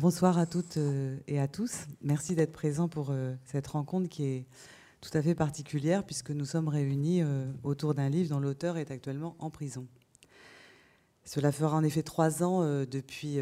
bonsoir 0.00 0.38
à 0.38 0.46
toutes 0.46 0.78
euh, 0.78 1.18
et 1.28 1.38
à 1.38 1.46
tous. 1.46 1.84
Merci 2.00 2.34
d'être 2.34 2.52
présents 2.52 2.88
pour 2.88 3.08
euh, 3.10 3.34
cette 3.44 3.66
rencontre 3.66 4.08
qui 4.08 4.24
est 4.24 4.46
tout 5.02 5.10
à 5.12 5.20
fait 5.20 5.34
particulière 5.34 6.04
puisque 6.04 6.30
nous 6.30 6.46
sommes 6.46 6.68
réunis 6.68 7.20
euh, 7.20 7.44
autour 7.64 7.92
d'un 7.92 8.08
livre 8.08 8.30
dont 8.30 8.40
l'auteur 8.40 8.78
est 8.78 8.90
actuellement 8.90 9.36
en 9.40 9.50
prison. 9.50 9.86
Cela 11.26 11.52
fera 11.52 11.76
en 11.76 11.84
effet 11.84 12.02
trois 12.02 12.42
ans 12.42 12.64
depuis, 12.86 13.36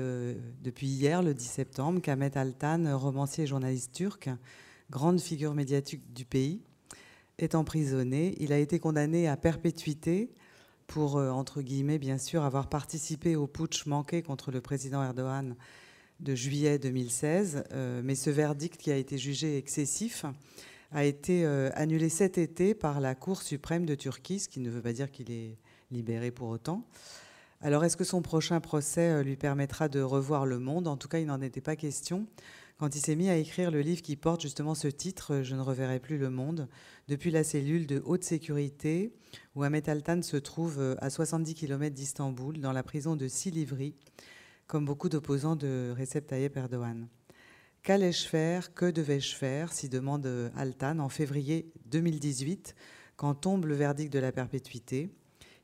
depuis 0.61 0.89
hier, 0.89 1.23
le 1.23 1.33
10 1.33 1.45
septembre, 1.45 2.03
qu'Ahmet 2.03 2.37
Altan, 2.37 2.99
romancier 2.99 3.45
et 3.45 3.47
journaliste 3.47 3.95
turc, 3.95 4.29
grande 4.91 5.21
figure 5.21 5.55
médiatique 5.55 6.13
du 6.13 6.27
pays, 6.27 6.61
est 7.39 7.55
emprisonné. 7.55 8.35
Il 8.41 8.53
a 8.53 8.59
été 8.59 8.79
condamné 8.79 9.27
à 9.27 9.39
perpétuité 9.39 10.35
pour, 10.87 11.17
entre 11.17 11.63
guillemets, 11.63 11.99
bien 11.99 12.19
sûr, 12.19 12.43
avoir 12.43 12.69
participé 12.69 13.37
au 13.37 13.47
putsch 13.47 13.87
manqué 13.87 14.23
contre 14.23 14.51
le 14.51 14.61
président 14.61 15.03
Erdogan 15.03 15.55
de 16.21 16.35
juillet 16.35 16.79
2016, 16.79 17.65
euh, 17.73 18.01
mais 18.05 18.15
ce 18.15 18.31
verdict 18.31 18.77
qui 18.77 18.91
a 18.91 18.97
été 18.97 19.19
jugé 19.19 19.57
excessif 19.57 20.25
a 20.91 21.05
été 21.05 21.45
euh, 21.45 21.71
annulé 21.75 22.09
cet 22.09 22.39
été 22.39 22.75
par 22.75 23.01
la 23.01 23.15
Cour 23.15 23.43
suprême 23.43 23.87
de 23.87 23.95
Turquie, 23.95 24.41
ce 24.41 24.49
qui 24.49 24.61
ne 24.61 24.71
veut 24.71 24.83
pas 24.83 24.93
dire 24.93 25.11
qu'il 25.11 25.31
est 25.31 25.59
libéré 25.91 26.31
pour 26.31 26.49
autant. 26.49 26.85
Alors 27.61 27.85
est-ce 27.85 27.97
que 27.97 28.05
son 28.05 28.23
prochain 28.23 28.61
procès 28.61 29.11
euh, 29.11 29.23
lui 29.23 29.37
permettra 29.37 29.89
de 29.89 30.01
revoir 30.01 30.45
le 30.45 30.59
monde? 30.59 30.89
En 30.89 30.97
tout 30.97 31.09
cas, 31.09 31.19
il 31.19 31.27
n'en 31.27 31.41
était 31.41 31.61
pas 31.61 31.77
question 31.77 32.27
quand 32.79 32.95
il 32.95 33.01
s'est 33.01 33.17
mis 33.17 33.29
à 33.29 33.37
écrire 33.37 33.73
le 33.73 33.81
livre 33.81 34.03
qui 34.03 34.15
porte 34.15 34.41
justement 34.41 34.77
ce 34.77 34.87
titre, 34.87 35.43
Je 35.43 35.57
ne 35.57 35.61
reverrai 35.61 35.99
plus 35.99 36.17
le 36.17 36.31
monde, 36.31 36.69
depuis 37.09 37.33
la 37.33 37.43
cellule 37.43 37.89
de 37.89 38.01
haute 38.05 38.23
sécurité 38.23 39.13
où 39.57 39.65
Ahmet 39.65 39.91
Altan 39.91 40.23
se 40.23 40.37
trouve 40.37 40.97
à 41.01 41.11
70 41.11 41.55
km 41.55 41.93
d'Istanbul, 41.93 42.61
dans 42.61 42.71
la 42.71 42.85
prison 42.85 43.17
de 43.17 43.27
Silivri, 43.27 43.97
comme 44.69 44.85
beaucoup 44.85 45.09
d'opposants 45.09 45.57
de 45.57 45.95
Recep 45.99 46.27
Tayyip 46.27 46.55
Erdogan. 46.59 47.09
Qu'allais-je 47.83 48.29
faire 48.29 48.75
Que 48.75 48.91
devais-je 48.91 49.35
faire 49.35 49.73
s'y 49.73 49.89
demande 49.89 50.53
Altan 50.55 50.99
en 50.99 51.09
février 51.09 51.73
2018, 51.87 52.75
quand 53.17 53.35
tombe 53.35 53.65
le 53.65 53.75
verdict 53.75 54.13
de 54.13 54.19
la 54.19 54.31
perpétuité. 54.31 55.11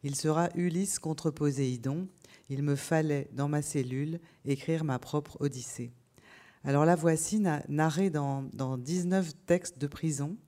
Il 0.02 0.16
sera 0.16 0.48
Ulysse 0.54 0.98
contre 0.98 1.30
Poséidon. 1.30 2.08
Il 2.48 2.62
me 2.62 2.76
fallait, 2.76 3.28
dans 3.32 3.46
ma 3.46 3.60
cellule, 3.60 4.20
écrire 4.46 4.84
ma 4.84 4.98
propre 4.98 5.36
Odyssée. 5.40 5.92
Alors 6.64 6.86
la 6.86 6.96
voici 6.96 7.44
narrée 7.68 8.08
dans, 8.08 8.44
dans 8.54 8.78
19 8.78 9.32
textes 9.44 9.78
de 9.78 9.86
prison 9.86 10.38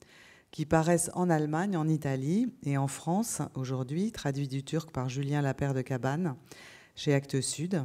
qui 0.50 0.64
paraissent 0.64 1.10
en 1.12 1.28
Allemagne, 1.28 1.76
en 1.76 1.86
Italie 1.86 2.54
et 2.62 2.78
en 2.78 2.88
France 2.88 3.42
aujourd'hui, 3.54 4.12
traduits 4.12 4.48
du 4.48 4.64
turc 4.64 4.92
par 4.92 5.10
Julien 5.10 5.42
Lapère 5.42 5.74
de 5.74 5.82
Cabane 5.82 6.36
chez 6.94 7.12
Actes 7.12 7.42
Sud. 7.42 7.84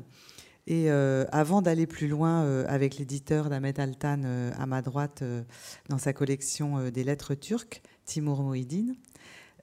Et 0.67 0.91
euh, 0.91 1.25
avant 1.31 1.61
d'aller 1.61 1.87
plus 1.87 2.07
loin 2.07 2.43
euh, 2.43 2.65
avec 2.67 2.97
l'éditeur 2.97 3.49
d'Ahmet 3.49 3.79
Altan 3.79 4.21
euh, 4.23 4.51
à 4.57 4.65
ma 4.65 4.81
droite 4.81 5.23
dans 5.89 5.97
sa 5.97 6.13
collection 6.13 6.89
des 6.89 7.03
lettres 7.03 7.33
turques, 7.33 7.81
Timur 8.05 8.41
Moïdine, 8.41 8.95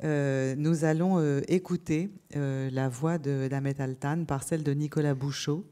nous 0.03 0.85
allons 0.85 1.41
écouter 1.49 2.11
la 2.35 2.89
voix 2.89 3.19
d'Ahmet 3.19 3.81
Altan 3.81 4.25
par 4.27 4.45
celle 4.45 4.63
de 4.63 4.73
Nicolas 4.73 5.15
Bouchot. 5.15 5.69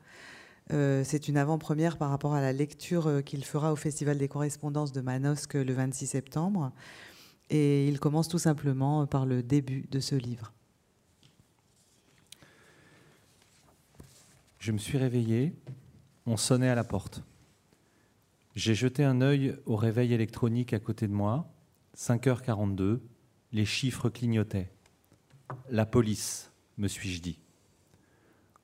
C'est 0.71 1.29
une 1.29 1.37
avant-première 1.37 1.97
par 1.97 2.11
rapport 2.11 2.35
à 2.35 2.41
la 2.41 2.53
lecture 2.53 3.23
qu'il 3.25 3.45
fera 3.45 3.73
au 3.73 3.77
Festival 3.77 4.19
des 4.19 4.27
correspondances 4.27 4.91
de 4.91 5.01
Manosque 5.01 5.55
le 5.55 5.73
26 5.73 6.09
septembre. 6.09 6.73
Et 7.51 7.87
il 7.87 8.01
commence 8.01 8.27
tout 8.27 8.41
simplement 8.41 9.07
par 9.07 9.27
le 9.27 9.45
début 9.45 9.87
de 9.93 10.01
ce 10.01 10.17
livre. 10.17 10.56
Je 14.67 14.73
me 14.73 14.79
suis 14.79 14.99
réveillé, 14.99 15.55
on 16.27 16.37
sonnait 16.37 16.71
à 16.71 16.75
la 16.75 16.83
porte. 16.83 17.23
J'ai 18.57 18.75
jeté 18.75 19.05
un 19.05 19.21
œil 19.21 19.57
au 19.65 19.77
réveil 19.77 20.13
électronique 20.13 20.73
à 20.73 20.81
côté 20.81 21.07
de 21.07 21.13
moi, 21.13 21.55
5h42, 21.97 22.99
les 23.53 23.65
chiffres 23.65 24.09
clignotaient. 24.09 24.73
La 25.71 25.87
police, 25.87 26.51
me 26.79 26.89
suis-je 26.89 27.23
dit. 27.23 27.39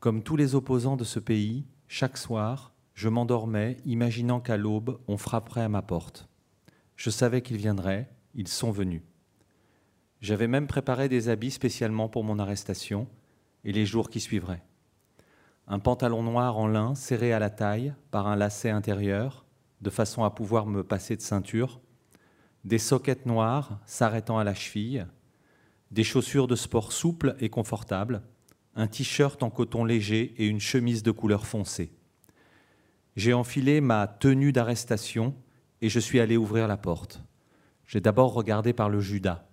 Comme 0.01 0.25
tous 0.25 0.35
les 0.35 0.57
opposants 0.57 0.97
de 0.97 1.05
ce 1.05 1.21
pays, 1.21 1.67
chaque 1.87 2.19
soir, 2.19 2.75
je 2.95 3.09
m'endormais, 3.09 3.77
imaginant 3.85 4.41
qu'à 4.41 4.57
l'aube, 4.57 4.99
on 5.07 5.17
frapperait 5.17 5.63
à 5.63 5.69
ma 5.69 5.83
porte. 5.83 6.29
Je 6.97 7.11
savais 7.11 7.43
qu'ils 7.43 7.59
viendraient, 7.59 8.11
ils 8.35 8.49
sont 8.49 8.73
venus. 8.73 9.03
J'avais 10.21 10.49
même 10.49 10.67
préparé 10.67 11.09
des 11.09 11.29
habits 11.29 11.53
spécialement 11.53 12.09
pour 12.09 12.25
mon 12.25 12.41
arrestation 12.41 13.07
et 13.63 13.71
les 13.71 13.87
jours 13.87 14.11
qui 14.11 14.19
suivraient 14.19 14.65
un 15.67 15.79
pantalon 15.79 16.23
noir 16.23 16.59
en 16.59 16.67
lin 16.67 16.95
serré 16.95 17.33
à 17.33 17.39
la 17.39 17.51
taille 17.51 17.95
par 18.11 18.27
un 18.27 18.37
lacet 18.37 18.71
intérieur, 18.71 19.45
de 19.81 19.91
façon 19.91 20.25
à 20.25 20.31
pouvoir 20.31 20.67
me 20.67 20.83
passer 20.83 21.17
de 21.17 21.23
ceinture, 21.23 21.81
des 22.65 22.79
soquettes 22.79 23.27
noires 23.27 23.81
s'arrêtant 23.87 24.39
à 24.39 24.45
la 24.45 24.55
cheville, 24.55 25.07
des 25.91 26.05
chaussures 26.05 26.47
de 26.47 26.57
sport 26.57 26.93
souples 26.93 27.37
et 27.41 27.49
confortables, 27.49 28.23
un 28.75 28.87
t-shirt 28.87 29.43
en 29.43 29.51
coton 29.51 29.85
léger 29.85 30.35
et 30.39 30.47
une 30.47 30.61
chemise 30.61 31.03
de 31.03 31.11
couleur 31.11 31.47
foncée. 31.47 31.93
J'ai 33.17 33.35
enfilé 33.35 33.81
ma 33.81 34.07
tenue 34.07 34.53
d'arrestation 34.53 35.35
et 35.83 35.89
je 35.89 36.01
suis 36.01 36.21
allé 36.21 36.37
ouvrir 36.37 36.67
la 36.67 36.79
porte. 36.79 37.23
J'ai 37.87 38.01
d'abord 38.01 38.33
regardé 38.33 38.73
par 38.73 38.89
le 38.89 39.01
Judas. 39.01 39.47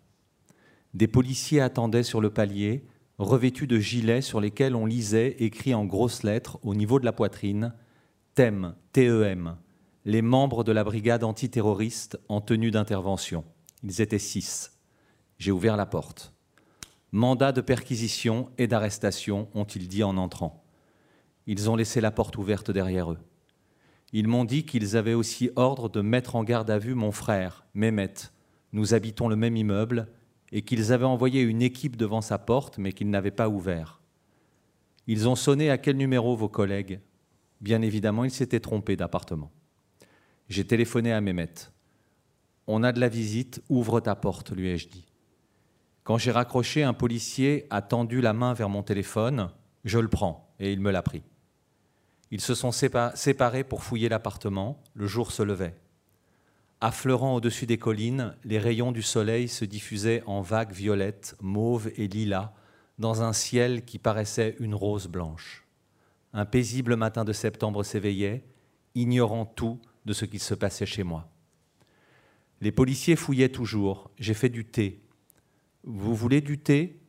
Des 0.93 1.07
policiers 1.07 1.59
attendaient 1.59 2.03
sur 2.03 2.21
le 2.21 2.29
palier, 2.29 2.85
revêtus 3.19 3.67
de 3.67 3.77
gilets 3.79 4.21
sur 4.21 4.39
lesquels 4.39 4.75
on 4.75 4.85
lisait, 4.85 5.35
écrit 5.39 5.73
en 5.73 5.85
grosses 5.85 6.23
lettres 6.23 6.57
au 6.63 6.73
niveau 6.73 6.99
de 6.99 7.05
la 7.05 7.11
poitrine, 7.11 7.73
TEM, 8.33 8.75
TEM, 8.93 9.57
les 10.05 10.21
membres 10.21 10.63
de 10.63 10.71
la 10.71 10.83
brigade 10.83 11.23
antiterroriste 11.23 12.17
en 12.29 12.41
tenue 12.41 12.71
d'intervention. 12.71 13.43
Ils 13.83 14.01
étaient 14.01 14.19
six. 14.19 14.71
J'ai 15.37 15.51
ouvert 15.51 15.77
la 15.77 15.85
porte. 15.85 16.33
Mandat 17.11 17.51
de 17.51 17.61
perquisition 17.61 18.49
et 18.57 18.67
d'arrestation, 18.67 19.49
ont-ils 19.53 19.87
dit 19.87 20.03
en 20.03 20.15
entrant. 20.17 20.63
Ils 21.47 21.69
ont 21.69 21.75
laissé 21.75 22.01
la 22.01 22.11
porte 22.11 22.37
ouverte 22.37 22.71
derrière 22.71 23.11
eux. 23.11 23.19
Ils 24.13 24.27
m'ont 24.27 24.45
dit 24.45 24.63
qu'ils 24.65 24.95
avaient 24.95 25.13
aussi 25.13 25.49
ordre 25.55 25.89
de 25.89 26.01
mettre 26.01 26.35
en 26.35 26.43
garde 26.43 26.69
à 26.69 26.79
vue 26.79 26.95
mon 26.95 27.11
frère, 27.11 27.65
Mehmet. 27.73 28.13
Nous 28.71 28.93
habitons 28.93 29.27
le 29.27 29.35
même 29.35 29.57
immeuble 29.57 30.07
et 30.51 30.61
qu'ils 30.63 30.91
avaient 30.91 31.05
envoyé 31.05 31.41
une 31.41 31.61
équipe 31.61 31.95
devant 31.95 32.21
sa 32.21 32.37
porte, 32.37 32.77
mais 32.77 32.91
qu'ils 32.91 33.09
n'avaient 33.09 33.31
pas 33.31 33.49
ouvert. 33.49 34.01
Ils 35.07 35.27
ont 35.27 35.35
sonné 35.35 35.69
à 35.69 35.77
quel 35.77 35.97
numéro 35.97 36.35
vos 36.35 36.49
collègues? 36.49 36.99
Bien 37.61 37.81
évidemment, 37.81 38.23
ils 38.23 38.31
s'étaient 38.31 38.59
trompés 38.59 38.95
d'appartement. 38.95 39.51
J'ai 40.47 40.65
téléphoné 40.65 41.11
à 41.13 41.21
Mehmet. 41.21 41.53
On 42.67 42.83
a 42.83 42.91
de 42.91 42.99
la 42.99 43.09
visite, 43.09 43.61
ouvre 43.69 43.99
ta 43.99 44.15
porte, 44.15 44.51
lui 44.51 44.69
ai-je 44.69 44.87
dit. 44.87 45.05
Quand 46.03 46.17
j'ai 46.17 46.31
raccroché, 46.31 46.83
un 46.83 46.93
policier 46.93 47.67
a 47.69 47.81
tendu 47.81 48.21
la 48.21 48.33
main 48.33 48.53
vers 48.53 48.69
mon 48.69 48.83
téléphone. 48.83 49.51
Je 49.85 49.99
le 49.99 50.07
prends, 50.07 50.53
et 50.59 50.71
il 50.71 50.79
me 50.79 50.91
l'a 50.91 51.01
pris. 51.01 51.23
Ils 52.31 52.41
se 52.41 52.53
sont 52.55 52.71
séparés 52.71 53.63
pour 53.63 53.83
fouiller 53.83 54.09
l'appartement. 54.09 54.81
Le 54.93 55.07
jour 55.07 55.31
se 55.31 55.43
levait. 55.43 55.75
Affleurant 56.81 57.35
au-dessus 57.35 57.65
des 57.65 57.77
collines, 57.77 58.35
les 58.45 58.57
rayons 58.57 58.93
du 58.93 59.01
soleil 59.01 59.49
se 59.49 59.65
diffusaient 59.65 60.23
en 60.25 60.41
vagues 60.41 60.71
violettes, 60.71 61.35
mauves 61.41 61.91
et 61.97 62.07
lilas 62.07 62.53
dans 62.99 63.21
un 63.21 63.33
ciel 63.33 63.83
qui 63.83 63.99
paraissait 63.99 64.55
une 64.59 64.75
rose 64.75 65.07
blanche. 65.07 65.65
Un 66.31 66.45
paisible 66.45 66.95
matin 66.95 67.25
de 67.25 67.33
septembre 67.33 67.83
s'éveillait, 67.83 68.45
ignorant 68.95 69.45
tout 69.45 69.81
de 70.05 70.13
ce 70.13 70.23
qui 70.25 70.39
se 70.39 70.53
passait 70.53 70.85
chez 70.85 71.03
moi. 71.03 71.29
Les 72.61 72.71
policiers 72.71 73.15
fouillaient 73.15 73.49
toujours. 73.49 74.11
J'ai 74.17 74.33
fait 74.33 74.49
du 74.49 74.65
thé. 74.65 75.01
Vous 75.83 76.15
voulez 76.15 76.41
du 76.41 76.59
thé? 76.59 76.99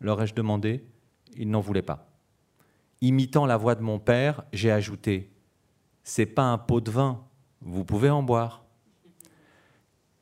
leur 0.00 0.20
ai-je 0.20 0.34
demandé. 0.34 0.84
Ils 1.36 1.50
n'en 1.50 1.60
voulaient 1.60 1.82
pas. 1.82 2.10
Imitant 3.00 3.46
la 3.46 3.56
voix 3.56 3.74
de 3.74 3.82
mon 3.82 3.98
père, 3.98 4.44
j'ai 4.52 4.70
ajouté 4.70 5.30
C'est 6.02 6.26
pas 6.26 6.44
un 6.44 6.58
pot 6.58 6.80
de 6.80 6.90
vin, 6.90 7.24
vous 7.60 7.84
pouvez 7.84 8.10
en 8.10 8.22
boire. 8.22 8.63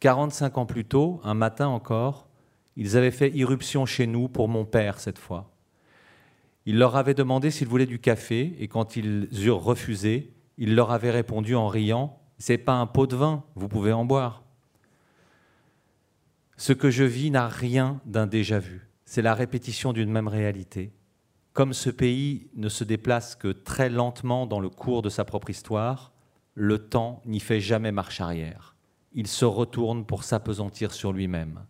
45 0.03 0.59
ans 0.59 0.67
plus 0.67 0.85
tôt, 0.85 1.21
un 1.23 1.35
matin 1.35 1.69
encore, 1.69 2.27
ils 2.75 2.97
avaient 2.97 3.13
fait 3.13 3.31
irruption 3.31 3.87
chez 3.87 4.09
nous 4.09 4.29
pour 4.29 4.49
mon 4.49 4.65
père 4.65 4.99
cette 4.99 5.21
fois. 5.21 5.53
Il 6.67 6.77
leur 6.77 6.97
avait 6.97 7.15
demandé 7.15 7.53
s'ils 7.53 7.69
voulaient 7.69 7.87
du 7.87 8.01
café 8.01 8.57
et 8.59 8.67
quand 8.67 8.97
ils 8.97 9.29
eurent 9.47 9.63
refusé, 9.63 10.33
il 10.59 10.75
leur 10.75 10.91
avait 10.91 11.13
répondu 11.13 11.55
en 11.55 11.69
riant 11.69 12.19
C'est 12.39 12.59
pas 12.59 12.73
un 12.73 12.87
pot 12.89 13.07
de 13.07 13.15
vin, 13.15 13.45
vous 13.55 13.69
pouvez 13.69 13.93
en 13.93 14.05
boire. 14.05 14.43
Ce 16.57 16.73
que 16.73 16.91
je 16.91 17.05
vis 17.05 17.31
n'a 17.31 17.47
rien 17.47 18.01
d'un 18.05 18.27
déjà-vu. 18.27 18.89
C'est 19.05 19.23
la 19.23 19.35
répétition 19.35 19.93
d'une 19.93 20.11
même 20.11 20.27
réalité. 20.27 20.93
Comme 21.53 21.73
ce 21.73 21.91
pays 21.91 22.51
ne 22.57 22.69
se 22.69 22.83
déplace 22.83 23.37
que 23.37 23.53
très 23.53 23.89
lentement 23.89 24.49
dans 24.49 24.59
le 24.59 24.69
cours 24.69 25.03
de 25.03 25.11
sa 25.11 25.25
propre 25.25 25.51
histoire, 25.51 26.11
le 26.55 26.89
temps 26.89 27.23
n'y 27.25 27.39
fait 27.39 27.61
jamais 27.61 27.93
marche 27.93 28.21
arrière 28.21 28.72
il 29.15 29.27
se 29.27 29.45
retourne 29.45 30.05
pour 30.05 30.25
s'apesantir 30.25 30.93
sur 30.93 31.13
lui-même. 31.13 31.65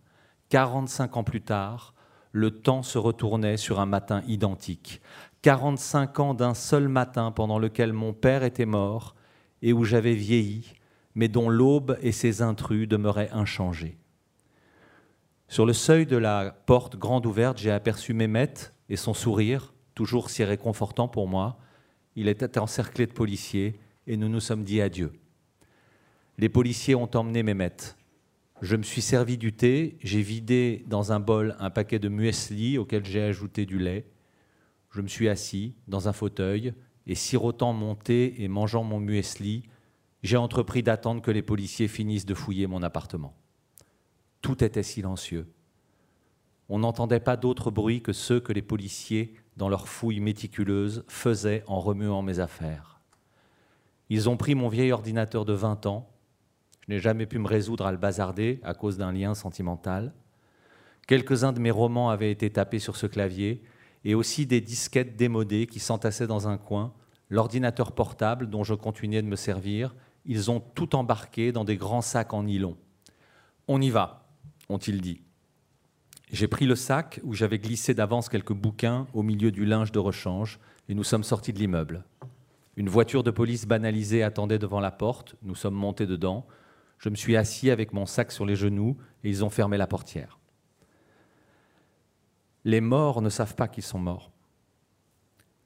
45 0.49 1.17
ans 1.17 1.23
plus 1.23 1.41
tard, 1.41 1.93
le 2.31 2.51
temps 2.51 2.83
se 2.83 2.97
retournait 2.97 3.57
sur 3.57 3.79
un 3.79 3.85
matin 3.85 4.23
identique. 4.27 5.01
45 5.41 6.19
ans 6.19 6.33
d'un 6.33 6.53
seul 6.53 6.87
matin 6.87 7.31
pendant 7.31 7.59
lequel 7.59 7.93
mon 7.93 8.13
père 8.13 8.43
était 8.43 8.65
mort 8.65 9.15
et 9.61 9.73
où 9.73 9.83
j'avais 9.83 10.13
vieilli, 10.13 10.73
mais 11.15 11.27
dont 11.27 11.49
l'aube 11.49 11.97
et 12.01 12.11
ses 12.11 12.41
intrus 12.41 12.87
demeuraient 12.87 13.29
inchangés. 13.31 13.97
Sur 15.47 15.65
le 15.65 15.73
seuil 15.73 16.05
de 16.05 16.17
la 16.17 16.55
porte 16.65 16.97
grande 16.97 17.25
ouverte, 17.25 17.59
j'ai 17.59 17.71
aperçu 17.71 18.13
Mehmet 18.13 18.53
et 18.89 18.95
son 18.95 19.13
sourire, 19.13 19.73
toujours 19.93 20.29
si 20.29 20.43
réconfortant 20.43 21.07
pour 21.07 21.27
moi. 21.27 21.57
Il 22.15 22.27
était 22.27 22.57
encerclé 22.57 23.05
de 23.05 23.13
policiers 23.13 23.79
et 24.07 24.17
nous 24.17 24.29
nous 24.29 24.39
sommes 24.39 24.63
dit 24.63 24.81
adieu. 24.81 25.13
Les 26.39 26.49
policiers 26.49 26.95
ont 26.95 27.09
emmené 27.15 27.43
Mehmet. 27.43 27.75
Je 28.61 28.75
me 28.75 28.81
suis 28.81 29.01
servi 29.01 29.37
du 29.37 29.53
thé, 29.53 29.97
j'ai 30.01 30.21
vidé 30.21 30.83
dans 30.87 31.11
un 31.11 31.19
bol 31.19 31.55
un 31.59 31.69
paquet 31.69 31.99
de 31.99 32.09
muesli 32.09 32.77
auquel 32.79 33.05
j'ai 33.05 33.21
ajouté 33.21 33.65
du 33.65 33.77
lait. 33.77 34.07
Je 34.89 35.01
me 35.01 35.07
suis 35.07 35.29
assis 35.29 35.75
dans 35.87 36.07
un 36.07 36.13
fauteuil 36.13 36.73
et 37.05 37.13
sirotant 37.13 37.73
mon 37.73 37.93
thé 37.93 38.41
et 38.41 38.47
mangeant 38.47 38.83
mon 38.83 38.99
muesli, 38.99 39.63
j'ai 40.23 40.37
entrepris 40.37 40.81
d'attendre 40.81 41.21
que 41.21 41.31
les 41.31 41.41
policiers 41.43 41.87
finissent 41.87 42.25
de 42.25 42.33
fouiller 42.33 42.65
mon 42.65 42.81
appartement. 42.81 43.35
Tout 44.41 44.63
était 44.63 44.81
silencieux. 44.81 45.53
On 46.67 46.79
n'entendait 46.79 47.19
pas 47.19 47.37
d'autre 47.37 47.69
bruit 47.69 48.01
que 48.01 48.13
ceux 48.13 48.39
que 48.39 48.53
les 48.53 48.61
policiers, 48.61 49.35
dans 49.57 49.69
leur 49.69 49.87
fouille 49.87 50.21
méticuleuse, 50.21 51.03
faisaient 51.07 51.63
en 51.67 51.79
remuant 51.79 52.23
mes 52.23 52.39
affaires. 52.39 53.01
Ils 54.09 54.29
ont 54.29 54.37
pris 54.37 54.55
mon 54.55 54.69
vieil 54.69 54.91
ordinateur 54.91 55.45
de 55.45 55.53
20 55.53 55.85
ans, 55.85 56.09
je 56.87 56.93
n'ai 56.93 56.99
jamais 56.99 57.25
pu 57.25 57.39
me 57.39 57.47
résoudre 57.47 57.85
à 57.85 57.91
le 57.91 57.97
bazarder 57.97 58.59
à 58.63 58.73
cause 58.73 58.97
d'un 58.97 59.13
lien 59.13 59.33
sentimental. 59.35 60.13
Quelques-uns 61.07 61.53
de 61.53 61.59
mes 61.59 61.71
romans 61.71 62.09
avaient 62.09 62.31
été 62.31 62.49
tapés 62.49 62.79
sur 62.79 62.97
ce 62.97 63.07
clavier, 63.07 63.63
et 64.05 64.15
aussi 64.15 64.45
des 64.45 64.59
disquettes 64.59 65.15
démodées 65.15 65.65
qui 65.65 65.79
s'entassaient 65.79 66.27
dans 66.27 66.49
un 66.49 66.57
coin, 66.57 66.93
l'ordinateur 67.29 67.93
portable 67.93 68.49
dont 68.49 68.65
je 68.65 68.73
continuais 68.73 69.21
de 69.21 69.27
me 69.27 69.37
servir, 69.37 69.95
ils 70.25 70.51
ont 70.51 70.59
tout 70.59 70.95
embarqué 70.95 71.53
dans 71.53 71.63
des 71.63 71.77
grands 71.77 72.01
sacs 72.01 72.33
en 72.33 72.43
nylon. 72.43 72.77
On 73.69 73.81
y 73.81 73.89
va, 73.89 74.27
ont-ils 74.67 74.99
dit. 74.99 75.21
J'ai 76.31 76.47
pris 76.47 76.65
le 76.65 76.75
sac 76.75 77.21
où 77.23 77.33
j'avais 77.33 77.59
glissé 77.59 77.93
d'avance 77.93 78.27
quelques 78.27 78.53
bouquins 78.53 79.07
au 79.13 79.23
milieu 79.23 79.51
du 79.51 79.65
linge 79.65 79.91
de 79.91 79.99
rechange, 79.99 80.59
et 80.89 80.95
nous 80.95 81.03
sommes 81.03 81.23
sortis 81.23 81.53
de 81.53 81.59
l'immeuble. 81.59 82.03
Une 82.75 82.89
voiture 82.89 83.23
de 83.23 83.31
police 83.31 83.67
banalisée 83.67 84.23
attendait 84.23 84.59
devant 84.59 84.79
la 84.81 84.91
porte, 84.91 85.35
nous 85.43 85.55
sommes 85.55 85.75
montés 85.75 86.07
dedans, 86.07 86.45
je 87.03 87.09
me 87.09 87.15
suis 87.15 87.35
assis 87.35 87.69
avec 87.69 87.91
mon 87.91 88.05
sac 88.05 88.31
sur 88.31 88.45
les 88.45 88.55
genoux 88.55 88.95
et 89.25 89.29
ils 89.29 89.43
ont 89.43 89.49
fermé 89.49 89.75
la 89.75 89.87
portière. 89.87 90.39
Les 92.63 92.79
morts 92.79 93.21
ne 93.21 93.27
savent 93.27 93.55
pas 93.55 93.67
qu'ils 93.67 93.83
sont 93.83 93.99
morts. 93.99 94.31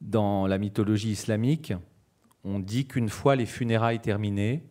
Dans 0.02 0.48
la 0.48 0.58
mythologie 0.58 1.12
islamique, 1.12 1.74
on 2.44 2.58
dit 2.58 2.88
qu'une 2.88 3.10
fois 3.10 3.36
les 3.36 3.46
funérailles 3.46 4.00
terminées, 4.00 4.64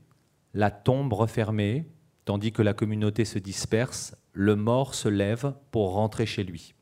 la 0.54 0.72
tombe 0.72 1.12
refermée, 1.12 1.86
tandis 2.24 2.50
que 2.50 2.62
la 2.62 2.74
communauté 2.74 3.24
se 3.24 3.38
disperse, 3.38 4.16
le 4.32 4.56
mort 4.56 4.96
se 4.96 5.08
lève 5.08 5.54
pour 5.70 5.92
rentrer 5.92 6.26
chez 6.26 6.42
lui. 6.42 6.74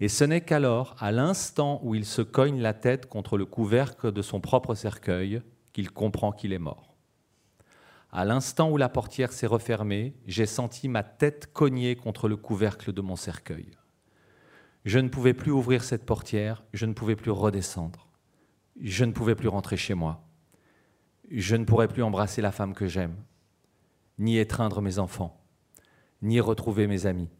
Et 0.00 0.08
ce 0.08 0.24
n'est 0.24 0.40
qu'alors, 0.40 0.96
à 0.98 1.12
l'instant 1.12 1.78
où 1.84 1.94
il 1.94 2.04
se 2.04 2.20
cogne 2.20 2.60
la 2.60 2.74
tête 2.74 3.06
contre 3.06 3.38
le 3.38 3.46
couvercle 3.46 4.10
de 4.10 4.22
son 4.22 4.40
propre 4.40 4.74
cercueil, 4.74 5.40
qu'il 5.72 5.92
comprend 5.92 6.32
qu'il 6.32 6.52
est 6.52 6.58
mort. 6.58 6.95
À 8.10 8.24
l'instant 8.24 8.70
où 8.70 8.76
la 8.76 8.88
portière 8.88 9.32
s'est 9.32 9.46
refermée, 9.46 10.14
j'ai 10.26 10.46
senti 10.46 10.88
ma 10.88 11.02
tête 11.02 11.52
cogner 11.52 11.96
contre 11.96 12.28
le 12.28 12.36
couvercle 12.36 12.92
de 12.92 13.00
mon 13.00 13.16
cercueil. 13.16 13.70
Je 14.84 14.98
ne 14.98 15.08
pouvais 15.08 15.34
plus 15.34 15.50
ouvrir 15.50 15.82
cette 15.82 16.06
portière, 16.06 16.64
je 16.72 16.86
ne 16.86 16.92
pouvais 16.92 17.16
plus 17.16 17.32
redescendre, 17.32 18.08
je 18.80 19.04
ne 19.04 19.12
pouvais 19.12 19.34
plus 19.34 19.48
rentrer 19.48 19.76
chez 19.76 19.94
moi, 19.94 20.24
je 21.30 21.56
ne 21.56 21.64
pourrais 21.64 21.88
plus 21.88 22.04
embrasser 22.04 22.40
la 22.40 22.52
femme 22.52 22.72
que 22.72 22.86
j'aime, 22.86 23.16
ni 24.18 24.38
étreindre 24.38 24.80
mes 24.80 24.98
enfants, 24.98 25.44
ni 26.22 26.40
retrouver 26.40 26.86
mes 26.86 27.06
amis, 27.06 27.30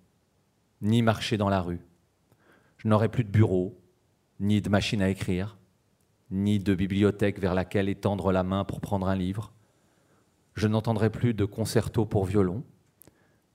ni 0.82 1.02
marcher 1.02 1.36
dans 1.36 1.48
la 1.48 1.60
rue. 1.60 1.80
Je 2.78 2.88
n'aurais 2.88 3.08
plus 3.08 3.24
de 3.24 3.30
bureau, 3.30 3.80
ni 4.40 4.60
de 4.60 4.68
machine 4.68 5.00
à 5.00 5.08
écrire, 5.08 5.56
ni 6.30 6.58
de 6.58 6.74
bibliothèque 6.74 7.38
vers 7.38 7.54
laquelle 7.54 7.88
étendre 7.88 8.32
la 8.32 8.42
main 8.42 8.64
pour 8.64 8.80
prendre 8.80 9.08
un 9.08 9.16
livre. 9.16 9.52
Je 10.56 10.68
n'entendrai 10.68 11.10
plus 11.10 11.34
de 11.34 11.44
concerto 11.44 12.06
pour 12.06 12.24
violon. 12.24 12.64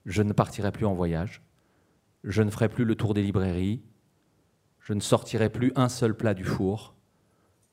Je 0.06 0.22
ne 0.22 0.32
partirai 0.32 0.70
plus 0.70 0.86
en 0.86 0.94
voyage. 0.94 1.42
Je 2.22 2.42
ne 2.42 2.50
ferai 2.50 2.68
plus 2.68 2.84
le 2.84 2.94
tour 2.94 3.12
des 3.12 3.22
librairies. 3.22 3.82
Je 4.78 4.92
ne 4.92 5.00
sortirai 5.00 5.50
plus 5.50 5.72
un 5.74 5.88
seul 5.88 6.16
plat 6.16 6.32
du 6.32 6.44
four. 6.44 6.94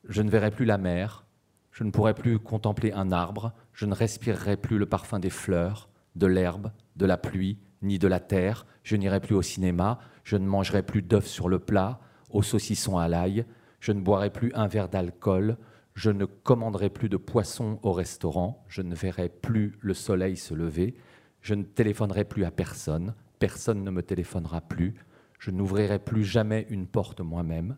Je 0.03 0.23
ne 0.23 0.31
verrai 0.31 0.49
plus 0.49 0.65
la 0.65 0.79
mer. 0.79 1.27
Je 1.71 1.83
ne 1.83 1.91
pourrai 1.91 2.15
plus 2.15 2.39
contempler 2.39 2.91
un 2.91 3.11
arbre. 3.11 3.53
Je 3.71 3.85
ne 3.85 3.93
respirerai 3.93 4.57
plus 4.57 4.79
le 4.79 4.87
parfum 4.87 5.19
des 5.19 5.29
fleurs, 5.29 5.89
de 6.15 6.25
l'herbe, 6.25 6.71
de 6.95 7.05
la 7.05 7.17
pluie, 7.17 7.59
ni 7.83 7.99
de 7.99 8.07
la 8.07 8.19
terre. 8.19 8.65
Je 8.81 8.95
n'irai 8.95 9.19
plus 9.19 9.35
au 9.35 9.43
cinéma. 9.43 9.99
Je 10.23 10.37
ne 10.37 10.47
mangerai 10.47 10.81
plus 10.81 11.03
d'œufs 11.03 11.27
sur 11.27 11.49
le 11.49 11.59
plat, 11.59 11.99
au 12.31 12.41
saucisson 12.41 12.97
à 12.97 13.07
l'ail. 13.07 13.45
Je 13.79 13.91
ne 13.91 14.01
boirai 14.01 14.31
plus 14.31 14.51
un 14.55 14.67
verre 14.67 14.89
d'alcool 14.89 15.57
je 15.99 16.11
ne 16.11 16.23
commanderai 16.23 16.89
plus 16.89 17.09
de 17.09 17.17
poissons 17.17 17.77
au 17.83 17.91
restaurant, 17.91 18.63
je 18.69 18.81
ne 18.81 18.95
verrai 18.95 19.27
plus 19.27 19.77
le 19.81 19.93
soleil 19.93 20.37
se 20.37 20.53
lever, 20.53 20.95
je 21.41 21.53
ne 21.55 21.63
téléphonerai 21.63 22.23
plus 22.23 22.45
à 22.45 22.51
personne, 22.51 23.15
personne 23.37 23.83
ne 23.83 23.91
me 23.91 24.01
téléphonera 24.01 24.61
plus, 24.61 24.95
je 25.39 25.51
n'ouvrirai 25.51 25.99
plus 25.99 26.23
jamais 26.23 26.65
une 26.69 26.87
porte 26.87 27.19
moi-même, 27.19 27.75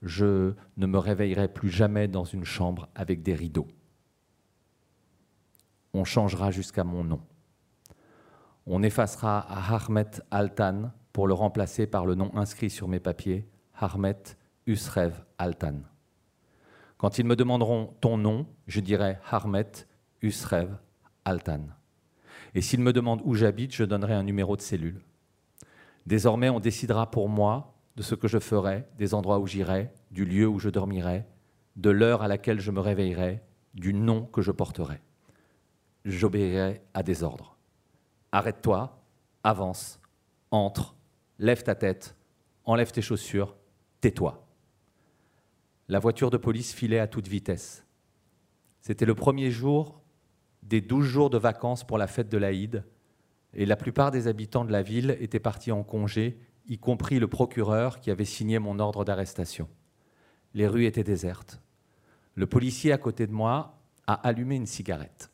je 0.00 0.54
ne 0.78 0.86
me 0.86 0.96
réveillerai 0.96 1.48
plus 1.48 1.68
jamais 1.68 2.08
dans 2.08 2.24
une 2.24 2.46
chambre 2.46 2.88
avec 2.94 3.22
des 3.22 3.34
rideaux. 3.34 3.68
On 5.92 6.04
changera 6.04 6.50
jusqu'à 6.50 6.84
mon 6.84 7.04
nom. 7.04 7.20
On 8.64 8.82
effacera 8.82 9.44
Harmet 9.46 10.22
Altan 10.30 10.90
pour 11.12 11.28
le 11.28 11.34
remplacer 11.34 11.86
par 11.86 12.06
le 12.06 12.14
nom 12.14 12.34
inscrit 12.34 12.70
sur 12.70 12.88
mes 12.88 13.00
papiers, 13.00 13.46
Harmet 13.74 14.22
Usrev 14.66 15.22
Altan. 15.36 15.82
Quand 16.98 17.18
ils 17.18 17.24
me 17.24 17.36
demanderont 17.36 17.94
ton 18.00 18.18
nom, 18.18 18.46
je 18.66 18.80
dirai 18.80 19.18
Harmet 19.30 19.70
Usrev 20.20 20.76
Altan. 21.24 21.60
Et 22.54 22.60
s'ils 22.60 22.80
me 22.80 22.92
demandent 22.92 23.22
où 23.24 23.34
j'habite, 23.34 23.72
je 23.72 23.84
donnerai 23.84 24.14
un 24.14 24.24
numéro 24.24 24.56
de 24.56 24.60
cellule. 24.60 25.00
Désormais, 26.06 26.48
on 26.50 26.58
décidera 26.58 27.08
pour 27.10 27.28
moi 27.28 27.74
de 27.94 28.02
ce 28.02 28.16
que 28.16 28.26
je 28.26 28.38
ferai, 28.38 28.84
des 28.98 29.14
endroits 29.14 29.38
où 29.38 29.46
j'irai, 29.46 29.92
du 30.10 30.24
lieu 30.24 30.48
où 30.48 30.58
je 30.58 30.70
dormirai, 30.70 31.24
de 31.76 31.90
l'heure 31.90 32.22
à 32.22 32.28
laquelle 32.28 32.58
je 32.58 32.72
me 32.72 32.80
réveillerai, 32.80 33.42
du 33.74 33.94
nom 33.94 34.24
que 34.24 34.42
je 34.42 34.50
porterai. 34.50 35.00
J'obéirai 36.04 36.82
à 36.94 37.04
des 37.04 37.22
ordres. 37.22 37.56
Arrête-toi, 38.32 39.00
avance, 39.44 40.00
entre, 40.50 40.96
lève 41.38 41.62
ta 41.62 41.76
tête, 41.76 42.16
enlève 42.64 42.90
tes 42.90 43.02
chaussures, 43.02 43.54
tais-toi 44.00 44.47
la 45.88 45.98
voiture 45.98 46.30
de 46.30 46.36
police 46.36 46.72
filait 46.72 46.98
à 46.98 47.06
toute 47.06 47.28
vitesse. 47.28 47.84
C'était 48.80 49.06
le 49.06 49.14
premier 49.14 49.50
jour 49.50 50.00
des 50.62 50.80
douze 50.80 51.06
jours 51.06 51.30
de 51.30 51.38
vacances 51.38 51.84
pour 51.84 51.98
la 51.98 52.06
fête 52.06 52.28
de 52.28 52.36
l'Aïd, 52.36 52.84
et 53.54 53.64
la 53.64 53.76
plupart 53.76 54.10
des 54.10 54.28
habitants 54.28 54.66
de 54.66 54.72
la 54.72 54.82
ville 54.82 55.16
étaient 55.20 55.40
partis 55.40 55.72
en 55.72 55.82
congé, 55.82 56.38
y 56.66 56.78
compris 56.78 57.18
le 57.18 57.28
procureur 57.28 58.00
qui 58.00 58.10
avait 58.10 58.26
signé 58.26 58.58
mon 58.58 58.78
ordre 58.78 59.04
d'arrestation. 59.04 59.68
Les 60.52 60.68
rues 60.68 60.84
étaient 60.84 61.04
désertes. 61.04 61.60
Le 62.34 62.46
policier 62.46 62.92
à 62.92 62.98
côté 62.98 63.26
de 63.26 63.32
moi 63.32 63.80
a 64.06 64.14
allumé 64.14 64.56
une 64.56 64.66
cigarette. 64.66 65.30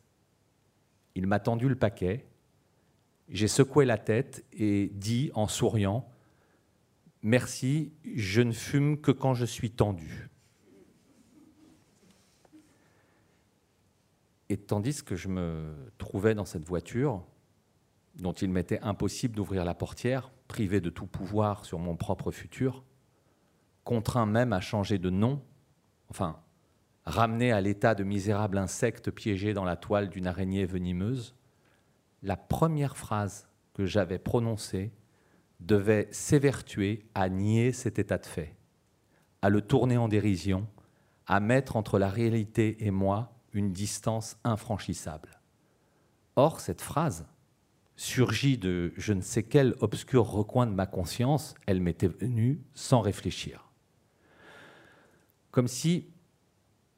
Il 1.16 1.26
m'a 1.26 1.40
tendu 1.40 1.68
le 1.68 1.74
paquet. 1.74 2.26
J'ai 3.28 3.48
secoué 3.48 3.84
la 3.84 3.98
tête 3.98 4.44
et 4.52 4.90
dit 4.94 5.30
en 5.34 5.48
souriant 5.48 6.08
Merci, 7.22 7.92
je 8.14 8.42
ne 8.42 8.52
fume 8.52 9.00
que 9.00 9.10
quand 9.10 9.34
je 9.34 9.46
suis 9.46 9.70
tendu. 9.70 10.28
Et 14.48 14.56
tandis 14.56 15.02
que 15.02 15.16
je 15.16 15.28
me 15.28 15.74
trouvais 15.98 16.34
dans 16.34 16.44
cette 16.44 16.66
voiture, 16.66 17.24
dont 18.16 18.32
il 18.32 18.50
m'était 18.50 18.80
impossible 18.80 19.34
d'ouvrir 19.34 19.64
la 19.64 19.74
portière, 19.74 20.30
privé 20.48 20.80
de 20.80 20.90
tout 20.90 21.06
pouvoir 21.06 21.64
sur 21.64 21.78
mon 21.78 21.96
propre 21.96 22.30
futur, 22.30 22.84
contraint 23.82 24.26
même 24.26 24.52
à 24.52 24.60
changer 24.60 24.98
de 24.98 25.10
nom, 25.10 25.42
enfin, 26.10 26.40
ramené 27.04 27.52
à 27.52 27.60
l'état 27.60 27.94
de 27.94 28.04
misérable 28.04 28.58
insecte 28.58 29.10
piégé 29.10 29.54
dans 29.54 29.64
la 29.64 29.76
toile 29.76 30.08
d'une 30.08 30.26
araignée 30.26 30.66
venimeuse, 30.66 31.34
la 32.22 32.36
première 32.36 32.96
phrase 32.96 33.48
que 33.74 33.84
j'avais 33.84 34.18
prononcée 34.18 34.92
devait 35.60 36.08
s'évertuer 36.10 37.06
à 37.14 37.28
nier 37.28 37.72
cet 37.72 37.98
état 37.98 38.18
de 38.18 38.26
fait, 38.26 38.56
à 39.42 39.50
le 39.50 39.60
tourner 39.60 39.96
en 39.96 40.08
dérision, 40.08 40.66
à 41.26 41.40
mettre 41.40 41.76
entre 41.76 41.98
la 41.98 42.08
réalité 42.08 42.86
et 42.86 42.90
moi 42.90 43.33
une 43.54 43.72
distance 43.72 44.36
infranchissable. 44.44 45.40
Or, 46.36 46.60
cette 46.60 46.82
phrase 46.82 47.26
surgit 47.96 48.58
de 48.58 48.92
je 48.96 49.12
ne 49.12 49.20
sais 49.20 49.44
quel 49.44 49.74
obscur 49.80 50.26
recoin 50.26 50.66
de 50.66 50.72
ma 50.72 50.86
conscience, 50.86 51.54
elle 51.66 51.80
m'était 51.80 52.08
venue 52.08 52.60
sans 52.74 53.00
réfléchir. 53.00 53.70
Comme 55.52 55.68
si 55.68 56.08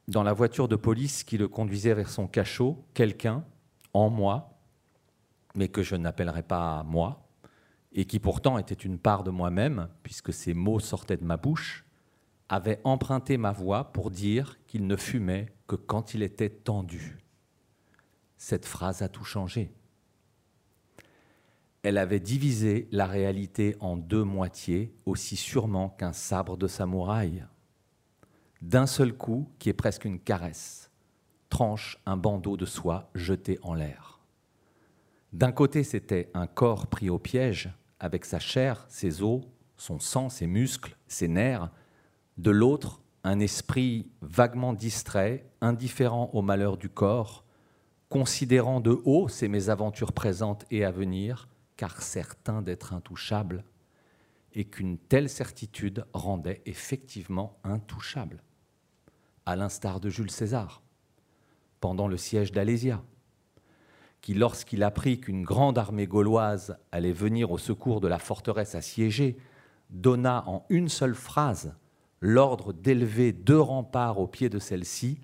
dans 0.08 0.22
la 0.22 0.32
voiture 0.32 0.68
de 0.68 0.76
police 0.76 1.24
qui 1.24 1.36
le 1.36 1.48
conduisait 1.48 1.94
vers 1.94 2.08
son 2.08 2.26
cachot, 2.26 2.84
quelqu'un, 2.94 3.44
en 3.92 4.08
moi, 4.08 4.58
mais 5.54 5.68
que 5.68 5.82
je 5.82 5.96
n'appellerai 5.96 6.42
pas 6.42 6.82
moi, 6.84 7.28
et 7.92 8.04
qui 8.04 8.18
pourtant 8.18 8.58
était 8.58 8.74
une 8.74 8.98
part 8.98 9.24
de 9.24 9.30
moi-même, 9.30 9.88
puisque 10.02 10.32
ces 10.32 10.54
mots 10.54 10.80
sortaient 10.80 11.16
de 11.16 11.24
ma 11.24 11.36
bouche, 11.36 11.84
avait 12.48 12.80
emprunté 12.84 13.36
ma 13.36 13.52
voix 13.52 13.92
pour 13.92 14.10
dire 14.10 14.58
qu'il 14.66 14.86
ne 14.86 14.96
fumait 14.96 15.55
que 15.66 15.76
quand 15.76 16.14
il 16.14 16.22
était 16.22 16.50
tendu. 16.50 17.18
Cette 18.36 18.66
phrase 18.66 19.02
a 19.02 19.08
tout 19.08 19.24
changé. 19.24 19.72
Elle 21.82 21.98
avait 21.98 22.20
divisé 22.20 22.88
la 22.90 23.06
réalité 23.06 23.76
en 23.80 23.96
deux 23.96 24.24
moitiés, 24.24 24.94
aussi 25.06 25.36
sûrement 25.36 25.90
qu'un 25.90 26.12
sabre 26.12 26.56
de 26.56 26.66
samouraï. 26.66 27.44
D'un 28.60 28.86
seul 28.86 29.12
coup, 29.16 29.48
qui 29.58 29.68
est 29.68 29.74
presque 29.74 30.04
une 30.04 30.18
caresse, 30.18 30.90
tranche 31.48 31.98
un 32.06 32.16
bandeau 32.16 32.56
de 32.56 32.66
soie 32.66 33.10
jeté 33.14 33.58
en 33.62 33.74
l'air. 33.74 34.20
D'un 35.32 35.52
côté, 35.52 35.84
c'était 35.84 36.30
un 36.34 36.46
corps 36.46 36.86
pris 36.86 37.10
au 37.10 37.18
piège, 37.18 37.70
avec 38.00 38.24
sa 38.24 38.38
chair, 38.38 38.84
ses 38.88 39.22
os, 39.22 39.42
son 39.76 39.98
sang, 39.98 40.28
ses 40.28 40.46
muscles, 40.46 40.96
ses 41.06 41.28
nerfs. 41.28 41.70
De 42.38 42.50
l'autre, 42.50 43.00
un 43.26 43.40
esprit 43.40 44.06
vaguement 44.22 44.72
distrait, 44.72 45.44
indifférent 45.60 46.30
au 46.32 46.42
malheur 46.42 46.76
du 46.76 46.88
corps, 46.88 47.44
considérant 48.08 48.78
de 48.78 49.00
haut 49.04 49.26
ses 49.26 49.48
mésaventures 49.48 50.12
présentes 50.12 50.64
et 50.70 50.84
à 50.84 50.92
venir, 50.92 51.48
car 51.76 52.02
certain 52.02 52.62
d'être 52.62 52.94
intouchable, 52.94 53.64
et 54.52 54.64
qu'une 54.64 54.96
telle 54.96 55.28
certitude 55.28 56.04
rendait 56.12 56.62
effectivement 56.66 57.58
intouchable, 57.64 58.44
à 59.44 59.56
l'instar 59.56 59.98
de 59.98 60.08
Jules 60.08 60.30
César, 60.30 60.80
pendant 61.80 62.06
le 62.06 62.16
siège 62.16 62.52
d'Alésia, 62.52 63.02
qui, 64.20 64.34
lorsqu'il 64.34 64.84
apprit 64.84 65.18
qu'une 65.20 65.42
grande 65.42 65.78
armée 65.78 66.06
gauloise 66.06 66.78
allait 66.92 67.12
venir 67.12 67.50
au 67.50 67.58
secours 67.58 68.00
de 68.00 68.06
la 68.06 68.20
forteresse 68.20 68.76
assiégée, 68.76 69.36
donna 69.90 70.44
en 70.46 70.64
une 70.68 70.88
seule 70.88 71.16
phrase 71.16 71.74
l'ordre 72.20 72.72
d'élever 72.72 73.32
deux 73.32 73.60
remparts 73.60 74.18
au 74.18 74.26
pied 74.26 74.48
de 74.48 74.58
celle-ci, 74.58 75.20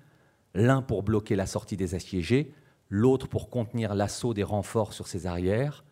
l'un 0.54 0.82
pour 0.82 1.02
bloquer 1.02 1.36
la 1.36 1.46
sortie 1.46 1.76
des 1.76 1.94
assiégés, 1.94 2.52
l'autre 2.88 3.28
pour 3.28 3.48
contenir 3.48 3.94
l'assaut 3.94 4.34
des 4.34 4.42
renforts 4.42 4.92
sur 4.92 5.06
ses 5.06 5.26
arrières, 5.26 5.84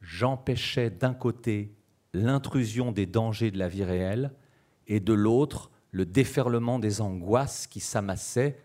j'empêchais 0.00 0.90
d'un 0.90 1.14
côté 1.14 1.74
l'intrusion 2.12 2.92
des 2.92 3.06
dangers 3.06 3.50
de 3.50 3.58
la 3.58 3.68
vie 3.68 3.84
réelle 3.84 4.32
et 4.86 5.00
de 5.00 5.12
l'autre 5.12 5.70
le 5.90 6.04
déferlement 6.04 6.78
des 6.78 7.00
angoisses 7.00 7.66
qui 7.66 7.80
s'amassaient 7.80 8.60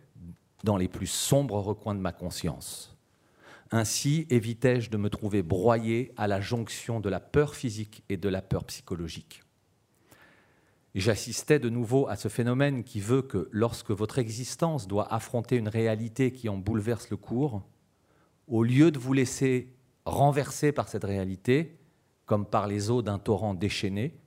dans 0.64 0.78
les 0.78 0.88
plus 0.88 1.08
sombres 1.08 1.60
recoins 1.60 1.96
de 1.96 2.00
ma 2.00 2.12
conscience. 2.12 2.98
Ainsi 3.72 4.28
évitais-je 4.30 4.90
de 4.90 4.98
me 4.98 5.10
trouver 5.10 5.42
broyé 5.42 6.14
à 6.16 6.28
la 6.28 6.42
jonction 6.42 7.00
de 7.00 7.10
la 7.10 7.20
peur 7.20 7.56
physique 7.56 8.04
et 8.10 8.18
de 8.18 8.30
la 8.30 8.42
peur 8.42 8.66
psychologique. 8.66 9.43
J'assistais 10.96 11.58
de 11.58 11.70
nouveau 11.70 12.08
à 12.08 12.16
ce 12.16 12.28
phénomène 12.28 12.84
qui 12.84 13.00
veut 13.00 13.24
que 13.24 13.50
lorsque 13.52 13.90
votre 13.90 14.20
existence 14.20 14.88
doit 14.88 15.12
affronter 15.12 15.58
une 15.58 15.68
réalité 15.68 16.32
qui 16.32 16.50
en 16.50 16.58
bouleverse 16.58 17.10
le 17.10 17.18
cours, 17.18 17.64
au 18.48 18.64
lieu 18.64 18.92
de 18.92 19.00
vous 19.00 19.14
laisser 19.14 19.74
renverser 20.06 20.72
par 20.72 20.88
cette 20.88 21.04
réalité, 21.04 21.80
comme 22.26 22.46
par 22.46 22.68
les 22.68 22.92
eaux 22.92 23.02
d'un 23.02 23.18
torrent 23.18 23.56
déchaîné, 23.56 24.20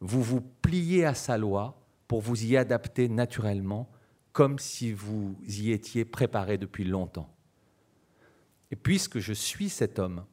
vous 0.00 0.22
vous 0.22 0.40
pliez 0.40 1.04
à 1.04 1.14
sa 1.14 1.38
loi 1.38 1.80
pour 2.08 2.20
vous 2.20 2.44
y 2.44 2.56
adapter 2.56 3.08
naturellement, 3.08 3.88
comme 4.32 4.58
si 4.58 4.92
vous 4.92 5.36
y 5.46 5.70
étiez 5.70 6.04
préparé 6.04 6.58
depuis 6.58 6.84
longtemps. 6.84 7.32
Et 8.70 8.76
puisque 8.76 9.20
je 9.20 9.32
suis 9.32 9.68
cet 9.68 9.98
homme 9.98 10.24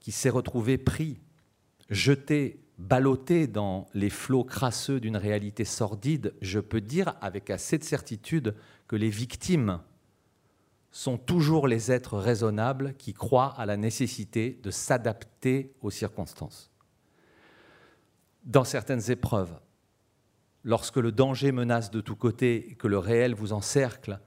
qui 0.00 0.10
s'est 0.10 0.30
retrouvé 0.30 0.78
pris, 0.78 1.20
jeté, 1.90 2.63
ballotté 2.78 3.46
dans 3.46 3.86
les 3.94 4.10
flots 4.10 4.44
crasseux 4.44 5.00
d'une 5.00 5.16
réalité 5.16 5.64
sordide, 5.64 6.34
je 6.40 6.60
peux 6.60 6.80
dire 6.80 7.14
avec 7.20 7.50
assez 7.50 7.78
de 7.78 7.84
certitude 7.84 8.54
que 8.88 8.96
les 8.96 9.10
victimes 9.10 9.80
sont 10.90 11.18
toujours 11.18 11.66
les 11.66 11.90
êtres 11.90 12.18
raisonnables 12.18 12.94
qui 12.94 13.14
croient 13.14 13.54
à 13.56 13.66
la 13.66 13.76
nécessité 13.76 14.60
de 14.62 14.70
s'adapter 14.70 15.72
aux 15.82 15.90
circonstances. 15.90 16.70
Dans 18.44 18.64
certaines 18.64 19.10
épreuves, 19.10 19.58
lorsque 20.62 20.96
le 20.96 21.10
danger 21.10 21.50
menace 21.52 21.90
de 21.90 22.00
tous 22.00 22.16
côtés 22.16 22.70
et 22.70 22.74
que 22.74 22.86
le 22.86 22.98
réel 22.98 23.34
vous 23.34 23.52
encercle, 23.52 24.20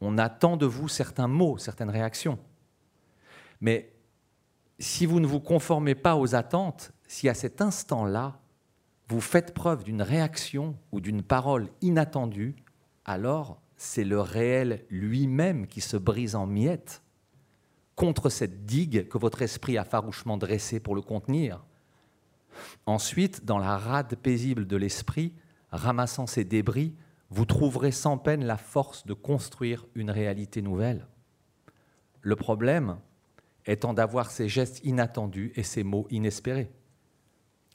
on 0.00 0.18
attend 0.18 0.56
de 0.56 0.66
vous 0.66 0.88
certains 0.88 1.28
mots, 1.28 1.58
certaines 1.58 1.90
réactions. 1.90 2.38
Mais 3.60 3.92
si 4.78 5.06
vous 5.06 5.20
ne 5.20 5.26
vous 5.26 5.40
conformez 5.40 5.94
pas 5.94 6.16
aux 6.16 6.34
attentes, 6.34 6.92
si 7.10 7.28
à 7.28 7.34
cet 7.34 7.60
instant-là, 7.60 8.38
vous 9.08 9.20
faites 9.20 9.52
preuve 9.52 9.82
d'une 9.82 10.00
réaction 10.00 10.76
ou 10.92 11.00
d'une 11.00 11.24
parole 11.24 11.68
inattendue, 11.80 12.54
alors 13.04 13.60
c'est 13.76 14.04
le 14.04 14.20
réel 14.20 14.84
lui-même 14.90 15.66
qui 15.66 15.80
se 15.80 15.96
brise 15.96 16.36
en 16.36 16.46
miettes 16.46 17.02
contre 17.96 18.28
cette 18.28 18.64
digue 18.64 19.08
que 19.08 19.18
votre 19.18 19.42
esprit 19.42 19.76
a 19.76 19.84
farouchement 19.84 20.36
dressée 20.36 20.78
pour 20.78 20.94
le 20.94 21.00
contenir. 21.00 21.64
Ensuite, 22.86 23.44
dans 23.44 23.58
la 23.58 23.76
rade 23.76 24.14
paisible 24.14 24.68
de 24.68 24.76
l'esprit, 24.76 25.34
ramassant 25.72 26.28
ces 26.28 26.44
débris, 26.44 26.94
vous 27.28 27.44
trouverez 27.44 27.90
sans 27.90 28.18
peine 28.18 28.44
la 28.44 28.56
force 28.56 29.04
de 29.04 29.14
construire 29.14 29.84
une 29.96 30.12
réalité 30.12 30.62
nouvelle. 30.62 31.08
Le 32.20 32.36
problème 32.36 32.98
étant 33.66 33.94
d'avoir 33.94 34.30
ces 34.30 34.48
gestes 34.48 34.80
inattendus 34.84 35.50
et 35.56 35.64
ces 35.64 35.82
mots 35.82 36.06
inespérés. 36.10 36.70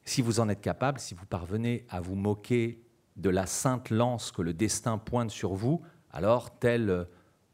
Si 0.06 0.22
vous 0.22 0.40
en 0.40 0.50
êtes 0.50 0.62
capable, 0.62 1.00
si 1.00 1.16
vous 1.16 1.26
parvenez 1.26 1.86
à 1.90 2.00
vous 2.00 2.16
moquer 2.16 2.82
de 3.16 3.30
la 3.30 3.46
sainte 3.46 3.90
lance 3.90 4.32
que 4.32 4.42
le 4.42 4.54
destin 4.54 4.98
pointe 4.98 5.32
sur 5.32 5.56
vous, 5.56 5.82
alors, 6.12 6.58
tel 6.60 7.08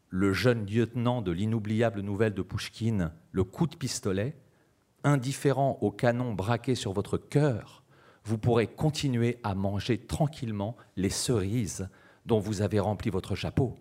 le 0.10 0.34
jeune 0.34 0.68
lieutenant 0.68 1.22
de 1.22 1.32
l'inoubliable 1.32 2.02
nouvelle 2.02 2.36
de 2.36 2.42
Pouchkine, 2.42 3.12
le 3.32 3.44
coup 3.44 3.66
de 3.66 3.76
pistolet, 3.76 4.36
indifférent 5.04 5.80
au 5.82 5.90
canon 5.90 6.34
braqué 6.34 6.76
sur 6.76 6.94
votre 6.94 7.18
cœur, 7.18 7.84
vous 8.24 8.38
pourrez 8.38 8.68
continuer 8.68 9.40
à 9.42 9.56
manger 9.56 9.98
tranquillement 9.98 10.76
les 10.96 11.10
cerises 11.10 11.90
dont 12.26 12.40
vous 12.40 12.62
avez 12.62 12.80
rempli 12.80 13.10
votre 13.10 13.34
chapeau. 13.34 13.80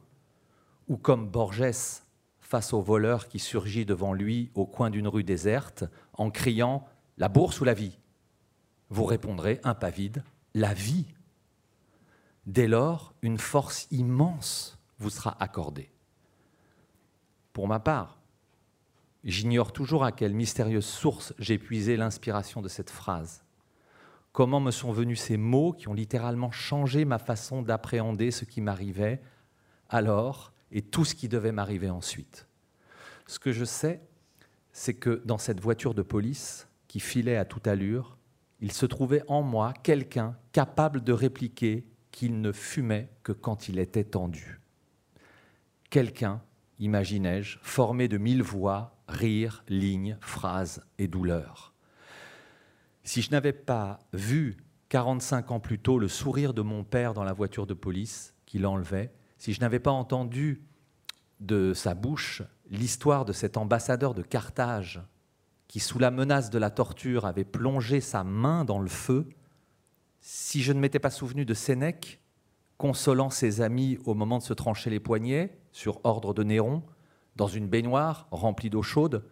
Ou 0.89 0.97
comme 0.97 1.29
Borges 1.29 2.01
face 2.41 2.73
au 2.73 2.81
voleur 2.81 3.29
qui 3.29 3.39
surgit 3.39 3.85
devant 3.85 4.15
lui 4.15 4.51
au 4.55 4.65
coin 4.65 4.89
d'une 4.89 5.09
rue 5.09 5.25
déserte 5.25 5.85
en 6.15 6.31
criant 6.31 6.87
La 7.19 7.29
bourse 7.29 7.61
ou 7.61 7.65
la 7.65 7.75
vie? 7.75 8.00
Vous 8.91 9.05
répondrez, 9.05 9.61
impavide, 9.65 10.23
La 10.55 10.75
vie. 10.75 11.07
Dès 12.47 12.67
lors, 12.67 13.15
une 13.23 13.39
force 13.39 13.87
immense 13.91 14.79
vous 14.99 15.11
sera 15.11 15.37
accordée. 15.41 15.91
Pour 17.53 17.69
ma 17.69 17.79
part, 17.79 18.21
j'ignore 19.25 19.73
toujours 19.73 20.05
à 20.05 20.13
quelle 20.13 20.35
mystérieuse 20.35 20.87
source 20.87 21.33
j'ai 21.39 21.59
puisé 21.59 21.97
l'inspiration 21.97 22.63
de 22.63 22.69
cette 22.69 22.91
phrase. 22.91 23.45
Comment 24.33 24.61
me 24.61 24.71
sont 24.71 24.93
venus 24.93 25.21
ces 25.21 25.37
mots 25.37 25.73
qui 25.73 25.89
ont 25.89 25.95
littéralement 25.95 26.51
changé 26.51 27.05
ma 27.05 27.19
façon 27.19 27.63
d'appréhender 27.63 28.31
ce 28.31 28.45
qui 28.45 28.61
m'arrivait 28.61 29.21
alors 29.89 30.53
et 30.73 30.83
tout 30.83 31.05
ce 31.05 31.15
qui 31.15 31.29
devait 31.29 31.53
m'arriver 31.53 31.91
ensuite. 31.91 32.47
Ce 33.27 33.39
que 33.39 33.53
je 33.53 33.65
sais, 33.65 34.01
c'est 34.73 34.95
que 34.95 35.23
dans 35.25 35.39
cette 35.39 35.61
voiture 35.61 35.95
de 35.95 36.03
police 36.03 36.69
qui 36.87 37.01
filait 37.01 37.37
à 37.37 37.45
toute 37.45 37.67
allure, 37.67 38.17
il 38.61 38.73
se 38.73 38.87
trouvait 38.87 39.23
en 39.29 39.43
moi 39.43 39.73
quelqu'un 39.83 40.37
capable 40.53 41.03
de 41.03 41.13
répliquer 41.13 41.87
qu'il 42.11 42.41
ne 42.41 42.53
fumait 42.53 43.11
que 43.23 43.33
quand 43.33 43.69
il 43.69 43.79
était 43.79 44.05
tendu. 44.05 44.61
Quelqu'un, 45.89 46.43
imaginais-je, 46.79 47.59
formé 47.63 48.09
de 48.09 48.19
mille 48.19 48.43
voix, 48.43 48.97
rires, 49.09 49.65
lignes, 49.69 50.19
phrases 50.21 50.85
et 50.99 51.09
douleurs. 51.09 51.75
Si 53.03 53.23
je 53.23 53.31
n'avais 53.31 53.53
pas 53.53 53.99
vu 54.13 54.57
45 54.91 55.53
ans 55.53 55.61
plus 55.61 55.79
tôt 55.79 55.99
le 55.99 56.09
sourire 56.09 56.53
de 56.53 56.63
mon 56.63 56.85
père 56.85 57.15
dans 57.15 57.25
la 57.25 57.33
voiture 57.33 57.67
de 57.67 57.75
police 57.75 58.35
qui 58.45 58.59
l'enlevait, 58.59 59.13
si 59.39 59.53
je 59.53 59.61
n'avais 59.61 59.79
pas 59.79 59.91
entendu 59.91 60.63
de 61.39 61.73
sa 61.73 61.95
bouche 61.95 62.43
l'histoire 62.69 63.25
de 63.25 63.33
cet 63.33 63.57
ambassadeur 63.57 64.15
de 64.15 64.23
Carthage 64.23 65.01
qui, 65.71 65.79
sous 65.79 66.01
la 66.01 66.11
menace 66.11 66.51
de 66.51 66.59
la 66.59 66.69
torture, 66.69 67.27
avait 67.27 67.45
plongé 67.45 68.01
sa 68.01 68.25
main 68.25 68.65
dans 68.65 68.81
le 68.81 68.89
feu 68.89 69.29
si 70.21 70.63
je 70.63 70.73
ne 70.73 70.81
m'étais 70.81 70.99
pas 70.99 71.11
souvenu 71.11 71.45
de 71.45 71.55
Sénèque, 71.55 72.21
consolant 72.77 73.31
ses 73.31 73.61
amis 73.61 73.97
au 74.05 74.15
moment 74.15 74.39
de 74.39 74.43
se 74.43 74.53
trancher 74.53 74.91
les 74.91 74.99
poignets, 74.99 75.61
sur 75.71 76.01
ordre 76.03 76.35
de 76.35 76.43
Néron, 76.43 76.83
dans 77.37 77.47
une 77.47 77.69
baignoire 77.69 78.27
remplie 78.33 78.69
d'eau 78.69 78.83
chaude, 78.83 79.25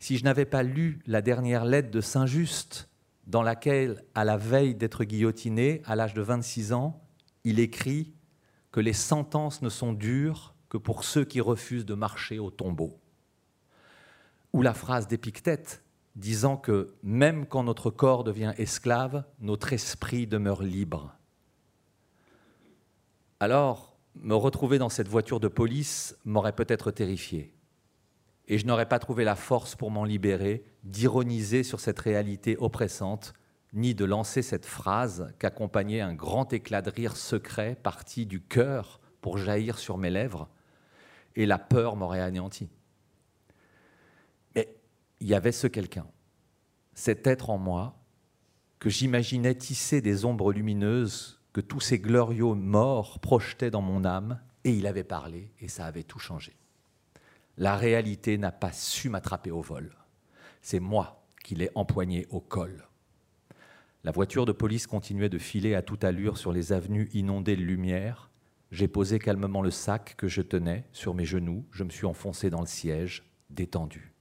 si 0.00 0.16
je 0.16 0.24
n'avais 0.24 0.46
pas 0.46 0.62
lu 0.62 1.00
la 1.06 1.20
dernière 1.20 1.66
lettre 1.66 1.90
de 1.90 2.00
Saint-Just, 2.00 2.88
dans 3.26 3.42
laquelle, 3.42 4.02
à 4.14 4.24
la 4.24 4.38
veille 4.38 4.74
d'être 4.74 5.04
guillotiné, 5.04 5.82
à 5.84 5.94
l'âge 5.94 6.14
de 6.14 6.22
26 6.22 6.72
ans, 6.72 7.02
il 7.44 7.60
écrit 7.60 8.14
que 8.72 8.80
les 8.80 8.94
sentences 8.94 9.60
ne 9.60 9.68
sont 9.68 9.92
dures 9.92 10.54
que 10.70 10.78
pour 10.78 11.04
ceux 11.04 11.26
qui 11.26 11.42
refusent 11.42 11.84
de 11.84 11.92
marcher 11.92 12.38
au 12.38 12.50
tombeau. 12.50 12.98
Ou 14.54 14.62
la 14.62 14.72
phrase 14.72 15.08
d'Épictète 15.08 15.82
disant 16.14 16.56
que 16.56 16.94
même 17.02 17.44
quand 17.44 17.64
notre 17.64 17.90
corps 17.90 18.22
devient 18.22 18.52
esclave, 18.56 19.24
notre 19.40 19.72
esprit 19.72 20.28
demeure 20.28 20.62
libre. 20.62 21.12
Alors, 23.40 23.98
me 24.14 24.36
retrouver 24.36 24.78
dans 24.78 24.88
cette 24.88 25.08
voiture 25.08 25.40
de 25.40 25.48
police 25.48 26.16
m'aurait 26.24 26.54
peut-être 26.54 26.92
terrifié. 26.92 27.52
Et 28.46 28.58
je 28.58 28.66
n'aurais 28.66 28.88
pas 28.88 29.00
trouvé 29.00 29.24
la 29.24 29.34
force 29.34 29.74
pour 29.74 29.90
m'en 29.90 30.04
libérer, 30.04 30.64
d'ironiser 30.84 31.64
sur 31.64 31.80
cette 31.80 31.98
réalité 31.98 32.56
oppressante, 32.60 33.32
ni 33.72 33.92
de 33.92 34.04
lancer 34.04 34.40
cette 34.40 34.66
phrase 34.66 35.34
qu'accompagnait 35.40 36.00
un 36.00 36.14
grand 36.14 36.52
éclat 36.52 36.80
de 36.80 36.90
rire 36.90 37.16
secret 37.16 37.76
parti 37.82 38.24
du 38.24 38.40
cœur 38.40 39.00
pour 39.20 39.36
jaillir 39.36 39.78
sur 39.80 39.98
mes 39.98 40.10
lèvres, 40.10 40.48
et 41.34 41.44
la 41.44 41.58
peur 41.58 41.96
m'aurait 41.96 42.20
anéanti. 42.20 42.70
Il 45.20 45.28
y 45.28 45.34
avait 45.34 45.52
ce 45.52 45.66
quelqu'un, 45.66 46.06
cet 46.94 47.26
être 47.26 47.50
en 47.50 47.58
moi, 47.58 47.98
que 48.78 48.90
j'imaginais 48.90 49.54
tisser 49.54 50.00
des 50.00 50.24
ombres 50.24 50.52
lumineuses 50.52 51.40
que 51.52 51.60
tous 51.60 51.80
ces 51.80 51.98
glorieux 51.98 52.54
morts 52.54 53.20
projetaient 53.20 53.70
dans 53.70 53.80
mon 53.80 54.04
âme, 54.04 54.40
et 54.64 54.72
il 54.72 54.86
avait 54.86 55.04
parlé, 55.04 55.52
et 55.60 55.68
ça 55.68 55.86
avait 55.86 56.02
tout 56.02 56.18
changé. 56.18 56.56
La 57.56 57.76
réalité 57.76 58.36
n'a 58.38 58.50
pas 58.50 58.72
su 58.72 59.08
m'attraper 59.08 59.52
au 59.52 59.60
vol. 59.60 59.96
C'est 60.62 60.80
moi 60.80 61.24
qui 61.44 61.54
l'ai 61.54 61.70
empoigné 61.74 62.26
au 62.30 62.40
col. 62.40 62.88
La 64.02 64.10
voiture 64.10 64.46
de 64.46 64.52
police 64.52 64.86
continuait 64.86 65.28
de 65.28 65.38
filer 65.38 65.74
à 65.74 65.82
toute 65.82 66.04
allure 66.04 66.36
sur 66.36 66.52
les 66.52 66.72
avenues 66.72 67.08
inondées 67.14 67.56
de 67.56 67.62
lumière. 67.62 68.30
J'ai 68.72 68.88
posé 68.88 69.18
calmement 69.18 69.62
le 69.62 69.70
sac 69.70 70.14
que 70.16 70.26
je 70.26 70.42
tenais 70.42 70.84
sur 70.92 71.14
mes 71.14 71.24
genoux. 71.24 71.64
Je 71.70 71.84
me 71.84 71.90
suis 71.90 72.06
enfoncé 72.06 72.50
dans 72.50 72.60
le 72.60 72.66
siège, 72.66 73.24
détendu. 73.50 74.13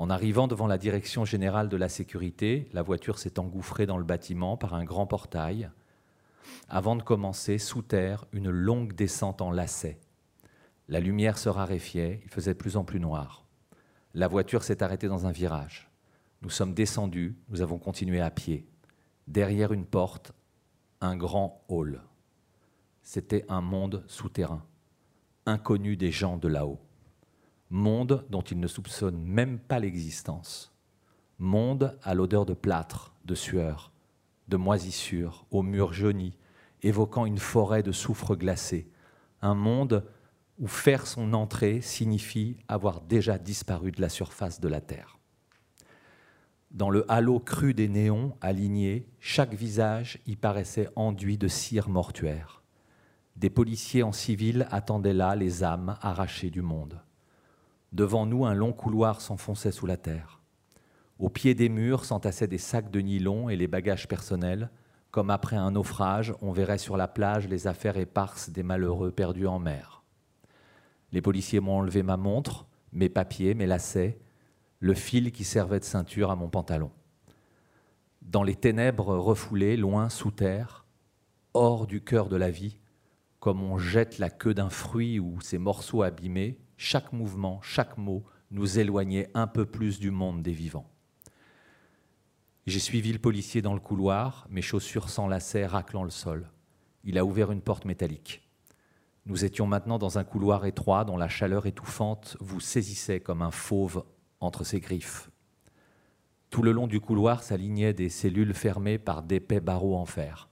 En 0.00 0.08
arrivant 0.08 0.48
devant 0.48 0.66
la 0.66 0.78
direction 0.78 1.26
générale 1.26 1.68
de 1.68 1.76
la 1.76 1.90
sécurité, 1.90 2.70
la 2.72 2.80
voiture 2.80 3.18
s'est 3.18 3.38
engouffrée 3.38 3.84
dans 3.84 3.98
le 3.98 4.04
bâtiment 4.04 4.56
par 4.56 4.72
un 4.72 4.82
grand 4.82 5.06
portail. 5.06 5.68
Avant 6.70 6.96
de 6.96 7.02
commencer, 7.02 7.58
sous 7.58 7.82
terre, 7.82 8.24
une 8.32 8.48
longue 8.48 8.94
descente 8.94 9.42
en 9.42 9.50
lacet. 9.50 10.00
La 10.88 11.00
lumière 11.00 11.36
se 11.36 11.50
raréfiait, 11.50 12.22
il 12.24 12.30
faisait 12.30 12.54
de 12.54 12.58
plus 12.58 12.78
en 12.78 12.84
plus 12.84 12.98
noir. 12.98 13.44
La 14.14 14.26
voiture 14.26 14.62
s'est 14.62 14.82
arrêtée 14.82 15.06
dans 15.06 15.26
un 15.26 15.32
virage. 15.32 15.90
Nous 16.40 16.48
sommes 16.48 16.72
descendus, 16.72 17.36
nous 17.50 17.60
avons 17.60 17.76
continué 17.76 18.22
à 18.22 18.30
pied. 18.30 18.66
Derrière 19.28 19.74
une 19.74 19.84
porte, 19.84 20.32
un 21.02 21.14
grand 21.14 21.62
hall. 21.68 22.00
C'était 23.02 23.44
un 23.50 23.60
monde 23.60 24.02
souterrain, 24.06 24.64
inconnu 25.44 25.98
des 25.98 26.10
gens 26.10 26.38
de 26.38 26.48
là-haut. 26.48 26.80
Monde 27.70 28.26
dont 28.30 28.42
ils 28.42 28.58
ne 28.58 28.66
soupçonnent 28.66 29.22
même 29.22 29.60
pas 29.60 29.78
l'existence. 29.78 30.72
Monde 31.38 31.96
à 32.02 32.14
l'odeur 32.14 32.44
de 32.44 32.54
plâtre, 32.54 33.14
de 33.24 33.36
sueur, 33.36 33.92
de 34.48 34.56
moisissure, 34.56 35.46
aux 35.52 35.62
murs 35.62 35.92
jaunis, 35.92 36.36
évoquant 36.82 37.26
une 37.26 37.38
forêt 37.38 37.84
de 37.84 37.92
soufre 37.92 38.34
glacé. 38.34 38.90
Un 39.40 39.54
monde 39.54 40.04
où 40.58 40.66
faire 40.66 41.06
son 41.06 41.32
entrée 41.32 41.80
signifie 41.80 42.56
avoir 42.66 43.00
déjà 43.00 43.38
disparu 43.38 43.92
de 43.92 44.00
la 44.00 44.08
surface 44.08 44.60
de 44.60 44.68
la 44.68 44.80
Terre. 44.80 45.18
Dans 46.72 46.90
le 46.90 47.10
halo 47.10 47.38
cru 47.38 47.72
des 47.72 47.88
néons 47.88 48.36
alignés, 48.40 49.08
chaque 49.20 49.54
visage 49.54 50.18
y 50.26 50.36
paraissait 50.36 50.88
enduit 50.96 51.38
de 51.38 51.48
cire 51.48 51.88
mortuaire. 51.88 52.62
Des 53.36 53.50
policiers 53.50 54.02
en 54.02 54.12
civil 54.12 54.66
attendaient 54.70 55.14
là 55.14 55.36
les 55.36 55.64
âmes 55.64 55.96
arrachées 56.00 56.50
du 56.50 56.62
monde. 56.62 57.00
Devant 57.92 58.26
nous, 58.26 58.44
un 58.44 58.54
long 58.54 58.72
couloir 58.72 59.20
s'enfonçait 59.20 59.72
sous 59.72 59.86
la 59.86 59.96
terre. 59.96 60.40
Au 61.18 61.28
pied 61.28 61.54
des 61.54 61.68
murs 61.68 62.04
s'entassaient 62.04 62.46
des 62.46 62.58
sacs 62.58 62.90
de 62.90 63.00
nylon 63.00 63.48
et 63.48 63.56
les 63.56 63.66
bagages 63.66 64.08
personnels, 64.08 64.70
comme 65.10 65.30
après 65.30 65.56
un 65.56 65.72
naufrage, 65.72 66.32
on 66.40 66.52
verrait 66.52 66.78
sur 66.78 66.96
la 66.96 67.08
plage 67.08 67.48
les 67.48 67.66
affaires 67.66 67.96
éparses 67.96 68.50
des 68.50 68.62
malheureux 68.62 69.10
perdus 69.10 69.48
en 69.48 69.58
mer. 69.58 70.04
Les 71.12 71.20
policiers 71.20 71.58
m'ont 71.58 71.78
enlevé 71.78 72.04
ma 72.04 72.16
montre, 72.16 72.66
mes 72.92 73.08
papiers, 73.08 73.54
mes 73.54 73.66
lacets, 73.66 74.20
le 74.78 74.94
fil 74.94 75.32
qui 75.32 75.44
servait 75.44 75.80
de 75.80 75.84
ceinture 75.84 76.30
à 76.30 76.36
mon 76.36 76.48
pantalon. 76.48 76.92
Dans 78.22 78.44
les 78.44 78.54
ténèbres 78.54 79.16
refoulées, 79.16 79.76
loin 79.76 80.08
sous 80.08 80.30
terre, 80.30 80.86
hors 81.54 81.88
du 81.88 82.00
cœur 82.02 82.28
de 82.28 82.36
la 82.36 82.50
vie, 82.50 82.78
comme 83.40 83.62
on 83.62 83.78
jette 83.78 84.18
la 84.18 84.30
queue 84.30 84.54
d'un 84.54 84.70
fruit 84.70 85.18
ou 85.18 85.40
ses 85.40 85.58
morceaux 85.58 86.02
abîmés, 86.02 86.58
chaque 86.82 87.12
mouvement, 87.12 87.60
chaque 87.60 87.98
mot 87.98 88.24
nous 88.50 88.78
éloignait 88.78 89.30
un 89.34 89.46
peu 89.46 89.66
plus 89.66 90.00
du 90.00 90.10
monde 90.10 90.42
des 90.42 90.54
vivants. 90.54 90.88
J'ai 92.66 92.78
suivi 92.78 93.12
le 93.12 93.18
policier 93.18 93.60
dans 93.60 93.74
le 93.74 93.80
couloir, 93.80 94.46
mes 94.48 94.62
chaussures 94.62 95.08
lacets 95.28 95.66
raclant 95.66 96.04
le 96.04 96.10
sol. 96.10 96.50
Il 97.04 97.18
a 97.18 97.24
ouvert 97.26 97.52
une 97.52 97.60
porte 97.60 97.84
métallique. 97.84 98.48
Nous 99.26 99.44
étions 99.44 99.66
maintenant 99.66 99.98
dans 99.98 100.16
un 100.16 100.24
couloir 100.24 100.64
étroit 100.64 101.04
dont 101.04 101.18
la 101.18 101.28
chaleur 101.28 101.66
étouffante 101.66 102.38
vous 102.40 102.60
saisissait 102.60 103.20
comme 103.20 103.42
un 103.42 103.50
fauve 103.50 104.02
entre 104.40 104.64
ses 104.64 104.80
griffes. 104.80 105.30
Tout 106.48 106.62
le 106.62 106.72
long 106.72 106.86
du 106.86 106.98
couloir 106.98 107.42
s'alignaient 107.42 107.92
des 107.92 108.08
cellules 108.08 108.54
fermées 108.54 108.98
par 108.98 109.22
d'épais 109.22 109.60
barreaux 109.60 109.96
en 109.96 110.06
fer. 110.06 110.48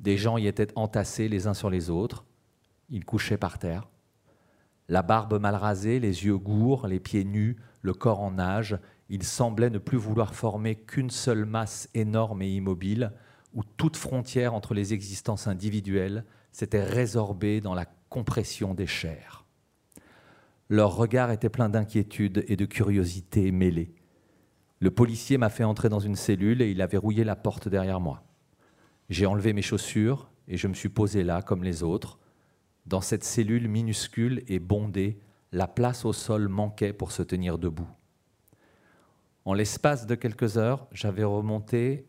Des 0.00 0.18
gens 0.18 0.38
y 0.38 0.48
étaient 0.48 0.76
entassés 0.76 1.28
les 1.28 1.46
uns 1.46 1.54
sur 1.54 1.70
les 1.70 1.88
autres. 1.88 2.24
Ils 2.88 3.04
couchaient 3.04 3.38
par 3.38 3.60
terre. 3.60 3.86
La 4.88 5.02
barbe 5.02 5.40
mal 5.40 5.54
rasée, 5.54 5.98
les 5.98 6.24
yeux 6.24 6.38
gourds, 6.38 6.86
les 6.86 7.00
pieds 7.00 7.24
nus, 7.24 7.56
le 7.82 7.94
corps 7.94 8.20
en 8.20 8.32
nage, 8.32 8.78
ils 9.08 9.24
semblaient 9.24 9.70
ne 9.70 9.78
plus 9.78 9.98
vouloir 9.98 10.34
former 10.34 10.74
qu'une 10.74 11.10
seule 11.10 11.44
masse 11.44 11.88
énorme 11.94 12.42
et 12.42 12.50
immobile, 12.50 13.12
où 13.54 13.62
toute 13.76 13.96
frontière 13.96 14.54
entre 14.54 14.74
les 14.74 14.92
existences 14.92 15.46
individuelles 15.46 16.24
s'était 16.52 16.84
résorbé 16.84 17.60
dans 17.60 17.74
la 17.74 17.86
compression 18.08 18.74
des 18.74 18.86
chairs. 18.86 19.44
Leur 20.68 20.96
regard 20.96 21.30
était 21.30 21.48
plein 21.48 21.68
d'inquiétude 21.68 22.44
et 22.48 22.56
de 22.56 22.64
curiosité 22.64 23.52
mêlée. 23.52 23.94
Le 24.80 24.90
policier 24.90 25.38
m'a 25.38 25.48
fait 25.48 25.64
entrer 25.64 25.88
dans 25.88 26.00
une 26.00 26.16
cellule 26.16 26.60
et 26.60 26.70
il 26.70 26.82
a 26.82 26.86
verrouillé 26.86 27.24
la 27.24 27.36
porte 27.36 27.68
derrière 27.68 28.00
moi. 28.00 28.24
J'ai 29.08 29.26
enlevé 29.26 29.52
mes 29.52 29.62
chaussures 29.62 30.30
et 30.48 30.56
je 30.56 30.68
me 30.68 30.74
suis 30.74 30.88
posé 30.88 31.22
là 31.22 31.40
comme 31.40 31.62
les 31.62 31.82
autres. 31.82 32.18
Dans 32.86 33.00
cette 33.00 33.24
cellule 33.24 33.68
minuscule 33.68 34.42
et 34.48 34.58
bondée, 34.58 35.20
la 35.52 35.66
place 35.66 36.04
au 36.04 36.12
sol 36.12 36.48
manquait 36.48 36.92
pour 36.92 37.12
se 37.12 37.22
tenir 37.22 37.58
debout. 37.58 37.88
En 39.44 39.54
l'espace 39.54 40.06
de 40.06 40.14
quelques 40.14 40.56
heures, 40.58 40.86
j'avais 40.92 41.24
remonté 41.24 42.06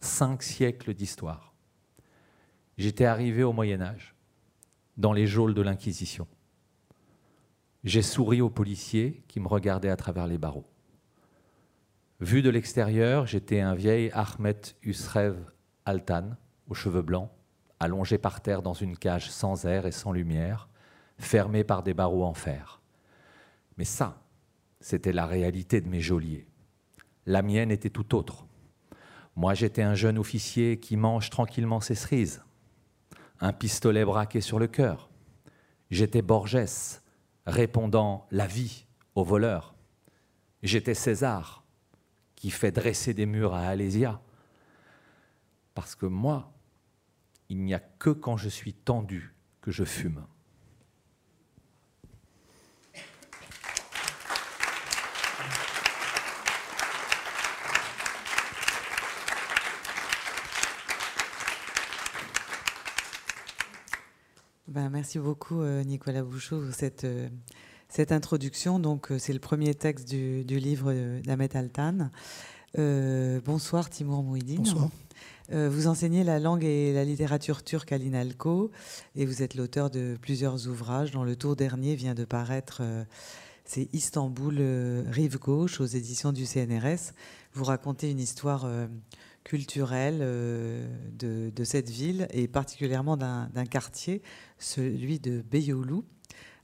cinq 0.00 0.42
siècles 0.42 0.94
d'histoire 0.94 1.48
j'étais 2.78 3.04
arrivé 3.04 3.42
au 3.42 3.52
Moyen 3.52 3.82
Âge, 3.82 4.14
dans 4.96 5.12
les 5.12 5.26
geôles 5.26 5.54
de 5.54 5.62
l'Inquisition. 5.62 6.26
J'ai 7.84 8.02
souri 8.02 8.40
aux 8.40 8.50
policiers 8.50 9.24
qui 9.28 9.40
me 9.40 9.48
regardaient 9.48 9.90
à 9.90 9.96
travers 9.96 10.26
les 10.26 10.38
barreaux. 10.38 10.66
Vu 12.20 12.42
de 12.42 12.50
l'extérieur, 12.50 13.26
j'étais 13.26 13.60
un 13.60 13.74
vieil 13.74 14.10
Ahmed 14.12 14.58
Usrev 14.82 15.36
Altan, 15.84 16.36
aux 16.68 16.74
cheveux 16.74 17.02
blancs, 17.02 17.30
allongé 17.80 18.18
par 18.18 18.40
terre 18.40 18.62
dans 18.62 18.74
une 18.74 18.96
cage 18.96 19.30
sans 19.30 19.66
air 19.66 19.86
et 19.86 19.92
sans 19.92 20.12
lumière, 20.12 20.68
fermé 21.18 21.64
par 21.64 21.82
des 21.82 21.94
barreaux 21.94 22.24
en 22.24 22.34
fer. 22.34 22.80
Mais 23.76 23.84
ça, 23.84 24.20
c'était 24.80 25.12
la 25.12 25.26
réalité 25.26 25.80
de 25.80 25.88
mes 25.88 26.00
geôliers. 26.00 26.46
La 27.26 27.42
mienne 27.42 27.70
était 27.70 27.90
tout 27.90 28.14
autre. 28.14 28.46
Moi, 29.36 29.54
j'étais 29.54 29.82
un 29.82 29.94
jeune 29.94 30.18
officier 30.18 30.80
qui 30.80 30.96
mange 30.96 31.30
tranquillement 31.30 31.80
ses 31.80 31.94
cerises, 31.94 32.42
un 33.40 33.52
pistolet 33.52 34.04
braqué 34.04 34.40
sur 34.40 34.58
le 34.58 34.66
cœur. 34.66 35.10
J'étais 35.90 36.22
Borges, 36.22 37.00
répondant 37.46 38.26
la 38.30 38.46
vie 38.46 38.86
aux 39.14 39.24
voleurs. 39.24 39.74
J'étais 40.62 40.94
César, 40.94 41.64
qui 42.34 42.50
fait 42.50 42.72
dresser 42.72 43.14
des 43.14 43.26
murs 43.26 43.54
à 43.54 43.66
Alésia. 43.66 44.20
Parce 45.74 45.94
que 45.94 46.06
moi, 46.06 46.52
il 47.48 47.64
n'y 47.64 47.74
a 47.74 47.80
que 47.80 48.10
quand 48.10 48.36
je 48.36 48.48
suis 48.48 48.74
tendu 48.74 49.34
que 49.60 49.70
je 49.70 49.84
fume. 49.84 50.24
Ben, 64.68 64.90
merci 64.90 65.18
beaucoup, 65.18 65.62
euh, 65.62 65.82
Nicolas 65.82 66.22
Bouchot, 66.22 66.60
pour 66.60 66.74
cette, 66.74 67.04
euh, 67.04 67.30
cette 67.88 68.12
introduction. 68.12 68.78
Donc, 68.78 69.10
euh, 69.10 69.18
c'est 69.18 69.32
le 69.32 69.38
premier 69.38 69.74
texte 69.74 70.08
du, 70.08 70.44
livre 70.44 70.92
d'Ahmed 71.22 71.56
Altan. 71.56 72.10
bonsoir, 73.44 73.88
Timur 73.88 74.22
Mouhidine. 74.22 74.58
Bonsoir. 74.58 74.90
Euh, 75.50 75.70
vous 75.70 75.86
enseignez 75.86 76.24
la 76.24 76.38
langue 76.38 76.64
et 76.64 76.92
la 76.92 77.04
littérature 77.04 77.64
turque 77.64 77.92
à 77.92 77.98
l'INALCO 77.98 78.70
et 79.16 79.24
vous 79.24 79.42
êtes 79.42 79.54
l'auteur 79.54 79.88
de 79.88 80.18
plusieurs 80.20 80.68
ouvrages 80.68 81.10
dont 81.10 81.24
le 81.24 81.36
tour 81.36 81.56
dernier 81.56 81.94
vient 81.94 82.14
de 82.14 82.26
paraître. 82.26 82.78
Euh, 82.82 83.04
c'est 83.64 83.88
Istanbul, 83.94 84.56
euh, 84.60 85.04
rive 85.08 85.38
gauche, 85.38 85.80
aux 85.80 85.86
éditions 85.86 86.32
du 86.32 86.44
CNRS. 86.44 87.14
Vous 87.54 87.64
racontez 87.64 88.10
une 88.10 88.20
histoire 88.20 88.70
culturelle 89.42 90.18
de, 90.18 91.64
cette 91.64 91.90
ville 91.90 92.28
et 92.30 92.46
particulièrement 92.46 93.16
d'un 93.16 93.66
quartier, 93.68 94.22
celui 94.58 95.18
de 95.18 95.42
Beyoğlu, 95.50 96.02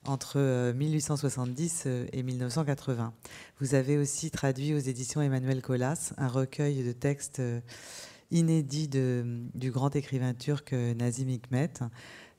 entre 0.05 0.73
1870 0.73 1.87
et 2.13 2.23
1980. 2.23 3.13
Vous 3.61 3.75
avez 3.75 3.97
aussi 3.97 4.31
traduit 4.31 4.73
aux 4.73 4.79
éditions 4.79 5.21
Emmanuel 5.21 5.63
Colas 5.63 6.13
un 6.17 6.29
recueil 6.29 6.85
de 6.85 6.93
textes 6.93 7.41
inédit 8.35 8.89
du 8.89 9.71
grand 9.71 9.95
écrivain 9.95 10.35
turc 10.35 10.73
euh, 10.73 10.93
Nazim 10.95 11.29
Hikmet. 11.29 11.71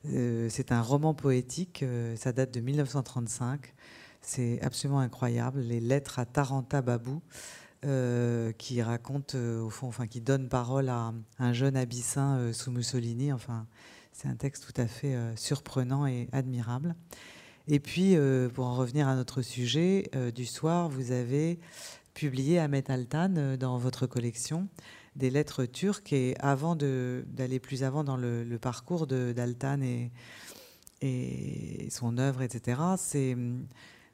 Euh, 0.04 0.46
c'est 0.50 0.70
un 0.70 0.82
roman 0.82 1.14
poétique, 1.14 1.82
euh, 1.82 2.14
ça 2.16 2.32
date 2.32 2.52
de 2.52 2.60
1935. 2.60 3.74
C'est 4.20 4.60
absolument 4.60 5.00
incroyable. 5.00 5.60
Les 5.60 5.80
lettres 5.80 6.18
à 6.18 6.26
Taranta 6.26 6.82
Babou, 6.82 7.22
qui 8.58 8.82
raconte, 8.82 9.36
au 9.36 9.70
fond, 9.70 9.86
enfin, 9.86 10.08
qui 10.08 10.20
donne 10.20 10.48
parole 10.48 10.88
à 10.88 11.12
un 11.38 11.52
jeune 11.52 11.76
abyssin 11.76 12.52
sous 12.52 12.72
Mussolini. 12.72 13.32
Enfin, 13.32 13.68
c'est 14.12 14.26
un 14.26 14.34
texte 14.34 14.66
tout 14.66 14.80
à 14.80 14.88
fait 14.88 15.16
surprenant 15.36 16.04
et 16.04 16.28
admirable. 16.32 16.96
Et 17.68 17.78
puis, 17.78 18.16
pour 18.54 18.66
en 18.66 18.74
revenir 18.74 19.06
à 19.06 19.14
notre 19.14 19.40
sujet 19.40 20.10
du 20.34 20.46
soir, 20.46 20.88
vous 20.88 21.12
avez 21.12 21.60
publié 22.12 22.58
Ahmet 22.58 22.90
Altan 22.90 23.56
dans 23.56 23.78
votre 23.78 24.08
collection 24.08 24.66
des 25.16 25.30
lettres 25.30 25.64
turques. 25.64 26.12
Et 26.12 26.36
avant 26.38 26.76
d'aller 26.76 27.58
plus 27.58 27.82
avant 27.82 28.04
dans 28.04 28.16
le, 28.16 28.58
parcours 28.60 29.06
d'Altan 29.06 29.80
et, 29.82 30.12
et 31.00 31.88
son 31.90 32.18
œuvre, 32.18 32.42
etc., 32.42 32.80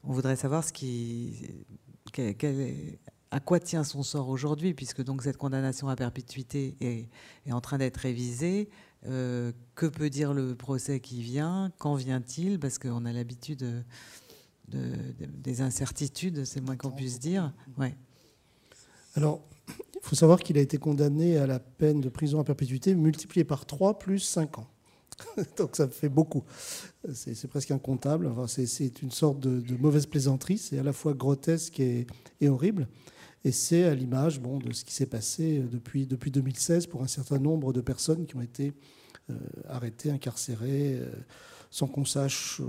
on 0.05 0.13
voudrait 0.13 0.37
savoir 0.37 0.65
ce 0.65 0.73
qui, 0.73 1.49
à 3.31 3.41
quoi 3.41 3.61
tient 3.61 3.85
son 3.85 4.03
sort 4.03 4.29
aujourd'hui, 4.29 4.75
puisque 4.75 5.03
donc 5.03 5.23
cette 5.23 5.37
condamnation 5.37 5.89
à 5.89 5.97
perpétuité 5.97 6.77
est, 6.81 7.09
est 7.47 7.53
en 7.53 7.61
train 7.61 7.79
d'être 7.79 7.99
révisée. 7.99 8.69
Euh, 9.05 9.51
que 9.75 9.87
peut 9.87 10.11
dire 10.11 10.33
le 10.33 10.55
procès 10.55 11.01
qui 11.01 11.23
vient? 11.23 11.73
Quand 11.79 11.95
vient-il? 11.95 12.61
Parce 12.61 12.79
qu'on 12.79 13.05
a 13.05 13.13
l'habitude 13.13 13.85
de, 14.69 14.95
des 15.27 15.61
incertitudes, 15.61 16.45
c'est 16.45 16.61
moins 16.61 16.77
qu'on 16.77 16.91
puisse 16.91 17.19
dire. 17.19 17.53
Ouais. 17.79 17.97
Alors, 19.17 19.43
il 20.03 20.09
faut 20.09 20.17
savoir 20.17 20.41
qu'il 20.41 20.59
a 20.59 20.61
été 20.61 20.79
condamné 20.79 21.37
à 21.37 21.47
la 21.47 21.61
peine 21.61 22.01
de 22.01 22.09
prison 22.09 22.41
à 22.41 22.45
perpétuité 22.45 22.95
multipliée 22.95 23.45
par 23.45 23.67
3 23.67 23.99
plus 23.99 24.19
5 24.19 24.59
ans. 24.59 24.69
Donc 25.57 25.77
ça 25.77 25.89
fait 25.89 26.09
beaucoup. 26.09 26.43
C'est 27.13 27.47
presque 27.49 27.71
incontable. 27.71 28.27
Enfin, 28.27 28.47
c'est 28.47 29.03
une 29.03 29.11
sorte 29.11 29.39
de, 29.39 29.77
mauvaise 29.77 30.07
plaisanterie. 30.07 30.59
C'est 30.59 30.79
à 30.79 30.83
la 30.83 30.93
fois 30.93 31.15
grotesque 31.15 31.79
et, 31.81 32.07
horrible. 32.45 32.89
Et 33.45 33.53
c'est 33.53 33.85
à 33.85 33.95
l'image 33.95 34.41
de 34.41 34.73
ce 34.73 34.85
qui 34.85 34.93
s'est 34.93 35.07
passé 35.07 35.61
depuis, 35.61 36.07
depuis 36.07 36.31
2016 36.31 36.87
pour 36.87 37.03
un 37.03 37.09
certain 37.09 37.39
nombre 37.39 37.73
de 37.73 37.81
personnes 37.81 38.27
qui 38.27 38.37
ont 38.37 38.43
été 38.43 38.73
euh, 39.31 39.35
arrêtées, 39.69 40.11
incarcérées, 40.11 40.99
euh, 41.01 41.11
sans 41.71 41.87
qu'on 41.87 42.05
sache 42.05 42.61
euh, 42.61 42.65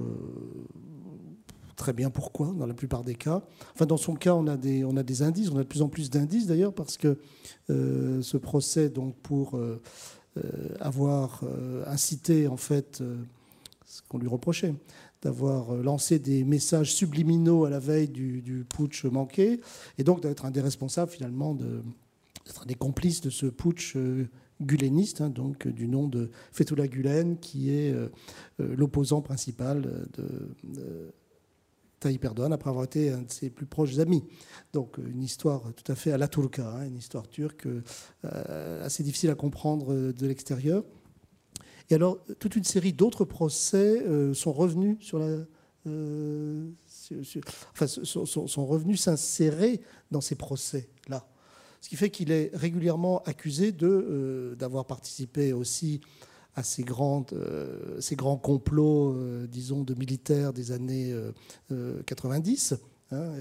très 1.75 1.93
bien 1.93 2.09
pourquoi, 2.09 2.53
dans 2.57 2.65
la 2.65 2.73
plupart 2.73 3.03
des 3.03 3.15
cas. 3.15 3.43
Enfin, 3.73 3.85
dans 3.85 3.97
son 3.97 4.15
cas, 4.15 4.33
on 4.33 4.47
a 4.47 4.57
des, 4.57 4.83
on 4.83 4.95
a 4.97 5.03
des 5.03 5.21
indices, 5.21 5.49
on 5.49 5.57
a 5.57 5.63
de 5.63 5.67
plus 5.67 5.81
en 5.81 5.89
plus 5.89 6.09
d'indices 6.09 6.47
d'ailleurs, 6.47 6.73
parce 6.73 6.97
que 6.97 7.17
euh, 7.69 8.21
ce 8.21 8.37
procès, 8.37 8.89
donc, 8.89 9.15
pour 9.17 9.55
euh, 9.55 9.81
euh, 10.37 10.75
avoir 10.79 11.43
incité, 11.87 12.47
en 12.47 12.57
fait, 12.57 13.03
ce 13.85 14.01
qu'on 14.07 14.17
lui 14.17 14.27
reprochait, 14.27 14.73
d'avoir 15.21 15.73
lancé 15.75 16.19
des 16.19 16.43
messages 16.43 16.93
subliminaux 16.93 17.65
à 17.65 17.69
la 17.69 17.79
veille 17.79 18.09
du, 18.09 18.65
putsch 18.67 19.05
manqué, 19.05 19.61
et 19.97 20.03
donc 20.03 20.21
d'être 20.21 20.45
un 20.45 20.51
des 20.51 20.61
responsables, 20.61 21.11
finalement, 21.11 21.55
d'être 21.55 22.63
un 22.63 22.65
des 22.65 22.75
complices 22.75 23.21
de 23.21 23.29
ce 23.29 23.45
putsch 23.45 23.95
guleniste, 24.61 25.21
hein, 25.21 25.29
donc 25.29 25.67
du 25.67 25.87
nom 25.87 26.07
de 26.07 26.29
Fethullah 26.51 26.87
Gulen, 26.87 27.37
qui 27.37 27.69
est 27.69 27.93
l'opposant 28.59 29.21
principal 29.21 30.09
de 30.17 31.13
Tayyip 32.03 32.25
Erdogan 32.25 32.51
après 32.51 32.69
avoir 32.69 32.83
été 32.83 33.11
un 33.11 33.21
de 33.21 33.31
ses 33.31 33.49
plus 33.49 33.65
proches 33.65 33.97
amis. 33.97 34.25
Donc 34.73 34.97
une 34.97 35.23
histoire 35.23 35.61
tout 35.73 35.89
à 35.89 35.95
fait 35.95 36.11
à 36.11 36.17
la 36.17 36.27
Turca, 36.27 36.67
hein, 36.67 36.85
une 36.85 36.97
histoire 36.97 37.29
turque 37.29 37.65
euh, 38.25 38.85
assez 38.85 39.03
difficile 39.03 39.29
à 39.29 39.35
comprendre 39.35 39.93
euh, 39.93 40.11
de 40.11 40.27
l'extérieur. 40.27 40.83
Et 41.89 41.95
alors 41.95 42.19
toute 42.39 42.57
une 42.57 42.65
série 42.65 42.91
d'autres 42.91 43.23
procès 43.23 44.03
euh, 44.05 44.33
sont 44.33 44.51
revenus 44.51 44.97
sur 44.99 45.17
la, 45.17 45.45
enfin, 47.71 47.87
sont, 47.87 48.65
revenus 48.65 49.01
s'insérer 49.01 49.79
dans 50.11 50.21
ces 50.21 50.35
procès-là. 50.35 51.25
Ce 51.79 51.87
qui 51.87 51.95
fait 51.95 52.09
qu'il 52.09 52.31
est 52.31 52.51
régulièrement 52.53 53.21
accusé 53.23 53.71
d'avoir 53.71 54.85
participé 54.85 55.53
aussi 55.53 56.01
à 56.55 56.63
ces, 56.63 56.83
grandes, 56.83 57.33
euh, 57.33 57.99
ces 57.99 58.15
grands 58.15 58.37
complots, 58.37 59.13
euh, 59.13 59.47
disons, 59.47 59.83
de 59.83 59.93
militaires 59.95 60.53
des 60.53 60.71
années 60.71 61.13
90, 62.05 62.73
euh, 62.73 62.75
hein, 63.15 63.31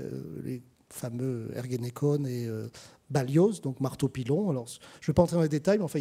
les 0.45 0.63
fameux 0.89 1.51
Ergenekon 1.55 2.25
et 2.27 2.49
Balios, 3.09 3.61
donc 3.63 3.81
marteau-pilon. 3.81 4.51
Alors, 4.51 4.67
je 4.69 4.79
ne 4.79 5.07
vais 5.07 5.15
pas 5.15 5.23
entrer 5.23 5.37
dans 5.37 5.43
les 5.43 5.49
détails, 5.49 5.79
mais 5.79 5.85
enfin, 5.85 6.01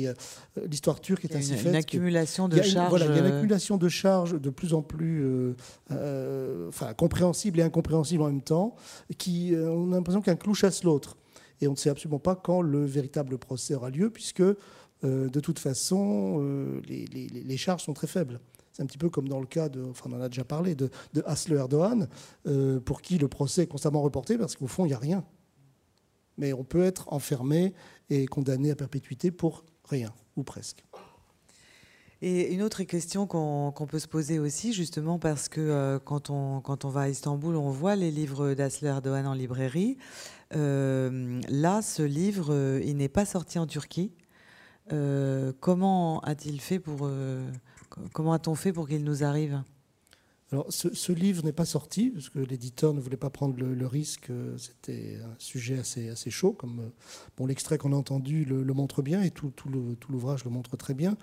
l'histoire 0.70 1.00
turque 1.00 1.24
est 1.24 1.36
ainsi 1.36 1.54
faite. 1.54 1.68
Une 1.68 1.76
accumulation 1.76 2.50
de 2.50 2.62
charges. 2.62 2.90
Voilà, 2.90 3.06
il 3.06 3.12
y 3.16 3.16
a 3.16 3.20
une 3.20 3.34
accumulation 3.34 3.78
de 3.78 3.88
charges 3.88 4.40
de 4.40 4.50
plus 4.50 4.74
en 4.74 4.82
plus 4.82 5.56
enfin, 5.90 6.94
compréhensibles 6.94 7.60
et 7.60 7.64
incompréhensibles 7.64 8.24
en 8.24 8.28
même 8.28 8.42
temps, 8.42 8.76
qui, 9.18 9.54
on 9.56 9.94
a 9.94 9.96
l'impression 9.96 10.22
qu'un 10.22 10.36
clou 10.36 10.54
chasse 10.54 10.84
l'autre. 10.84 11.16
Et 11.62 11.68
on 11.68 11.72
ne 11.72 11.78
sait 11.78 11.90
absolument 11.90 12.20
pas 12.20 12.36
quand 12.36 12.62
le 12.62 12.84
véritable 12.86 13.38
procès 13.38 13.76
aura 13.76 13.92
lieu, 13.92 14.10
puisque 14.10 14.44
euh, 15.04 15.30
de 15.30 15.40
toute 15.40 15.60
façon, 15.60 16.40
euh, 16.42 16.82
les, 16.88 17.58
charges 17.58 17.84
sont 17.84 17.94
très 17.94 18.08
faibles. 18.08 18.40
C'est 18.72 18.84
un 18.84 18.86
petit 18.86 18.98
peu 18.98 19.10
comme 19.10 19.28
dans 19.28 19.40
le 19.40 19.48
cas 19.48 19.68
de, 19.68 19.84
enfin 19.84 20.10
on 20.12 20.16
en 20.16 20.22
a 20.22 20.30
déjà 20.30 20.44
parlé, 20.44 20.76
de, 20.76 20.90
de 21.14 21.24
Erdogan, 21.54 22.08
euh, 22.48 22.80
pour 22.80 23.02
qui 23.02 23.18
le 23.18 23.28
procès 23.28 23.64
est 23.64 23.68
constamment 23.68 24.02
reporté 24.02 24.38
parce 24.38 24.56
qu'au 24.56 24.68
fond, 24.68 24.86
il 24.86 24.90
n'y 24.90 24.94
a 24.94 25.00
rien. 25.00 25.26
Mais 26.38 26.54
on 26.54 26.64
peut 26.64 26.84
être 26.84 27.12
enfermé 27.12 27.74
et 28.10 28.26
condamné 28.28 28.72
à 28.72 28.76
perpétuité 28.76 29.32
pour 29.32 29.66
rien, 29.86 30.14
ou 30.36 30.44
presque. 30.44 30.86
Et 32.22 32.54
une 32.54 32.62
autre 32.62 32.84
question 32.84 33.26
qu'on 33.26 33.88
peut 33.90 33.98
se 33.98 34.08
poser 34.08 34.38
aussi, 34.38 34.74
justement, 34.74 35.18
parce 35.18 35.50
que 35.50 36.00
quand, 36.06 36.30
on, 36.30 36.62
quand 36.62 36.86
on 36.86 36.90
va 36.90 37.02
à 37.02 37.10
Istanbul, 37.10 37.56
on 37.56 37.72
voit 37.72 37.96
les 37.96 38.12
livres 38.12 38.54
d'Asle 38.54 38.86
Erdogan 38.86 39.26
en 39.26 39.34
librairie. 39.34 39.98
là, 40.52 41.82
ce 41.82 42.04
livre, 42.04 42.80
il 42.86 42.96
n'est 42.98 43.10
pas 43.10 43.26
sorti 43.26 43.58
en 43.58 43.66
Turquie. 43.66 44.12
Euh, 44.92 45.54
comment 45.60 46.20
a-t-il 46.22 46.60
fait 46.60 46.80
pour 46.80 47.02
euh, 47.04 47.50
comment 48.14 48.34
a-t-on 48.34 48.56
fait 48.56 48.74
pour 48.74 48.88
qu'il 48.88 49.04
nous 49.04 49.24
arrive? 49.24 49.64
Alors, 50.52 50.66
ce, 50.70 51.14
livre 51.14 51.46
n'est 51.46 51.54
pas 51.54 51.64
sorti 51.64 52.10
parce 52.10 52.28
que 52.28 52.40
l'éditeur 52.40 52.94
ne 52.94 53.00
voulait 53.00 53.16
pas 53.16 53.30
prendre 53.30 53.56
le, 53.58 53.88
risque. 53.88 54.30
Euh, 54.30 54.58
c'était 54.58 55.18
un 55.24 55.34
sujet 55.38 55.80
assez, 55.80 56.30
chaud, 56.30 56.52
comme 56.52 56.92
bon, 57.38 57.46
l'extrait 57.46 57.78
qu'on 57.78 57.94
a 57.94 57.96
entendu 57.96 58.44
le, 58.44 58.74
montre 58.74 59.02
bien 59.02 59.22
et 59.22 59.32
tout, 59.32 59.54
l'ouvrage 60.10 60.44
le, 60.44 60.52
montre 60.52 60.76
très 60.76 60.94
bien. 60.94 61.16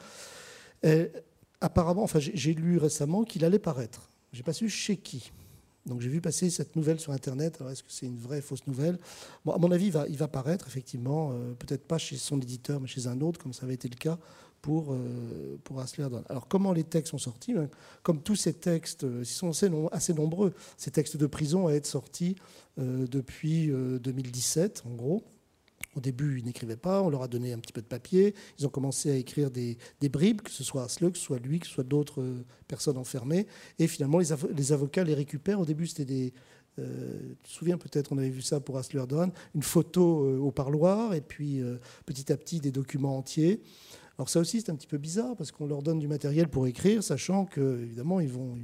apparemment, 1.61 2.07
j'ai 2.16 2.54
lu 2.54 2.78
récemment 2.78 3.24
qu'il 3.24 3.44
allait 3.44 3.59
paraître. 3.59 4.11
J'ai 4.33 4.42
pas 4.42 4.54
su 4.54 4.70
chez 4.70 4.96
qui. 4.96 5.31
Donc 5.88 6.01
j'ai 6.01 6.09
vu 6.09 6.20
passer 6.20 6.51
cette 6.51 6.77
nouvelle 6.77 7.01
sur 7.01 7.12
Internet. 7.12 7.57
Alors 7.61 7.72
est-ce 7.72 7.83
que 7.83 7.90
c'est 7.90 8.07
une 8.07 8.18
vraie 8.18 8.40
fausse 8.40 8.66
nouvelle? 8.66 8.98
À 9.46 9.59
mon 9.59 9.70
avis, 9.70 9.92
il 10.09 10.16
va, 10.16 10.29
paraître 10.29 10.66
effectivement, 10.68 11.33
euh, 11.33 11.55
peut-être 11.55 11.87
pas 11.87 11.98
chez 11.98 12.16
son 12.16 12.40
éditeur, 12.40 12.81
mais 12.81 12.87
chez 12.87 13.07
un 13.07 13.20
autre, 13.20 13.40
comme 13.40 13.53
ça 13.53 13.64
avait 13.64 13.74
été 13.74 13.88
le 13.88 13.96
cas 13.96 14.18
pour, 14.61 14.92
euh, 14.92 15.57
pour 15.64 15.81
Asler 15.81 16.07
Alors 16.29 16.48
comment 16.48 16.72
les 16.72 16.85
textes 16.85 17.12
sont 17.12 17.18
sortis? 17.18 17.55
Ben, 17.55 17.68
Comme 18.03 18.22
tous 18.22 18.37
ces 18.37 18.55
textes, 18.55 19.05
euh, 19.05 19.20
ils 19.22 19.27
sont 19.27 19.51
assez, 19.92 20.14
nombreux, 20.14 20.53
ces 20.77 20.90
textes 20.90 21.16
de 21.16 21.27
prison 21.27 21.68
à 21.68 21.72
être 21.72 21.87
sortis 21.87 22.37
depuis 22.77 23.72
2017, 23.72 24.85
en 24.87 24.94
gros. 24.94 25.24
Au 25.98 26.00
début, 26.00 26.38
ils 26.38 26.44
n'écrivaient 26.44 26.76
pas, 26.76 27.02
on 27.02 27.11
leur 27.11 27.24
a 27.24 27.28
donné 27.28 27.52
un 27.52 27.58
petit 27.58 27.72
peu 27.72 27.82
de 27.82 27.87
papier, 27.87 28.32
ils 28.56 28.64
ont 28.64 28.70
commencé 28.70 29.11
à 29.11 29.16
écrire 29.16 29.50
des, 29.50 29.76
bribes, 30.00 30.42
que 30.42 30.50
ce 30.52 30.62
soit 30.62 30.84
Aslug, 30.84 31.14
que 31.14 31.18
ce 31.18 31.24
soit 31.24 31.40
lui, 31.40 31.58
que 31.58 31.66
ce 31.66 31.72
soit 31.72 31.82
d'autres 31.82 32.22
euh, 32.22 32.44
personnes 32.68 32.96
enfermées, 32.96 33.48
et 33.80 33.88
finalement, 33.88 34.20
les, 34.20 34.72
avocats 34.72 35.02
les 35.02 35.14
récupèrent. 35.14 35.58
Au 35.58 35.64
début, 35.64 35.88
c'était 35.88 36.04
des... 36.04 36.32
Euh, 36.78 37.34
tu 37.42 37.50
te 37.50 37.52
souviens 37.52 37.78
peut-être, 37.78 38.12
on 38.12 38.18
avait 38.18 38.30
vu 38.30 38.42
ça 38.42 38.61
pour 38.61 38.78
Asler 38.78 39.02
une 39.56 39.62
photo 39.64 40.24
euh, 40.24 40.38
au 40.38 40.52
parloir, 40.52 41.14
et 41.14 41.20
puis 41.20 41.61
petit 42.06 42.32
à 42.32 42.37
petit, 42.37 42.61
des 42.61 42.70
documents 42.70 43.18
entiers. 43.18 43.61
Alors 44.18 44.28
ça 44.28 44.38
aussi, 44.38 44.61
c'est 44.61 44.70
un 44.70 44.76
petit 44.76 44.87
peu 44.87 44.98
bizarre, 44.98 45.34
parce 45.34 45.50
qu'on 45.50 45.66
leur 45.66 45.82
donne 45.82 45.98
du 45.98 46.06
matériel 46.06 46.46
pour 46.46 46.68
écrire, 46.68 47.02
sachant 47.02 47.44
que, 47.44 47.82
évidemment, 47.82 48.20
ils 48.20 48.30
vont 48.30 48.56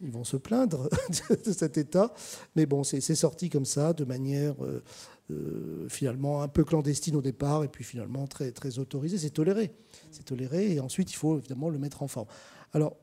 ils 0.00 0.10
vont 0.10 0.24
se 0.24 0.36
plaindre 0.36 0.88
de 1.44 1.52
cet 1.52 1.78
état. 1.78 2.12
Mais 2.54 2.66
bon, 2.66 2.84
c'est 2.84 3.00
sorti 3.14 3.48
comme 3.48 3.64
ça, 3.64 3.92
de 3.92 4.04
manière 4.04 4.54
euh, 4.62 4.82
euh, 5.30 5.88
finalement 5.88 6.42
un 6.42 6.48
peu 6.48 6.64
clandestine 6.64 7.16
au 7.16 7.22
départ, 7.22 7.64
et 7.64 7.68
puis 7.68 7.84
finalement 7.84 8.26
très, 8.26 8.52
très 8.52 8.78
autorisée. 8.78 9.18
C'est 9.18 9.30
toléré. 9.30 9.72
C'est 10.10 10.24
toléré, 10.24 10.74
et 10.74 10.80
ensuite 10.80 11.10
il 11.12 11.16
faut 11.16 11.38
évidemment 11.38 11.68
le 11.68 11.78
mettre 11.78 12.02
en 12.02 12.08
forme. 12.08 12.28
Alors, 12.72 12.96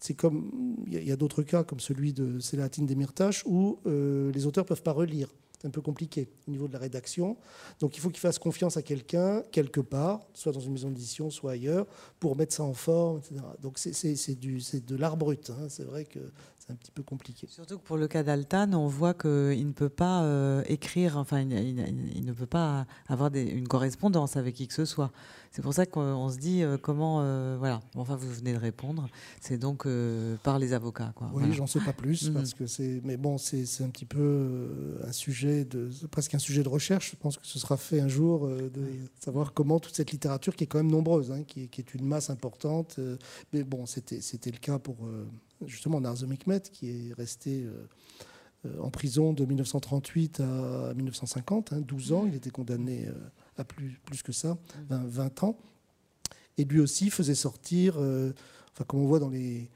c'est 0.00 0.14
comme 0.14 0.76
il 0.86 1.02
y 1.02 1.10
a, 1.10 1.16
d'autres 1.16 1.42
cas 1.42 1.64
comme 1.64 1.80
celui 1.80 2.12
de 2.12 2.38
Célatine 2.38 2.86
Demirtas 2.86 3.42
où 3.46 3.80
euh, 3.86 4.30
les 4.32 4.46
auteurs 4.46 4.64
peuvent 4.64 4.82
pas 4.82 4.92
relire. 4.92 5.28
C'est 5.58 5.66
un 5.66 5.70
peu 5.70 5.80
compliqué 5.80 6.28
au 6.46 6.52
niveau 6.52 6.68
de 6.68 6.72
la 6.72 6.78
rédaction. 6.78 7.36
Donc 7.80 7.96
il 7.96 8.00
faut 8.00 8.10
qu'il 8.10 8.20
fasse 8.20 8.38
confiance 8.38 8.76
à 8.76 8.82
quelqu'un, 8.82 9.42
quelque 9.50 9.80
part, 9.80 10.20
soit 10.32 10.52
dans 10.52 10.60
une 10.60 10.72
maison 10.72 10.88
d'édition, 10.88 11.30
soit 11.30 11.52
ailleurs, 11.52 11.86
pour 12.20 12.36
mettre 12.36 12.54
ça 12.54 12.62
en 12.62 12.74
forme, 12.74 13.18
etc. 13.18 13.40
Donc 13.60 13.78
c'est 13.78 14.86
de 14.86 14.96
l'art 14.96 15.16
brut. 15.16 15.50
Hein. 15.50 15.66
C'est 15.68 15.84
vrai 15.84 16.04
que 16.04 16.20
c'est 16.58 16.72
un 16.72 16.76
petit 16.76 16.92
peu 16.92 17.02
compliqué. 17.02 17.48
Surtout 17.50 17.78
que 17.78 17.84
pour 17.84 17.96
le 17.96 18.06
cas 18.06 18.22
d'Altan, 18.22 18.72
on 18.74 18.86
voit 18.86 19.14
qu'il 19.14 19.66
ne 19.66 19.72
peut 19.72 19.88
pas 19.88 20.22
euh, 20.22 20.62
écrire, 20.66 21.16
enfin, 21.16 21.40
il, 21.40 22.24
ne 22.24 22.32
peut 22.32 22.46
pas 22.46 22.86
avoir 23.08 23.34
une 23.34 23.66
correspondance 23.66 24.36
avec 24.36 24.54
qui 24.54 24.68
que 24.68 24.74
ce 24.74 24.84
soit. 24.84 25.10
C'est 25.58 25.62
pour 25.62 25.74
ça 25.74 25.86
qu'on 25.86 26.28
se 26.28 26.38
dit 26.38 26.62
euh, 26.62 26.78
comment. 26.80 27.20
Euh, 27.20 27.56
voilà. 27.58 27.80
Enfin, 27.96 28.14
vous 28.14 28.32
venez 28.32 28.52
de 28.52 28.58
répondre. 28.58 29.08
C'est 29.40 29.58
donc 29.58 29.86
euh, 29.86 30.36
par 30.44 30.60
les 30.60 30.72
avocats. 30.72 31.10
Quoi. 31.16 31.28
Oui, 31.34 31.52
j'en 31.52 31.66
sais 31.66 31.80
pas 31.80 31.92
plus 31.92 32.28
mhm. 32.28 32.34
parce 32.34 32.54
que 32.54 32.68
c'est. 32.68 33.00
Mais 33.02 33.16
bon, 33.16 33.38
c'est 33.38 33.82
un 33.82 33.88
petit 33.88 34.04
peu 34.04 35.00
un 35.04 35.10
sujet 35.10 35.64
de 35.64 35.90
presque 36.12 36.36
un 36.36 36.38
sujet 36.38 36.62
de 36.62 36.68
recherche. 36.68 37.10
Je 37.10 37.16
pense 37.16 37.38
que 37.38 37.44
ce 37.44 37.58
sera 37.58 37.76
fait 37.76 38.00
un 38.00 38.06
jour 38.06 38.46
de 38.46 38.70
savoir 39.18 39.52
comment 39.52 39.80
toute 39.80 39.96
cette 39.96 40.12
littérature 40.12 40.54
qui 40.54 40.62
est 40.62 40.68
quand 40.68 40.78
même 40.78 40.92
nombreuse, 40.92 41.32
hein, 41.32 41.42
qui, 41.42 41.62
est 41.76 41.94
une 41.94 42.06
masse 42.06 42.30
importante. 42.30 43.00
mais 43.52 43.64
bon, 43.64 43.84
c'était 43.84 44.52
le 44.52 44.58
cas 44.58 44.78
pour 44.78 45.08
justement 45.66 46.00
Mekmet 46.00 46.60
qui 46.72 46.88
est 46.88 47.14
resté 47.14 47.66
en 48.80 48.90
prison 48.90 49.32
de 49.32 49.44
1938 49.44 50.38
à 50.38 50.94
1950, 50.94 51.74
12 51.74 52.12
hein, 52.12 52.14
ans. 52.14 52.26
Il 52.28 52.36
était 52.36 52.50
condamné 52.50 53.08
à 53.58 53.64
plus, 53.64 53.98
plus 54.04 54.22
que 54.22 54.32
ça, 54.32 54.58
20, 54.88 55.42
ans. 55.44 55.58
Et 56.56 56.64
lui 56.64 56.80
aussi 56.80 57.10
faisait 57.10 57.34
sortir, 57.34 57.96
euh, 57.98 58.32
enfin, 58.72 58.84
comme 58.84 59.00
on 59.00 59.06
voit 59.06 59.20
dans 59.20 59.28
les, 59.28 59.70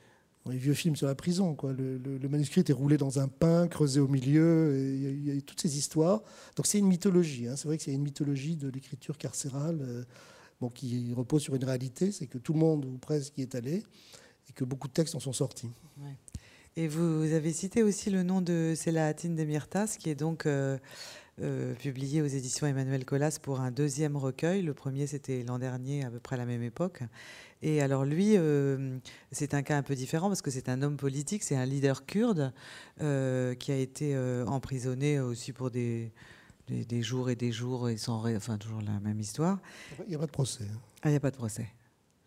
les, 0.47 0.57
vieux 0.57 0.75
films 0.75 0.97
sur 0.97 1.07
la 1.07 1.15
prison, 1.15 1.55
quoi. 1.55 1.73
Le, 1.73 2.29
manuscrit 2.29 2.61
était 2.61 2.73
roulé 2.73 2.97
dans 2.97 3.21
un 3.21 3.29
pain, 3.29 3.69
creusé 3.69 4.01
au 4.01 4.09
milieu, 4.09 4.77
il 4.77 5.25
y, 5.25 5.37
a 5.37 5.41
toutes 5.43 5.61
ces 5.61 5.79
histoires. 5.79 6.23
Donc 6.57 6.67
c'est 6.67 6.79
une 6.79 6.89
mythologie, 6.89 7.47
hein. 7.47 7.57
c'est 7.57 7.69
vrai 7.69 7.77
que 7.77 7.85
c'est 7.85 7.93
une 7.93 8.03
mythologie 8.03 8.57
de 8.57 8.69
l'écriture 8.69 9.17
carcérale 9.19 9.79
euh, 9.83 10.05
bon, 10.61 10.71
qui 10.71 11.13
repose 11.15 11.43
sur 11.43 11.55
une 11.55 11.65
réalité, 11.65 12.11
c'est 12.11 12.27
que 12.27 12.39
tout 12.39 12.53
le 12.53 12.59
monde, 12.59 12.85
ou 12.85 12.99
presque, 12.99 13.39
y 13.39 13.43
est 13.43 13.55
allé, 13.55 13.85
et 14.49 14.53
que 14.53 14.65
beaucoup 14.65 14.89
de 14.89 14.93
textes 14.93 15.15
en 15.15 15.21
sont 15.21 15.33
sortis. 15.33 15.71
Et 16.75 16.89
vous 16.89 17.33
avez 17.33 17.53
cité 17.53 17.83
aussi 17.83 18.11
le 18.11 18.23
nom 18.23 18.41
de 18.41 18.75
Selahattin 18.77 19.31
Demirtas, 19.31 19.97
qui 19.99 20.11
est 20.11 20.15
donc... 20.15 20.47
Euh, 20.47 20.79
euh, 21.41 21.75
publié 21.75 22.21
aux 22.21 22.27
éditions 22.27 22.67
Emmanuel 22.67 23.07
Colas 23.07 23.39
pour 23.41 23.61
un 23.61 23.71
deuxième 23.71 24.17
recueil. 24.17 24.63
Le 24.63 24.75
premier, 24.75 25.07
c'était 25.07 25.43
l'an 25.43 25.59
dernier, 25.59 26.05
à 26.05 26.11
peu 26.11 26.21
près 26.21 26.37
à 26.37 26.39
la 26.39 26.45
même 26.45 26.63
époque. 26.63 27.01
Et 27.63 27.81
alors 27.81 28.05
lui, 28.05 28.37
euh, 28.37 28.99
c'est 29.31 29.55
un 29.55 29.63
cas 29.63 29.79
un 29.79 29.83
peu 29.83 29.95
différent 29.95 30.29
parce 30.29 30.43
que 30.43 30.51
c'est 30.51 30.69
un 30.69 30.83
homme 30.83 30.97
politique, 30.97 31.43
c'est 31.43 31.57
un 31.57 31.65
leader 31.65 32.05
kurde 32.05 32.53
euh, 33.01 33.55
qui 33.55 33.73
a 33.73 33.77
été 33.77 34.17
emprisonné 34.47 35.21
aussi 35.21 35.53
pour 35.53 35.71
des, 35.71 36.13
des, 36.69 37.03
jours 37.03 37.31
et 37.31 37.37
des 37.37 37.53
jours 37.53 37.89
et 37.89 37.97
sans, 37.97 38.27
enfin 38.37 38.59
toujours 38.59 38.83
la 38.83 39.01
même 39.01 39.21
histoire. 39.21 39.59
Il 40.07 40.11
n'y 40.11 40.15
a 40.17 40.19
pas 40.19 40.27
de 40.27 40.33
procès. 40.33 40.65
Hein. 40.65 40.81
Ah, 41.03 41.09
il 41.09 41.13
n'y 41.13 41.17
a 41.17 41.21
pas 41.21 41.31
de 41.31 41.37
procès. 41.37 41.69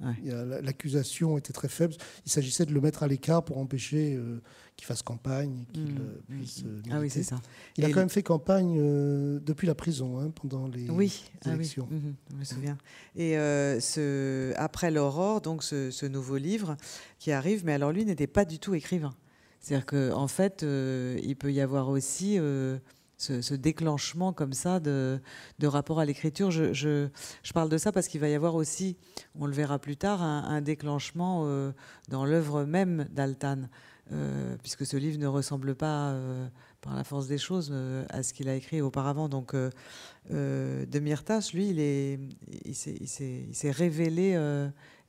L'accusation 0.01 1.37
était 1.37 1.53
très 1.53 1.69
faible. 1.69 1.95
Il 2.25 2.31
s'agissait 2.31 2.65
de 2.65 2.73
le 2.73 2.81
mettre 2.81 3.03
à 3.03 3.07
l'écart 3.07 3.43
pour 3.43 3.57
empêcher 3.57 4.15
euh, 4.15 4.41
qu'il 4.75 4.85
fasse 4.85 5.01
campagne, 5.01 5.65
qu'il 5.71 5.83
mmh, 5.83 5.97
euh, 5.99 6.21
mmh, 6.29 6.37
puisse. 6.37 6.63
Mmh. 6.63 6.81
ah 6.91 6.99
oui, 6.99 7.09
c'est 7.09 7.23
ça. 7.23 7.37
Il 7.77 7.85
a 7.85 7.89
quand 7.89 7.99
même 7.99 8.09
fait 8.09 8.23
campagne 8.23 8.77
euh, 8.79 9.39
depuis 9.39 9.67
la 9.67 9.75
prison, 9.75 10.19
hein, 10.19 10.31
pendant 10.31 10.67
les 10.67 10.89
oui, 10.89 11.23
ah 11.45 11.53
élections. 11.53 11.87
oui. 11.91 12.13
je 12.31 12.35
me 12.35 12.43
souviens. 12.43 12.77
Et 13.15 13.33
ce, 13.33 14.53
après 14.57 14.91
l'aurore, 14.91 15.41
donc 15.41 15.63
ce, 15.63 15.91
ce, 15.91 16.05
nouveau 16.05 16.37
livre 16.37 16.75
qui 17.19 17.31
arrive, 17.31 17.65
mais 17.65 17.73
alors 17.73 17.91
lui 17.91 18.05
n'était 18.05 18.27
pas 18.27 18.45
du 18.45 18.59
tout 18.59 18.73
écrivain. 18.75 19.15
C'est-à-dire 19.61 19.85
qu'en 19.85 20.21
en 20.21 20.27
fait, 20.27 20.63
il 20.63 21.35
peut 21.35 21.51
y 21.51 21.61
avoir 21.61 21.89
aussi 21.89 22.37
ce, 23.17 23.53
déclenchement 23.53 24.33
comme 24.33 24.53
ça 24.53 24.79
de, 24.79 25.19
rapport 25.63 25.99
à 25.99 26.05
l'écriture. 26.05 26.51
Je, 26.51 27.07
parle 27.53 27.69
de 27.69 27.77
ça 27.77 27.91
parce 27.91 28.07
qu'il 28.07 28.21
va 28.21 28.29
y 28.29 28.33
avoir 28.33 28.55
aussi, 28.55 28.97
on 29.39 29.45
le 29.45 29.53
verra 29.53 29.79
plus 29.79 29.97
tard, 29.97 30.21
un, 30.21 30.61
déclenchement 30.61 31.43
euh, 31.45 31.71
dans 32.09 32.25
l'œuvre 32.25 32.63
même 32.63 33.07
d'Altan, 33.11 33.69
euh, 34.11 34.55
puisque 34.61 34.85
ce 34.85 34.97
livre 34.97 35.19
ne 35.19 35.27
ressemble 35.27 35.75
pas, 35.75 36.11
euh, 36.11 36.47
par 36.85 36.95
la 36.95 37.03
force 37.03 37.27
des 37.27 37.37
choses, 37.37 37.73
à 38.09 38.23
ce 38.23 38.33
qu'il 38.33 38.47
a 38.47 38.55
écrit 38.55 38.79
auparavant. 38.79 39.27
Donc, 39.27 39.53
de 40.29 40.99
Myrtas, 40.99 41.49
lui, 41.53 41.69
il, 41.69 41.79
il 42.65 42.75
s'est 43.55 43.71
révélé 43.71 44.37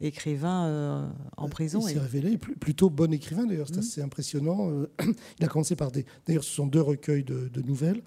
écrivain 0.01 0.67
euh, 0.67 1.09
en 1.37 1.49
prison. 1.49 1.81
Il 1.87 1.95
s'est 1.95 1.99
révélé 1.99 2.37
plutôt 2.39 2.91
bon 2.91 3.13
écrivain 3.13 3.47
d'ailleurs, 3.47 3.69
c'est 3.69 3.77
mmh. 3.77 3.81
assez 3.81 4.03
impressionnant. 4.03 4.71
Euh, 4.71 4.91
il 5.39 5.45
a 5.45 5.49
commencé 5.49 5.77
par 5.77 5.91
des. 5.91 6.05
D'ailleurs, 6.27 6.45
ce 6.45 6.53
sont 6.53 6.67
deux 6.67 6.81
recueils 6.81 7.25
de, 7.25 7.51
nouvelles. 7.63 8.03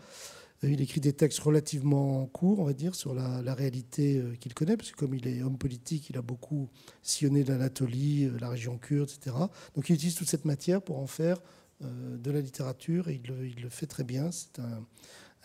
Euh, 0.63 0.69
il 0.69 0.81
écrit 0.81 1.01
des 1.01 1.13
textes 1.13 1.39
relativement 1.39 2.25
courts, 2.27 2.59
on 2.59 2.65
va 2.65 2.73
dire, 2.73 2.95
sur 2.95 3.13
la, 3.13 3.53
réalité 3.53 4.21
qu'il 4.39 4.53
connaît, 4.53 4.77
parce 4.77 4.91
que 4.91 4.97
comme 4.97 5.13
il 5.13 5.27
est 5.27 5.41
homme 5.41 5.57
politique, 5.57 6.09
il 6.09 6.17
a 6.17 6.21
beaucoup 6.21 6.69
sillonné 7.01 7.43
l'Anatolie, 7.43 8.29
la 8.39 8.49
région 8.49 8.77
kurde, 8.77 9.09
etc. 9.09 9.35
Donc 9.75 9.89
il 9.89 9.95
utilise 9.95 10.15
toute 10.15 10.29
cette 10.29 10.45
matière 10.45 10.81
pour 10.81 10.99
en 10.99 11.07
faire 11.07 11.37
de 11.81 12.31
la 12.31 12.41
littérature 12.41 13.07
et 13.07 13.21
il 13.23 13.61
le, 13.61 13.69
fait 13.69 13.85
très 13.85 14.03
bien. 14.03 14.31
C'est 14.31 14.59
un, 14.59 14.85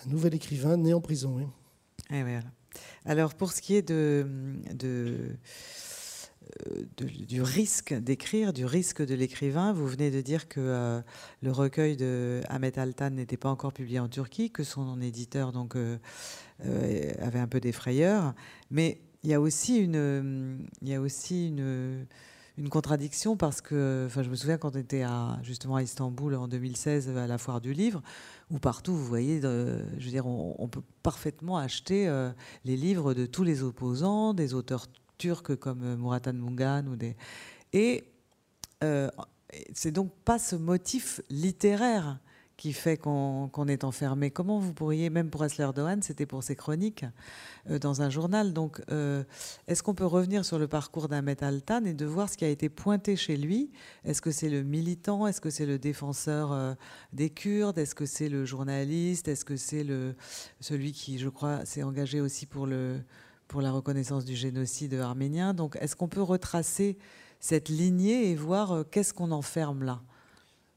nouvel 0.07 0.35
écrivain 0.35 0.77
né 0.77 0.93
en 0.93 1.01
prison. 1.01 1.37
Oui. 1.37 1.47
Eh. 2.11 2.23
Alors 3.05 3.35
pour 3.35 3.53
ce 3.53 3.63
qui 3.63 3.77
est 3.77 3.83
de, 3.83 4.27
de 4.75 5.37
du 7.27 7.43
risque 7.43 7.95
d'écrire, 7.95 8.53
du 8.53 8.65
risque 8.65 9.05
de 9.05 9.15
l'écrivain. 9.15 9.73
Vous 9.73 9.87
venez 9.87 10.11
de 10.11 10.21
dire 10.21 10.49
que 10.49 10.61
euh, 10.61 11.01
le 11.43 11.53
recueil 11.53 11.97
de 11.97 12.43
Ahmet 12.49 12.79
Altan 12.79 13.11
n'était 13.11 13.37
pas 13.37 13.49
encore 13.49 13.73
publié 13.73 13.99
en 13.99 14.09
Turquie, 14.09 14.51
que 14.51 14.63
son 14.63 15.01
éditeur 15.01 15.53
donc 15.53 15.77
euh, 15.77 15.99
euh, 16.65 17.13
avait 17.21 17.39
un 17.39 17.49
peu 17.49 17.61
des 17.61 17.73
frayeurs. 17.73 18.35
Mais 18.71 19.01
il 19.23 19.31
y 19.31 19.35
a 19.35 19.41
aussi 19.41 19.79
une, 19.79 20.67
il 20.83 20.89
y 20.89 20.95
a 20.95 21.01
aussi 21.01 21.49
une, 21.49 22.07
une 22.57 22.69
contradiction 22.69 23.37
parce 23.37 23.61
que, 23.61 24.05
enfin, 24.07 24.23
je 24.23 24.31
me 24.31 24.37
souviens 24.37 24.59
quand 24.59 24.77
on 24.77 24.79
était 24.79 25.03
à, 25.03 25.39
justement 25.43 25.77
à 25.77 25.83
Istanbul 25.83 26.35
en 26.35 26.49
2016 26.49 27.17
à 27.17 27.27
la 27.27 27.39
foire 27.39 27.61
du 27.61 27.73
livre, 27.73 28.03
où 28.51 28.59
partout, 28.59 28.95
vous 28.95 29.05
voyez, 29.05 29.41
je 29.41 30.05
veux 30.05 30.11
dire, 30.11 30.27
on, 30.27 30.69
peut 30.69 30.83
parfaitement 31.03 31.59
acheter 31.59 32.09
les 32.65 32.77
livres 32.77 33.13
de 33.13 33.27
tous 33.27 33.43
les 33.43 33.63
opposants, 33.63 34.35
des 34.35 34.55
auteurs 34.55 34.87
turcs 35.19 35.57
comme 35.57 35.83
euh, 35.83 35.97
Muratan 35.97 36.33
Mungan 36.33 36.87
ou 36.87 36.97
des 36.97 37.17
et 37.73 38.05
euh, 38.83 39.09
c'est 39.73 39.91
donc 39.91 40.13
pas 40.25 40.39
ce 40.39 40.57
motif 40.57 41.21
littéraire 41.31 42.19
qui 42.57 42.73
fait 42.73 42.97
qu'on 42.97 43.67
est 43.69 43.85
enfermé. 43.85 44.31
Comment 44.31 44.59
vous 44.59 44.73
pourriez, 44.73 45.11
même 45.11 45.31
pour 45.31 45.43
Asler 45.43 45.69
Dohan, 45.75 45.99
c'était 46.03 46.27
pour 46.27 46.43
ses 46.43 46.55
chroniques 46.55 47.05
euh, 47.69 47.79
dans 47.79 48.03
un 48.03 48.11
journal. 48.11 48.53
Donc, 48.53 48.81
est-ce 49.67 49.83
qu'on 49.83 49.95
peut 49.95 50.07
revenir 50.07 50.45
sur 50.45 50.59
le 50.59 50.69
parcours 50.69 51.09
d'un 51.09 51.27
Altan 51.27 51.85
et 51.85 51.95
de 51.95 52.07
voir 52.07 52.29
ce 52.29 52.37
qui 52.37 52.45
a 52.45 52.49
été 52.49 52.69
pointé 52.69 53.17
chez 53.17 53.37
lui? 53.37 53.73
Est-ce 54.05 54.23
que 54.23 54.31
c'est 54.31 54.49
le 54.49 54.63
militant? 54.63 55.27
Est-ce 55.27 55.41
que 55.41 55.51
c'est 55.51 55.67
le 55.67 55.79
défenseur 55.79 56.77
des 57.13 57.31
Kurdes? 57.31 57.79
Est-ce 57.79 57.95
que 57.95 58.07
c'est 58.07 58.29
le 58.29 58.45
journaliste? 58.45 59.29
Est-ce 59.29 59.45
que 59.45 59.57
c'est 59.57 59.87
celui 60.61 60.93
qui, 60.93 61.19
je 61.19 61.29
crois, 61.29 61.65
s'est 61.65 61.83
engagé 61.83 62.21
aussi 62.21 62.47
pour 62.47 62.67
le 62.67 63.01
pour 63.49 63.61
la 63.61 63.71
reconnaissance 63.71 64.25
du 64.25 64.35
génocide 64.35 64.95
arménien? 64.95 65.55
Donc, 65.55 65.77
est-ce 65.81 65.97
qu'on 65.97 66.09
peut 66.09 66.23
retracer 66.23 66.97
cette 67.41 67.69
lignée 67.69 68.31
et 68.31 68.35
voir 68.35 68.73
euh, 68.73 68.85
qu'est-ce 68.85 69.13
qu'on 69.13 69.31
enferme 69.31 69.85
là? 69.85 70.03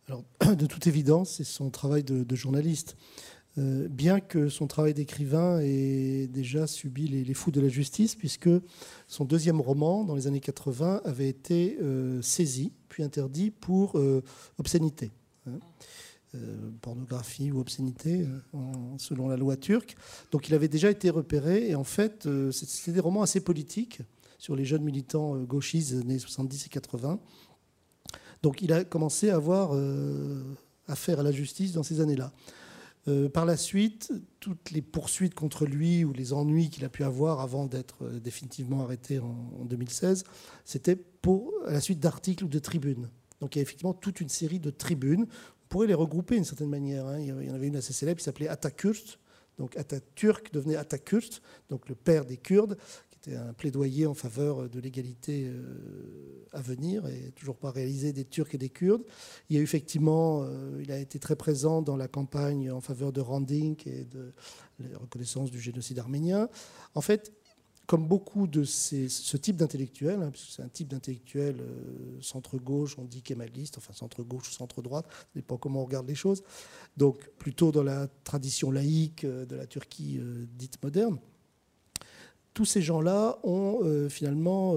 Alors, 0.08 0.24
de 0.56 0.66
toute 0.66 0.88
évidence, 0.88 1.36
c'est 1.36 1.44
son 1.44 1.70
travail 1.70 2.04
de, 2.04 2.36
journaliste. 2.36 2.96
Euh, 3.58 3.88
bien 3.90 4.20
que 4.20 4.50
son 4.50 4.68
travail 4.68 4.94
d'écrivain 4.94 5.60
ait 5.62 6.28
déjà 6.28 6.68
subi 6.68 7.08
les, 7.08 7.34
fous 7.34 7.52
de 7.52 7.60
la 7.60 7.70
justice, 7.70 8.16
puisque 8.16 8.50
son 9.08 9.26
deuxième 9.26 9.62
roman, 9.62 10.04
dans 10.04 10.16
les 10.16 10.28
années 10.28 10.40
80, 10.40 11.02
avait 11.06 11.28
été 11.30 11.78
euh, 11.82 12.22
saisi, 12.22 12.72
puis 12.90 13.04
interdit 13.04 13.52
pour 13.52 14.00
obscénité. 14.58 15.12
Hein. 15.48 15.60
Euh, 16.36 16.72
pornographie 16.82 17.52
ou 17.52 17.62
obscénité, 17.62 18.28
euh, 18.54 18.60
selon 18.98 19.30
la 19.30 19.38
loi 19.38 19.56
turque. 19.56 19.96
Donc 20.32 20.50
il 20.50 20.56
avait 20.56 20.68
déjà 20.68 20.92
été 20.92 21.10
repéré, 21.10 21.70
et 21.70 21.76
en 21.76 21.86
fait, 21.86 22.26
euh, 22.26 22.52
c'était 22.52 22.92
des 22.92 23.00
romans 23.00 23.22
assez 23.22 23.40
politiques 23.40 24.02
sur 24.38 24.54
les 24.54 24.66
jeunes 24.66 24.84
militants 24.84 25.38
gauchistes 25.44 25.94
nés 25.94 26.20
70 26.20 26.66
et 26.66 26.70
80. 26.70 27.20
Donc 28.44 28.62
il 28.62 28.72
a 28.74 28.84
commencé 28.84 29.30
à 29.30 29.36
avoir 29.36 29.72
affaire 30.88 31.20
à 31.20 31.24
la 31.24 31.32
justice 31.32 31.74
dans 31.74 31.84
ces 31.84 32.02
années-là. 32.02 32.32
par 33.34 33.46
la 33.46 33.58
suite, 33.58 34.12
toutes 34.40 34.72
les 34.72 34.82
poursuites 34.82 35.34
contre 35.34 35.66
lui 35.66 36.04
ou 36.04 36.14
les 36.14 36.34
ennuis 36.34 36.70
qu'il 36.70 36.86
a 36.86 36.90
pu 36.90 37.04
avoir 37.04 37.42
avant 37.42 37.66
d'être 37.66 38.08
définitivement 38.20 38.84
arrêté 38.84 39.20
en, 39.20 39.52
en 39.60 39.66
2016, 39.66 40.24
c'était 40.66 40.98
à 41.66 41.72
la 41.72 41.82
suite 41.82 42.00
d'articles 42.00 42.44
ou 42.46 42.48
de 42.48 42.60
tribunes. 42.60 43.10
Donc 43.42 43.56
il 43.56 43.60
y 43.60 43.62
a 43.62 43.64
effectivement 43.64 43.94
toute 43.94 44.22
une 44.22 44.30
série 44.30 44.60
de 44.60 44.70
tribunes. 44.70 45.24
On 45.24 45.68
pourrait 45.70 45.88
les 45.88 45.94
regrouper 45.94 46.36
d'une 46.36 46.44
certaine 46.44 46.70
manière. 46.70 47.06
Hein. 47.06 47.20
Il 47.20 47.28
y 47.46 47.52
en 47.52 47.56
avait 47.56 47.68
une 47.68 47.76
assez 47.76 47.94
célèbre 47.94 48.20
qui 48.20 48.24
s'appelait 48.24 48.48
Atakurt. 48.48 49.20
Donc 49.58 49.76
Atatürk 49.76 50.54
devenait 50.54 50.76
Atakurt, 50.76 51.42
donc 51.70 51.90
le 51.90 51.96
père 51.96 52.26
des 52.26 52.38
Kurdes, 52.38 52.78
qui 53.28 53.34
était 53.34 53.40
un 53.40 53.54
plaidoyer 53.54 54.06
en 54.06 54.14
faveur 54.14 54.70
de 54.70 54.80
l'égalité 54.80 55.46
euh, 55.48 56.46
à 56.54 56.62
venir 56.62 57.08
et 57.08 57.32
toujours 57.36 57.58
pas 57.58 57.72
réalisé 57.72 58.14
des 58.14 58.26
Turcs 58.26 58.54
et 58.54 58.58
des 58.58 58.70
Kurdes. 58.70 59.04
Il 59.50 59.56
y 59.56 59.60
a 59.60 59.62
effectivement, 59.62 60.44
euh, 60.44 60.80
il 60.82 60.92
a 60.92 60.98
été 60.98 61.20
très 61.20 61.36
présent 61.36 61.82
dans 61.82 61.98
la 61.98 62.08
campagne 62.08 62.72
en 62.72 62.82
faveur 62.82 63.12
de 63.12 63.22
Randink 63.22 63.88
et 63.88 64.06
de 64.06 64.34
la 64.80 64.98
reconnaissance 64.98 65.52
du 65.52 65.60
génocide 65.60 66.00
arménien. 66.00 66.50
En 66.96 67.02
fait, 67.02 67.34
comme 67.86 68.08
beaucoup 68.08 68.48
de 68.48 68.66
ce 68.66 69.38
type 69.38 69.56
d'intellectuels, 69.56 70.22
hein, 70.22 70.32
c'est 70.36 70.62
un 70.62 70.68
type 70.68 70.90
d'intellectuel 70.90 71.62
euh, 71.62 72.22
centre-gauche, 72.22 72.98
on 72.98 73.06
dit 73.06 73.22
kémaliste, 73.22 73.78
enfin 73.78 73.94
centre-gauche 73.94 74.50
ou 74.50 74.52
centre-droite, 74.52 75.06
ça 75.10 75.26
dépend 75.36 75.58
comment 75.58 75.82
on 75.82 75.86
regarde 75.86 76.08
les 76.08 76.16
choses, 76.16 76.44
donc 76.98 77.30
plutôt 77.38 77.72
dans 77.72 77.84
la 77.84 78.08
tradition 78.26 78.72
laïque 78.72 79.26
de 79.26 79.56
la 79.56 79.68
Turquie 79.68 80.20
dite 80.58 80.84
moderne, 80.84 81.18
tous 82.58 82.66
ces 82.66 82.82
gens-là 82.82 83.38
ont 83.44 84.10
finalement 84.10 84.74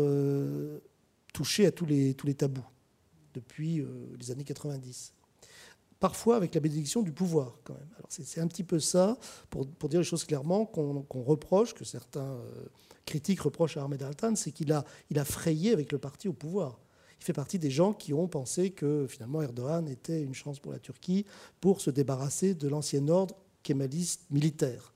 touché 1.32 1.64
à 1.64 1.72
tous 1.72 1.86
les, 1.86 2.14
tabous 2.36 2.68
depuis 3.32 3.82
les 4.18 4.30
années 4.30 4.44
90 4.44 5.14
parfois 5.98 6.36
avec 6.36 6.54
la 6.54 6.60
bénédiction 6.60 7.00
du 7.00 7.12
pouvoir 7.12 7.58
quand 7.64 7.72
même. 7.72 7.88
C'est 8.10 8.40
un 8.40 8.46
petit 8.48 8.64
peu 8.64 8.80
ça, 8.80 9.16
pour, 9.48 9.64
dire 9.88 10.00
les 10.00 10.04
choses 10.04 10.24
clairement, 10.24 10.66
qu'on 10.66 11.22
reproche, 11.22 11.72
que 11.72 11.84
certains 11.84 12.38
critique 13.06 13.40
reproche 13.40 13.76
à 13.76 13.82
Ahmed 13.82 14.02
Altan, 14.02 14.36
c'est 14.36 14.52
qu'il 14.52 14.72
a, 14.72 14.84
il 15.10 15.18
a 15.18 15.24
frayé 15.24 15.72
avec 15.72 15.90
le 15.90 15.98
parti 15.98 16.28
au 16.28 16.32
pouvoir. 16.34 16.78
Il 17.18 17.24
fait 17.24 17.32
partie 17.32 17.58
des 17.58 17.70
gens 17.70 17.92
qui 17.92 18.14
ont 18.14 18.28
pensé 18.28 18.70
que 18.70 19.06
finalement 19.08 19.42
Erdogan 19.42 19.88
était 19.88 20.22
une 20.22 20.34
chance 20.34 20.60
pour 20.60 20.72
la 20.72 20.78
Turquie 20.78 21.26
pour 21.60 21.80
se 21.80 21.90
débarrasser 21.90 22.54
de 22.54 22.68
l'ancien 22.68 23.08
ordre 23.08 23.34
kémaliste 23.62 24.22
militaire. 24.30 24.94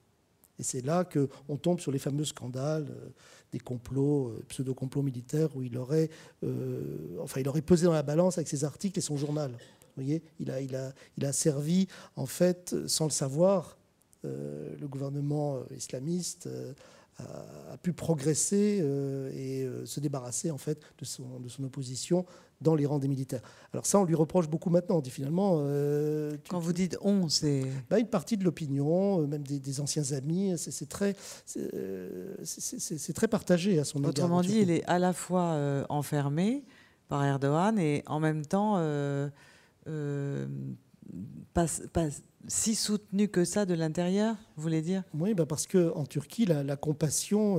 Et 0.58 0.62
c'est 0.62 0.84
là 0.84 1.04
qu'on 1.04 1.56
tombe 1.56 1.80
sur 1.80 1.90
les 1.90 1.98
fameux 1.98 2.24
scandales 2.24 2.86
euh, 2.90 3.08
des 3.52 3.58
complots, 3.58 4.28
euh, 4.28 4.44
pseudo-complots 4.48 5.02
militaires, 5.02 5.56
où 5.56 5.62
il 5.62 5.76
aurait, 5.76 6.10
euh, 6.44 7.18
enfin, 7.20 7.40
il 7.40 7.48
aurait 7.48 7.62
pesé 7.62 7.86
dans 7.86 7.92
la 7.92 8.02
balance 8.02 8.38
avec 8.38 8.48
ses 8.48 8.64
articles 8.64 8.98
et 8.98 9.02
son 9.02 9.16
journal. 9.16 9.50
Vous 9.52 10.02
voyez, 10.02 10.22
il 10.40 10.50
a, 10.50 10.60
il, 10.60 10.74
a, 10.76 10.92
il 11.18 11.24
a 11.24 11.32
servi, 11.32 11.88
en 12.16 12.26
fait, 12.26 12.74
sans 12.86 13.04
le 13.04 13.10
savoir, 13.10 13.78
le 14.24 14.88
gouvernement 14.88 15.60
islamiste 15.76 16.48
a, 17.18 17.76
pu 17.82 17.92
progresser 17.92 18.78
euh, 18.80 19.30
et 19.32 19.64
euh, 19.64 19.84
se 19.84 20.00
débarrasser 20.00 20.50
en 20.50 20.58
fait 20.58 20.80
de 20.98 21.04
son, 21.04 21.38
de 21.40 21.48
son 21.48 21.64
opposition 21.64 22.24
dans 22.60 22.74
les 22.74 22.86
rangs 22.86 22.98
des 22.98 23.08
militaires. 23.08 23.42
Alors 23.72 23.84
ça, 23.84 23.98
on 23.98 24.04
lui 24.04 24.14
reproche 24.14 24.48
beaucoup 24.48 24.70
maintenant. 24.70 24.98
On 24.98 25.00
dit 25.00 25.10
finalement... 25.10 25.58
Euh, 25.58 26.36
Quand 26.48 26.60
vous 26.60 26.72
dites 26.72 26.96
on, 27.02 27.28
c'est... 27.28 27.64
Bah, 27.90 27.98
une 27.98 28.08
partie 28.08 28.36
de 28.36 28.44
l'opinion, 28.44 29.26
même 29.26 29.42
des, 29.42 29.80
anciens 29.80 30.12
amis, 30.12 30.54
c'est 30.56 30.88
très, 30.88 31.14
c'est 31.44 33.12
très 33.12 33.28
partagé 33.28 33.78
à 33.78 33.84
son 33.84 33.98
égard. 33.98 34.10
Autrement 34.10 34.40
dit, 34.40 34.60
il 34.60 34.70
est 34.70 34.84
à 34.84 34.98
la 34.98 35.12
fois 35.12 35.84
enfermé 35.90 36.64
par 37.08 37.22
Erdogan 37.24 37.78
et 37.78 38.02
en 38.06 38.20
même 38.20 38.46
temps 38.46 38.76
pas, 41.52 41.66
pas, 41.92 42.06
si 42.48 42.74
soutenu 42.74 43.28
que 43.28 43.44
ça 43.44 43.66
de 43.66 43.74
l'intérieur, 43.74 44.36
vous 44.56 44.62
voulez 44.62 44.82
dire? 44.82 45.02
Oui, 45.14 45.34
bah 45.34 45.46
parce 45.46 45.66
qu'en 45.66 46.04
Turquie, 46.04 46.46
la, 46.46 46.76
compassion 46.76 47.58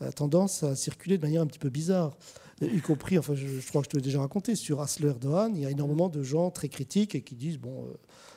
a 0.00 0.12
tendance 0.12 0.62
à 0.62 0.76
circuler 0.76 1.18
de 1.18 1.22
manière 1.22 1.42
un 1.42 1.46
petit 1.46 1.58
peu 1.58 1.70
bizarre. 1.70 2.16
Y 2.62 2.80
compris, 2.82 3.18
enfin, 3.18 3.34
je, 3.34 3.46
crois 3.68 3.80
que 3.80 3.86
je 3.86 3.90
te 3.90 3.96
l'ai 3.96 4.02
déjà 4.02 4.20
raconté, 4.20 4.54
sur 4.54 4.82
Asler 4.82 5.08
Erdogan, 5.08 5.56
il 5.56 5.62
y 5.62 5.66
a 5.66 5.70
énormément 5.70 6.10
de 6.10 6.22
gens 6.22 6.50
très 6.50 6.68
critiques 6.68 7.14
et 7.14 7.22
qui 7.22 7.34
disent 7.34 7.58
bon, 7.58 7.84
euh, 7.84 7.94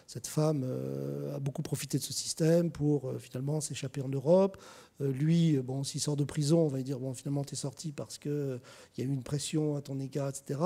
cette 0.08 0.28
femme 0.28 0.63
euh, 0.63 1.36
a 1.36 1.39
beaucoup 1.39 1.62
profité 1.62 1.98
de 1.98 2.04
ce 2.04 2.13
système 2.13 2.72
pour 2.72 3.10
euh, 3.10 3.18
finalement 3.20 3.60
s'échapper 3.60 4.02
en 4.02 4.08
Europe. 4.08 4.58
Euh, 5.01 5.12
lui, 5.12 5.58
bon, 5.58 5.84
s'il 5.84 6.01
sort 6.01 6.15
de 6.15 6.23
prison, 6.23 6.60
on 6.60 6.67
va 6.67 6.77
lui 6.77 6.84
dire 6.84 6.99
bon, 6.99 7.13
finalement, 7.13 7.43
tu 7.43 7.53
es 7.53 7.58
sorti 7.58 7.91
parce 7.91 8.17
qu'il 8.17 8.60
y 8.97 9.01
a 9.01 9.03
eu 9.03 9.08
une 9.08 9.23
pression 9.23 9.75
à 9.75 9.82
ton 9.82 9.99
égard, 9.99 10.29
etc. 10.29 10.60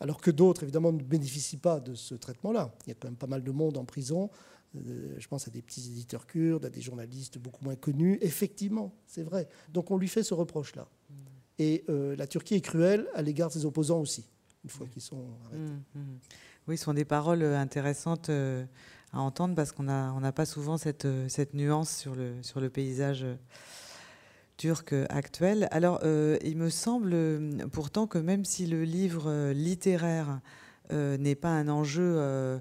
Alors 0.00 0.20
que 0.20 0.30
d'autres, 0.30 0.62
évidemment, 0.62 0.92
ne 0.92 1.02
bénéficient 1.02 1.56
pas 1.56 1.80
de 1.80 1.94
ce 1.94 2.14
traitement-là. 2.14 2.74
Il 2.86 2.90
y 2.90 2.92
a 2.92 2.94
quand 2.94 3.08
même 3.08 3.16
pas 3.16 3.26
mal 3.26 3.42
de 3.42 3.50
monde 3.50 3.76
en 3.76 3.84
prison. 3.84 4.30
je 4.74 5.26
pense 5.28 5.48
à 5.48 5.50
des 5.50 5.62
petits 5.62 5.88
éditeurs 5.88 6.26
kurdes, 6.26 6.64
à 6.64 6.70
des 6.70 6.80
journalistes 6.80 7.38
beaucoup 7.38 7.64
moins 7.64 7.76
connus. 7.76 8.18
Effectivement, 8.20 8.94
c'est 9.06 9.22
vrai. 9.22 9.48
Donc 9.72 9.90
on 9.90 9.96
lui 9.96 10.08
fait 10.08 10.22
ce 10.22 10.34
reproche-là. 10.34 10.86
Mm. 11.08 11.14
Et 11.58 11.84
la 11.88 12.26
Turquie 12.26 12.54
est 12.54 12.60
cruelle 12.60 13.06
à 13.14 13.22
l'égard 13.22 13.48
de 13.48 13.54
ses 13.54 13.64
opposants 13.66 14.00
aussi, 14.00 14.24
une 14.64 14.70
fois 14.70 14.86
qu'ils 14.86 15.02
sont 15.02 15.24
arrêtés. 15.46 15.58
Mm, 15.58 16.00
mm. 16.00 16.18
Oui, 16.70 16.76
ce 16.76 16.84
sont 16.84 16.94
des 16.94 17.04
paroles 17.04 17.42
intéressantes 17.42 18.28
euh, 18.28 18.64
à 19.12 19.20
entendre 19.20 19.54
parce 19.54 19.72
qu'on 19.72 19.82
n'a 19.82 20.32
pas 20.32 20.46
souvent 20.46 20.76
cette, 20.76 21.04
euh, 21.04 21.28
cette, 21.28 21.54
nuance 21.54 21.90
sur 21.96 22.14
le, 22.14 22.68
paysage 22.68 23.24
euh, 23.24 23.34
turc 24.56 24.94
actuel. 25.08 25.68
Alors, 25.70 26.00
il 26.04 26.58
me 26.58 26.68
semble 26.68 27.16
pourtant 27.72 28.06
que 28.06 28.18
même 28.18 28.44
si 28.44 28.66
le 28.66 28.84
livre 28.84 29.52
littéraire 29.52 30.40
n'est 30.90 31.34
pas 31.34 31.48
un 31.48 31.68
enjeu 31.68 32.60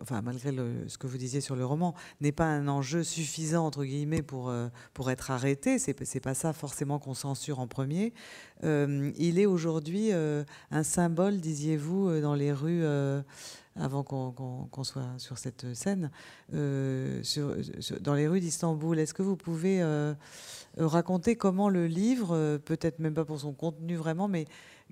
enfin, 0.00 0.22
malgré 0.22 0.50
ce 0.88 0.96
que 0.96 1.06
vous 1.06 1.18
disiez 1.18 1.42
sur 1.42 1.56
le 1.56 1.66
roman, 1.66 1.94
n'est 2.22 2.32
pas 2.32 2.46
un 2.46 2.68
enjeu 2.68 3.04
suffisant, 3.04 3.66
entre 3.66 3.84
guillemets, 3.84 4.22
pour, 4.22 4.50
pour 4.94 5.10
être 5.10 5.30
arrêté. 5.30 5.78
C'est 5.78 6.20
pas 6.20 6.32
ça 6.32 6.54
forcément 6.54 6.98
qu'on 6.98 7.12
censure 7.12 7.58
en 7.58 7.66
premier. 7.66 8.14
il 8.62 9.38
est 9.38 9.46
aujourd'hui 9.46 10.10
un 10.12 10.82
symbole, 10.82 11.36
disiez-vous, 11.36 12.18
dans 12.22 12.34
les 12.34 12.52
rues 12.54 12.82
avant 13.76 14.02
qu'on 14.02 14.84
soit 14.84 15.18
sur 15.18 15.38
cette 15.38 15.74
scène, 15.74 16.10
euh, 16.54 17.22
dans 18.00 18.14
les 18.14 18.26
rues 18.26 18.40
d'Istanbul. 18.40 18.98
Est-ce 18.98 19.14
que 19.14 19.22
vous 19.22 19.36
pouvez 19.36 19.80
euh, 19.80 20.14
raconter 20.76 21.36
comment 21.36 21.68
le 21.68 21.86
livre, 21.86 22.34
euh, 22.34 22.58
peut-être 22.58 22.98
même 22.98 23.14
pas 23.14 23.24
pour 23.24 23.40
son 23.40 23.52
contenu 23.52 23.96
vraiment, 23.96 24.28
mais 24.28 24.46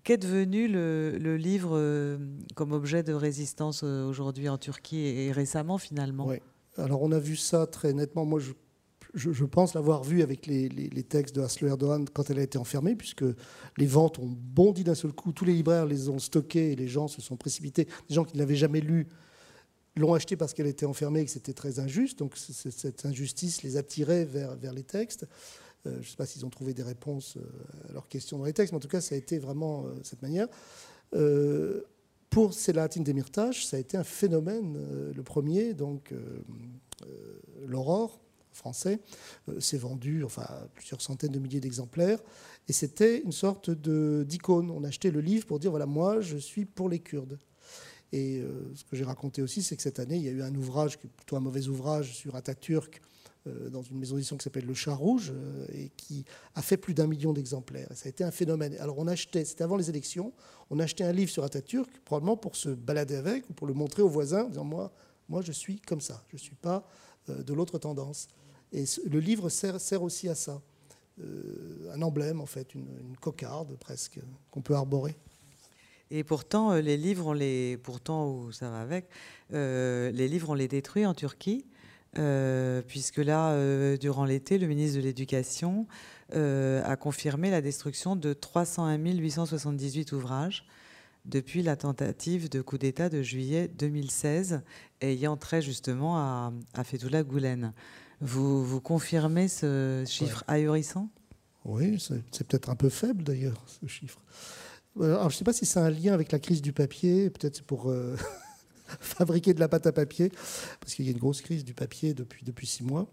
qu'est 0.05 0.19
devenu 0.19 0.69
le, 0.69 1.37
livre 1.37 2.19
comme 2.55 2.73
objet 2.73 3.03
de 3.03 3.13
résistance 3.13 3.83
aujourd'hui 3.83 4.49
en 4.49 4.59
Turquie 4.59 5.07
et, 5.07 5.33
récemment 5.33 5.79
finalement? 5.79 6.27
Oui. 6.27 6.37
Alors 6.77 7.03
on 7.03 7.11
a 7.11 7.19
vu 7.19 7.37
ça 7.37 7.67
très 7.67 7.93
nettement. 7.93 8.25
Moi, 8.25 8.39
je 8.39 8.53
je, 9.15 9.45
pense 9.45 9.75
l'avoir 9.75 10.05
vu 10.05 10.23
avec 10.23 10.47
les, 10.47 10.69
textes 11.03 11.35
de 11.35 11.41
Aslo 11.41 11.69
Erdogan 11.69 12.07
quand 12.13 12.31
elle 12.31 12.39
a 12.39 12.43
été 12.43 12.59
enfermée, 12.59 12.95
puisque 12.95 13.25
les 13.77 13.87
ventes 13.87 14.19
ont 14.19 14.29
bondi 14.29 14.85
d'un 14.85 14.95
seul 14.95 15.13
coup. 15.13 15.33
Tous 15.33 15.45
les 15.45 15.55
libraires 15.55 15.87
les 15.87 16.09
ont 16.09 16.19
stockés 16.19 16.73
et 16.73 16.77
les 16.77 16.89
gens 16.89 17.09
se 17.09 17.21
sont 17.21 17.37
précipités. 17.37 17.87
Des 18.09 18.15
gens 18.15 18.25
qui 18.25 18.35
ne 18.35 18.41
l'avaient 18.41 18.57
jamais 18.57 18.81
lu 18.81 19.07
l'ont 19.97 20.15
acheté 20.15 20.37
parce 20.37 20.55
qu'elle 20.55 20.67
était 20.67 20.87
enfermée 20.87 21.21
et 21.21 21.25
que 21.25 21.31
c'était 21.31 21.53
très 21.53 21.81
injuste. 21.81 22.19
Donc 22.19 22.37
cette 22.37 23.05
injustice 23.05 23.63
les 23.63 23.77
attirait 23.77 24.25
vers, 24.25 24.55
vers 24.57 24.73
les 24.73 24.85
textes. 24.85 25.27
Euh, 25.87 25.95
je 25.95 25.99
ne 25.99 26.05
sais 26.05 26.17
pas 26.17 26.27
s'ils 26.27 26.45
ont 26.45 26.51
trouvé 26.51 26.75
des 26.75 26.83
réponses 26.83 27.37
euh, 27.37 27.89
à 27.89 27.93
leurs 27.93 28.09
questions 28.09 28.39
dans 28.39 28.45
les 28.45 28.53
textes, 28.53 28.73
mais 28.73 28.79
en 28.79 28.81
tout 28.81 28.89
cas, 28.89 29.01
ça 29.01 29.15
a 29.15 29.19
été 29.19 29.39
vraiment 29.39 29.87
euh, 29.87 29.95
cette 30.03 30.23
manière. 30.23 30.49
pour 32.31 32.53
Selahattin 32.53 33.03
Demirtas, 33.03 33.53
ça 33.53 33.77
a 33.77 33.81
été 33.81 33.97
un 33.97 34.05
phénomène, 34.05 34.77
le 35.15 35.23
premier, 35.23 35.73
donc 35.73 36.13
l'aurore, 37.67 38.21
français, 38.59 39.01
euh, 39.49 39.61
s'est 39.61 39.79
vendu 39.79 40.25
enfin, 40.25 40.47
plusieurs 40.75 41.01
centaines 41.01 41.33
de 41.33 41.39
milliers 41.39 41.61
d'exemplaires. 41.61 42.19
Et 42.69 42.73
c'était 42.73 43.23
une 43.23 43.33
sorte 43.33 43.71
d'icône. 43.71 44.71
On 44.71 44.85
achetait 44.85 45.11
le 45.11 45.21
livre 45.21 45.47
pour 45.47 45.59
dire 45.59 45.71
voilà, 45.71 45.87
moi, 45.87 46.21
je 46.21 46.37
suis 46.37 46.67
pour 46.67 46.89
les 46.89 46.99
Kurdes. 46.99 47.39
Et 48.13 48.41
euh, 48.41 48.75
ce 48.75 48.85
que 48.85 48.97
j'ai 48.97 49.05
raconté 49.05 49.43
aussi, 49.43 49.63
c'est 49.63 49.77
que 49.77 49.83
cette 49.83 49.99
année, 49.99 50.17
il 50.17 50.23
y 50.23 50.29
a 50.29 50.33
eu 50.33 50.43
un 50.43 50.55
ouvrage, 50.55 50.99
plutôt 50.99 51.37
un 51.37 51.41
mauvais 51.41 51.69
ouvrage, 51.69 52.15
sur 52.15 52.37
Atatürk, 52.37 53.01
euh, 53.47 53.69
dans 53.69 53.83
une 53.83 53.99
maison 53.99 54.17
d'édition 54.17 54.37
qui 54.37 54.45
s'appelle 54.45 54.65
Le 54.65 54.75
Chat 54.75 54.95
Rouge, 54.95 55.33
et 55.73 55.91
qui 55.97 56.25
a 56.55 56.63
fait 56.63 56.77
plus 56.79 56.95
d'un 56.95 57.07
million 57.07 57.33
d'exemplaires. 57.33 57.89
Ça 57.95 58.07
a 58.07 58.09
été 58.09 58.25
un 58.25 58.31
phénomène. 58.31 58.77
Alors 58.81 58.99
on 58.99 59.07
achetait, 59.07 59.45
c'était 59.45 59.65
avant 59.65 59.77
les 59.77 59.91
élections, 59.91 60.33
on 60.71 60.79
achetait 60.79 61.05
un 61.05 61.13
livre 61.13 61.31
sur 61.31 61.45
Atatürk, 61.45 61.91
probablement 62.05 62.37
pour 62.37 62.57
se 62.57 62.71
balader 62.71 63.17
avec, 63.17 63.49
ou 63.51 63.53
pour 63.53 63.67
le 63.67 63.75
montrer 63.75 64.03
aux 64.03 64.09
voisins, 64.09 64.45
en 64.45 64.49
disant 64.49 64.65
moi, 64.65 64.91
moi 65.29 65.43
je 65.43 65.53
suis 65.53 65.81
comme 65.81 66.01
ça, 66.01 66.25
je 66.29 66.37
ne 66.37 66.41
suis 66.41 66.57
pas 66.57 66.87
de 67.29 67.53
l'autre 67.53 67.79
tendance. 67.79 68.29
Et 68.73 68.85
le 69.09 69.21
livre 69.21 69.49
sert, 69.49 70.03
aussi 70.03 70.29
à 70.29 70.35
ça. 70.35 70.61
Euh, 71.21 71.93
un 71.93 72.03
emblème, 72.03 72.41
en 72.41 72.47
fait, 72.47 72.75
une, 72.75 72.87
cocarde 73.21 73.77
presque, 73.79 74.21
qu'on 74.51 74.61
peut 74.61 74.75
arborer. 74.75 75.17
Et 76.11 76.25
pourtant, 76.25 76.73
euh, 76.73 76.81
les 76.81 76.97
livres, 76.97 77.29
on 77.29 77.33
les, 77.33 77.77
pourtant, 77.79 78.31
où 78.31 78.53
ça 78.53 78.71
va 78.71 78.81
avec, 78.81 79.09
euh, 79.53 80.11
les 80.11 80.29
livres, 80.29 80.51
on 80.51 80.55
les 80.55 80.69
détruit 80.69 81.07
en 81.07 81.15
Turquie, 81.15 81.65
puisque 82.89 83.19
là, 83.19 83.97
durant 83.97 84.25
l'été, 84.25 84.59
le 84.59 84.67
ministre 84.67 84.97
de 84.97 85.03
l'Éducation 85.03 85.87
a 86.33 86.97
confirmé 86.97 87.49
la 87.49 87.61
destruction 87.61 88.17
de 88.17 88.33
301 88.33 88.99
878 88.99 90.11
ouvrages 90.13 90.67
depuis 91.27 91.63
la 91.63 91.77
tentative 91.77 92.49
de 92.49 92.61
coup 92.61 92.77
d'État 92.77 93.09
de 93.09 93.23
juillet 93.23 93.69
2016, 93.69 94.63
ayant 95.01 95.37
trait 95.37 95.63
justement 95.63 96.19
à, 96.19 96.53
à 96.75 96.83
Fethullah. 96.83 97.23
Vous, 98.21 98.65
vous 98.65 98.81
confirmez 98.81 99.49
ce 99.49 100.05
chiffre 100.07 100.45
ahurissant? 100.49 101.09
Oui, 101.65 101.99
c'est 102.01 102.47
peut-être 102.47 102.71
un 102.71 102.77
peu 102.77 102.89
faible 102.89 103.23
d'ailleurs, 103.23 103.63
ce 103.67 103.87
chiffre. 103.87 104.21
Alors, 105.01 105.31
je 105.31 105.35
ne 105.35 105.39
sais 105.39 105.45
pas 105.45 105.53
si 105.53 105.67
c'est 105.67 105.79
un 105.79 105.91
lien 105.91 106.15
avec 106.15 106.33
la 106.33 106.39
crise 106.39 106.63
du 106.63 106.73
papier, 106.73 107.31
peut-être 107.31 107.63
pour 107.63 107.91
euh, 107.91 108.17
fabriquer 109.01 109.55
de 109.55 109.61
la 109.61 109.69
pâte 109.69 109.87
à 109.87 109.93
papier, 109.93 110.33
parce 110.81 110.95
qu'il 110.95 111.05
y 111.05 111.09
a 111.09 111.13
une 111.13 111.19
grosse 111.19 111.43
crise 111.43 111.65
du 111.65 111.75
papier 111.75 112.15
depuis, 112.15 112.45
depuis 112.45 112.67
six 112.67 112.83
mois. 112.83 113.09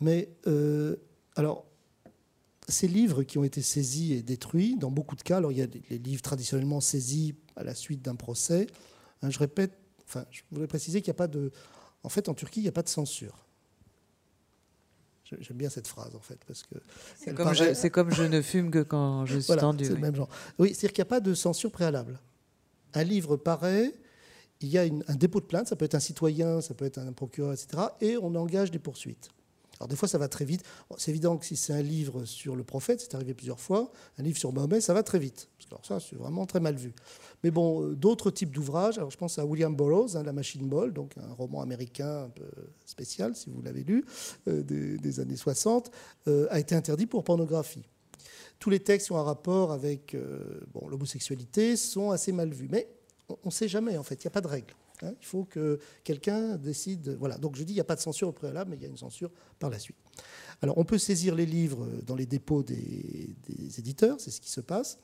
Mais 0.00 0.30
euh, 0.46 0.96
alors, 1.34 1.66
ces 2.68 2.86
livres 2.86 3.24
qui 3.24 3.38
ont 3.38 3.44
été 3.44 3.62
saisis 3.62 4.12
et 4.12 4.22
détruits, 4.22 4.76
dans 4.76 4.90
beaucoup 4.90 5.16
de 5.16 5.22
cas, 5.22 5.38
alors 5.38 5.50
il 5.50 5.58
y 5.58 5.62
a 5.62 5.66
les 5.90 5.98
livres 5.98 6.22
traditionnellement 6.22 6.80
saisis 6.80 7.34
à 7.56 7.64
la 7.64 7.74
suite 7.74 8.02
d'un 8.02 8.14
procès. 8.14 8.68
Hein, 9.22 9.30
je 9.30 9.38
répète, 9.38 9.72
enfin, 10.06 10.24
je 10.30 10.42
voudrais 10.50 10.68
préciser 10.68 11.00
qu'il 11.02 11.10
n'y 11.10 11.16
a 11.16 11.18
pas 11.18 11.28
de, 11.28 11.50
en 12.04 12.08
fait, 12.08 12.28
en 12.28 12.34
Turquie, 12.34 12.60
il 12.60 12.64
n'y 12.64 12.68
a 12.68 12.72
pas 12.72 12.82
de 12.82 12.88
censure. 12.88 13.46
J'aime 15.38 15.56
bien 15.56 15.70
cette 15.70 15.86
phrase, 15.86 16.14
en 16.14 16.20
fait, 16.20 16.38
parce 16.46 16.62
que... 16.62 16.74
C'est 17.16 17.34
comme, 17.34 18.06
comme, 18.06 18.12
je 18.12 18.22
ne 18.24 18.42
fume 18.42 18.70
que 18.70 18.82
quand 18.82 19.26
je 19.26 19.38
suis 19.38 19.56
tendu. 19.56 19.84
C'est 19.84 19.92
le 19.92 19.98
même 19.98 20.16
genre. 20.16 20.28
Oui, 20.58 20.70
c'est-à-dire 20.70 20.92
qu'il 20.92 21.02
n'y 21.02 21.08
a 21.08 21.10
pas 21.10 21.20
de 21.20 21.34
censure 21.34 21.70
préalable. 21.70 22.18
Un 22.94 23.04
livre 23.04 23.36
paraît, 23.36 23.94
il 24.60 24.68
y 24.68 24.78
a 24.78 24.82
un 24.82 25.14
dépôt 25.14 25.40
de 25.40 25.46
plainte, 25.46 25.68
ça 25.68 25.76
peut 25.76 25.84
être 25.84 25.94
un 25.94 26.00
citoyen, 26.00 26.60
ça 26.60 26.74
peut 26.74 26.84
être 26.84 26.98
un 26.98 27.12
procureur, 27.12 27.52
etc., 27.52 27.84
et 28.00 28.16
on 28.16 28.34
engage 28.34 28.70
des 28.70 28.78
poursuites. 28.78 29.30
Alors 29.80 29.88
des 29.88 29.96
fois, 29.96 30.08
ça 30.08 30.18
va 30.18 30.28
très 30.28 30.44
vite. 30.44 30.62
c'est 30.98 31.10
évident 31.10 31.38
que 31.38 31.46
si 31.46 31.56
c'est 31.56 31.72
un 31.72 31.80
livre 31.80 32.26
sur 32.26 32.54
le 32.54 32.64
prophète, 32.64 33.00
c'est 33.00 33.14
arrivé 33.14 33.32
plusieurs 33.32 33.58
fois, 33.58 33.90
un 34.18 34.22
livre 34.22 34.36
sur 34.36 34.52
Mahomet, 34.52 34.82
ça 34.82 34.92
va 34.92 35.02
très 35.02 35.18
vite. 35.18 35.48
Que 35.58 35.86
ça, 35.86 36.00
c'est 36.00 36.16
vraiment 36.16 36.44
très 36.44 36.60
mal 36.60 36.74
vu. 36.74 36.92
Mais 37.42 37.50
bon, 37.50 37.82
euh, 37.82 37.94
d'autres 37.94 38.30
types 38.30 38.50
d'ouvrages, 38.50 38.98
alors 38.98 39.10
je 39.10 39.16
pense 39.16 39.38
à 39.38 39.46
William 39.46 39.74
Burroughs, 39.74 40.16
hein, 40.16 40.22
La 40.22 40.34
Machine 40.34 40.68
Ball, 40.68 40.92
donc 40.92 41.12
un 41.16 41.32
roman 41.32 41.62
américain 41.62 42.24
un 42.24 42.28
peu 42.28 42.44
spécial, 42.84 43.34
si 43.34 43.48
vous 43.48 43.62
l'avez 43.62 43.82
lu, 43.82 44.04
euh, 44.48 44.62
des, 44.62 45.20
années 45.20 45.36
60, 45.36 45.90
euh, 46.28 46.46
a 46.50 46.60
été 46.60 46.74
interdit 46.74 47.06
pour 47.06 47.24
pornographie. 47.24 47.84
Tous 48.58 48.68
les 48.68 48.80
textes 48.80 49.06
qui 49.06 49.12
ont 49.12 49.18
un 49.18 49.22
rapport 49.22 49.72
avec 49.72 50.14
l'homosexualité 50.74 51.76
sont 51.76 52.10
assez 52.10 52.30
mal 52.30 52.52
vus. 52.52 52.68
Mais 52.70 52.86
on 53.30 53.36
ne 53.46 53.50
sait 53.50 53.68
jamais, 53.68 53.96
en 53.96 54.02
fait, 54.02 54.16
il 54.16 54.26
n'y 54.26 54.28
a 54.28 54.32
pas 54.32 54.42
de 54.42 54.48
règle. 54.48 54.74
Hein. 55.02 55.14
il 55.20 55.26
faut 55.26 55.44
que 55.44 55.78
quelqu'un 56.04 56.56
décide. 56.56 57.16
Voilà. 57.18 57.38
Donc 57.38 57.56
je 57.56 57.62
dis, 57.62 57.72
il 57.72 57.76
n'y 57.76 57.80
a 57.80 57.84
pas 57.84 57.96
de 57.96 58.00
censure 58.00 58.28
au 58.28 58.32
préalable, 58.32 58.70
mais 58.70 58.76
il 58.76 58.82
y 58.82 58.86
a 58.86 58.88
une 58.88 58.96
censure 58.96 59.30
par 59.58 59.70
la 59.70 59.78
suite. 59.78 59.96
Alors 60.62 60.78
on 60.78 60.84
peut 60.84 60.98
saisir 60.98 61.34
les 61.34 61.46
livres 61.46 61.86
dans 62.06 62.14
les 62.14 62.26
dépôts 62.26 62.62
des, 62.62 63.34
des 63.48 63.78
éditeurs, 63.78 64.20
c'est 64.20 64.30
ce 64.30 64.40
qui 64.40 64.50
se 64.50 64.60
passe. 64.60 64.98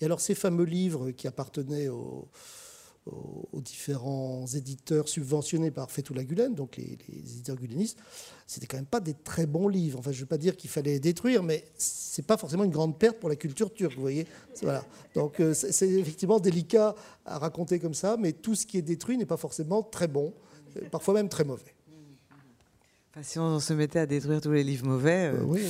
Et 0.00 0.04
alors 0.04 0.20
ces 0.20 0.34
fameux 0.34 0.64
livres 0.64 1.12
qui 1.12 1.28
appartenaient 1.28 1.88
aux, 1.88 2.28
aux, 3.06 3.60
différents 3.60 4.46
éditeurs 4.46 5.08
subventionnés 5.08 5.70
par 5.70 5.90
Fethullah 5.90 6.24
Gulen, 6.24 6.54
donc 6.54 6.76
les, 6.76 6.98
éditeurs 7.08 7.56
gulenistes, 7.56 7.98
c'était 8.46 8.66
quand 8.66 8.76
même 8.76 8.86
pas 8.86 9.00
des 9.00 9.14
très 9.14 9.46
bons 9.46 9.68
livres. 9.68 9.98
Enfin, 9.98 10.12
je 10.12 10.18
ne 10.18 10.20
veux 10.20 10.26
pas 10.26 10.38
dire 10.38 10.56
qu'il 10.56 10.70
fallait 10.70 10.92
les 10.92 11.00
détruire, 11.00 11.42
mais 11.42 11.64
c'est 11.76 12.26
pas 12.26 12.36
forcément 12.36 12.64
une 12.64 12.70
grande 12.70 12.98
perte 12.98 13.18
pour 13.18 13.28
la 13.28 13.36
culture 13.36 13.72
turque, 13.72 13.94
vous 13.94 14.00
voyez. 14.00 14.26
Voilà. 14.62 14.84
Donc 15.14 15.40
euh, 15.40 15.54
c'est 15.54 15.88
effectivement 15.88 16.40
délicat 16.40 16.94
à 17.24 17.38
raconter 17.38 17.78
comme 17.78 17.94
ça, 17.94 18.16
mais 18.18 18.32
tout 18.32 18.54
ce 18.54 18.66
qui 18.66 18.78
est 18.78 18.82
détruit 18.82 19.16
n'est 19.16 19.26
pas 19.26 19.36
forcément 19.36 19.82
très 19.82 20.08
bon, 20.08 20.32
euh, 20.76 20.88
parfois 20.90 21.14
même 21.14 21.28
très 21.28 21.44
mauvais. 21.44 21.74
Enfin, 23.10 23.22
si 23.22 23.38
on 23.38 23.60
se 23.60 23.72
mettait 23.72 24.00
à 24.00 24.06
détruire 24.06 24.40
tous 24.40 24.52
les 24.52 24.64
livres 24.64 24.86
mauvais. 24.86 25.30
Euh, 25.32 25.42
oui. 25.44 25.62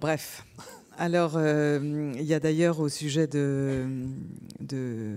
Bref. 0.00 0.44
Alors, 0.96 1.40
il 1.40 2.22
y 2.22 2.34
a 2.34 2.40
d'ailleurs 2.40 2.78
au 2.78 2.90
sujet 2.90 3.26
de, 3.26 3.86
de 4.60 5.16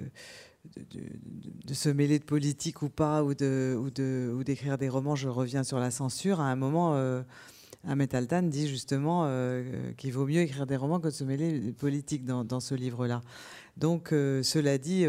de, 0.78 1.74
se 1.74 1.90
mêler 1.90 2.20
de 2.20 2.24
politique 2.24 2.82
ou 2.82 2.90
pas, 2.90 3.24
ou 3.24 3.34
d'écrire 3.34 4.78
des 4.78 4.90
romans, 4.90 5.16
je 5.16 5.30
reviens 5.30 5.64
sur 5.64 5.80
la 5.80 5.92
censure. 5.92 6.40
À 6.40 6.46
un 6.46 6.56
moment, 6.56 6.96
euh, 6.96 7.22
Ahmet 7.88 8.16
Altan 8.16 8.44
dit 8.44 8.68
justement 8.68 9.24
euh, 9.26 9.92
qu'il 9.98 10.14
vaut 10.14 10.26
mieux 10.26 10.42
écrire 10.42 10.66
des 10.66 10.76
romans 10.76 11.00
que 11.00 11.08
de 11.08 11.14
se 11.14 11.24
mêler 11.24 11.60
de 11.60 11.72
politique 11.72 12.26
dans, 12.26 12.60
ce 12.60 12.76
livre-là. 12.76 13.22
Donc, 13.78 14.12
euh, 14.12 14.44
cela 14.44 14.78
dit, 14.78 15.06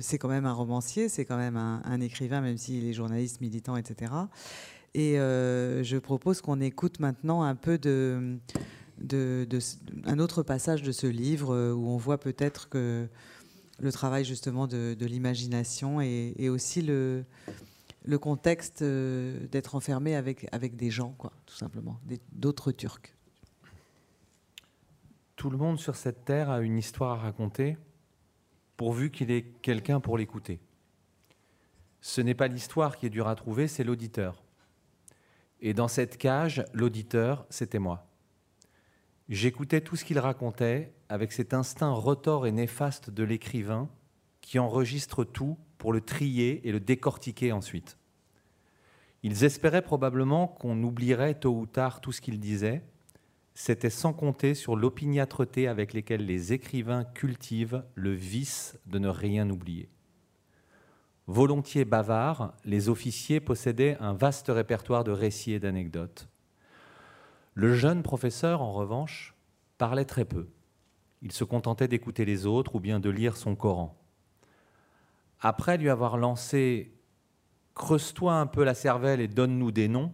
c'est 0.00 0.18
quand 0.18 0.28
même 0.28 0.46
un 0.46 0.52
romancier, 0.52 1.08
c'est 1.08 1.24
quand 1.24 1.38
même 1.38 1.56
un, 1.56 2.00
écrivain, 2.00 2.40
même 2.40 2.58
s'il 2.58 2.86
est 2.88 2.92
journaliste, 2.92 3.40
militant, 3.40 3.76
etc. 3.76 4.12
Et 4.94 5.14
je 5.16 5.98
propose 5.98 6.40
qu'on 6.40 6.60
écoute 6.60 7.00
maintenant 7.00 7.42
un 7.42 7.54
peu 7.54 7.78
de, 7.78 8.38
un 10.04 10.18
autre 10.18 10.42
passage 10.42 10.82
de 10.82 10.92
ce 10.92 11.06
livre 11.06 11.72
où 11.72 11.88
on 11.88 11.96
voit 11.96 12.18
peut-être 12.18 12.68
que 12.68 13.08
le 13.78 13.92
travail 13.92 14.24
justement 14.24 14.66
de, 14.66 14.96
l'imagination 15.00 16.00
et, 16.00 16.48
aussi 16.48 16.82
le, 16.82 17.24
contexte 18.20 18.82
euh, 18.82 19.46
d'être 19.48 19.74
enfermé 19.74 20.14
avec, 20.14 20.46
avec 20.52 20.76
des 20.76 20.90
gens, 20.90 21.14
quoi, 21.18 21.32
tout 21.46 21.56
simplement, 21.56 22.00
d'autres 22.32 22.72
Turcs. 22.72 23.14
Tout 25.36 25.50
le 25.50 25.58
monde 25.58 25.78
sur 25.78 25.96
cette 25.96 26.24
terre 26.24 26.48
a 26.48 26.60
une 26.60 26.78
histoire 26.78 27.18
à 27.18 27.22
raconter, 27.22 27.76
pourvu 28.76 29.10
qu'il 29.10 29.30
ait 29.30 29.44
quelqu'un 29.62 30.00
pour 30.00 30.16
l'écouter. 30.16 30.60
Ce 32.00 32.20
n'est 32.20 32.34
pas 32.34 32.48
l'histoire 32.48 32.96
qui 32.96 33.06
est 33.06 33.10
dure 33.10 33.28
à 33.28 33.34
trouver, 33.34 33.68
c'est 33.68 33.84
l'auditeur. 33.84 34.42
Et 35.60 35.74
dans 35.74 35.88
cette 35.88 36.18
cage, 36.18 36.64
l'auditeur, 36.72 37.46
c'était 37.50 37.78
moi. 37.78 38.05
J'écoutais 39.28 39.80
tout 39.80 39.96
ce 39.96 40.04
qu'il 40.04 40.20
racontait 40.20 40.92
avec 41.08 41.32
cet 41.32 41.52
instinct 41.52 41.92
retors 41.92 42.46
et 42.46 42.52
néfaste 42.52 43.10
de 43.10 43.24
l'écrivain 43.24 43.88
qui 44.40 44.58
enregistre 44.60 45.24
tout 45.24 45.58
pour 45.78 45.92
le 45.92 46.00
trier 46.00 46.66
et 46.68 46.72
le 46.72 46.78
décortiquer 46.78 47.50
ensuite. 47.50 47.98
Ils 49.24 49.42
espéraient 49.42 49.82
probablement 49.82 50.46
qu'on 50.46 50.80
oublierait 50.82 51.34
tôt 51.34 51.56
ou 51.56 51.66
tard 51.66 52.00
tout 52.00 52.12
ce 52.12 52.20
qu'ils 52.20 52.38
disaient. 52.38 52.84
C'était 53.54 53.90
sans 53.90 54.12
compter 54.12 54.54
sur 54.54 54.76
l'opiniâtreté 54.76 55.66
avec 55.66 55.92
lesquelles 55.92 56.24
les 56.24 56.52
écrivains 56.52 57.04
cultivent 57.04 57.84
le 57.96 58.12
vice 58.12 58.78
de 58.86 59.00
ne 59.00 59.08
rien 59.08 59.50
oublier. 59.50 59.88
Volontiers 61.26 61.84
bavards, 61.84 62.54
les 62.64 62.88
officiers 62.88 63.40
possédaient 63.40 63.96
un 63.98 64.12
vaste 64.12 64.46
répertoire 64.48 65.02
de 65.02 65.10
récits 65.10 65.54
et 65.54 65.58
d'anecdotes. 65.58 66.28
Le 67.56 67.72
jeune 67.74 68.02
professeur, 68.02 68.60
en 68.60 68.74
revanche, 68.74 69.34
parlait 69.78 70.04
très 70.04 70.26
peu. 70.26 70.50
Il 71.22 71.32
se 71.32 71.42
contentait 71.42 71.88
d'écouter 71.88 72.26
les 72.26 72.44
autres 72.44 72.74
ou 72.74 72.80
bien 72.80 73.00
de 73.00 73.08
lire 73.08 73.38
son 73.38 73.56
Coran. 73.56 73.98
Après 75.40 75.78
lui 75.78 75.88
avoir 75.88 76.18
lancé 76.18 76.92
Creuse-toi 77.74 78.34
un 78.34 78.46
peu 78.46 78.62
la 78.62 78.74
cervelle 78.74 79.22
et 79.22 79.28
donne-nous 79.28 79.70
des 79.70 79.88
noms, 79.88 80.12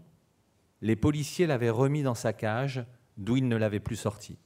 les 0.82 0.94
policiers 0.94 1.48
l'avaient 1.48 1.70
remis 1.70 2.04
dans 2.04 2.14
sa 2.14 2.32
cage, 2.32 2.84
d'où 3.16 3.36
il 3.36 3.48
ne 3.48 3.56
l'avait 3.56 3.80
plus 3.80 3.96
sorti. 3.96 4.38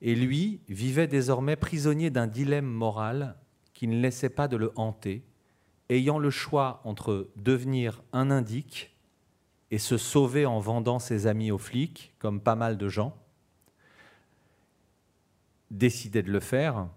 Et 0.00 0.14
lui 0.14 0.62
vivait 0.68 1.08
désormais 1.08 1.56
prisonnier 1.56 2.08
d'un 2.08 2.26
dilemme 2.26 2.66
moral 2.66 3.36
qui 3.74 3.86
ne 3.86 4.00
laissait 4.00 4.30
pas 4.30 4.48
de 4.48 4.56
le 4.56 4.72
hanter, 4.76 5.24
ayant 5.90 6.18
le 6.18 6.30
choix 6.30 6.80
entre 6.84 7.28
devenir 7.36 8.02
un 8.14 8.30
indique 8.30 8.95
et 9.70 9.78
se 9.78 9.96
sauver 9.96 10.46
en 10.46 10.60
vendant 10.60 10.98
ses 10.98 11.26
amis 11.26 11.50
aux 11.50 11.58
flics, 11.58 12.14
comme 12.18 12.40
pas 12.40 12.54
mal 12.54 12.78
de 12.78 12.88
gens, 12.88 13.16
décider 15.70 16.22
de 16.22 16.30
le 16.30 16.40
faire, 16.40 16.88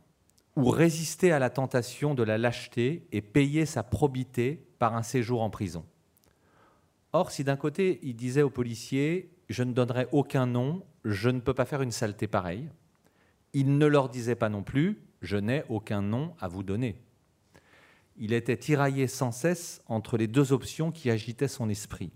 ou 0.55 0.69
résister 0.69 1.31
à 1.31 1.39
la 1.39 1.49
tentation 1.49 2.13
de 2.13 2.23
la 2.23 2.37
lâcheté 2.37 3.07
et 3.11 3.21
payer 3.21 3.65
sa 3.65 3.81
probité 3.81 4.67
par 4.77 4.95
un 4.95 5.03
séjour 5.03 5.41
en 5.41 5.49
prison. 5.49 5.85
Or, 7.13 7.31
si 7.31 7.43
d'un 7.43 7.55
côté 7.55 7.99
il 8.03 8.15
disait 8.15 8.41
aux 8.41 8.49
policiers 8.49 9.31
Je 9.49 9.63
ne 9.63 9.73
donnerai 9.73 10.07
aucun 10.11 10.45
nom, 10.45 10.83
je 11.05 11.29
ne 11.29 11.39
peux 11.39 11.53
pas 11.53 11.65
faire 11.65 11.81
une 11.81 11.91
saleté 11.91 12.27
pareille, 12.27 12.69
il 13.53 13.77
ne 13.77 13.85
leur 13.85 14.09
disait 14.09 14.35
pas 14.35 14.49
non 14.49 14.63
plus 14.63 15.01
Je 15.21 15.37
n'ai 15.37 15.63
aucun 15.69 16.01
nom 16.01 16.35
à 16.39 16.47
vous 16.47 16.63
donner. 16.63 17.01
Il 18.17 18.33
était 18.33 18.57
tiraillé 18.57 19.07
sans 19.07 19.31
cesse 19.31 19.81
entre 19.87 20.17
les 20.17 20.27
deux 20.27 20.51
options 20.51 20.91
qui 20.91 21.09
agitaient 21.09 21.47
son 21.47 21.69
esprit. 21.69 22.11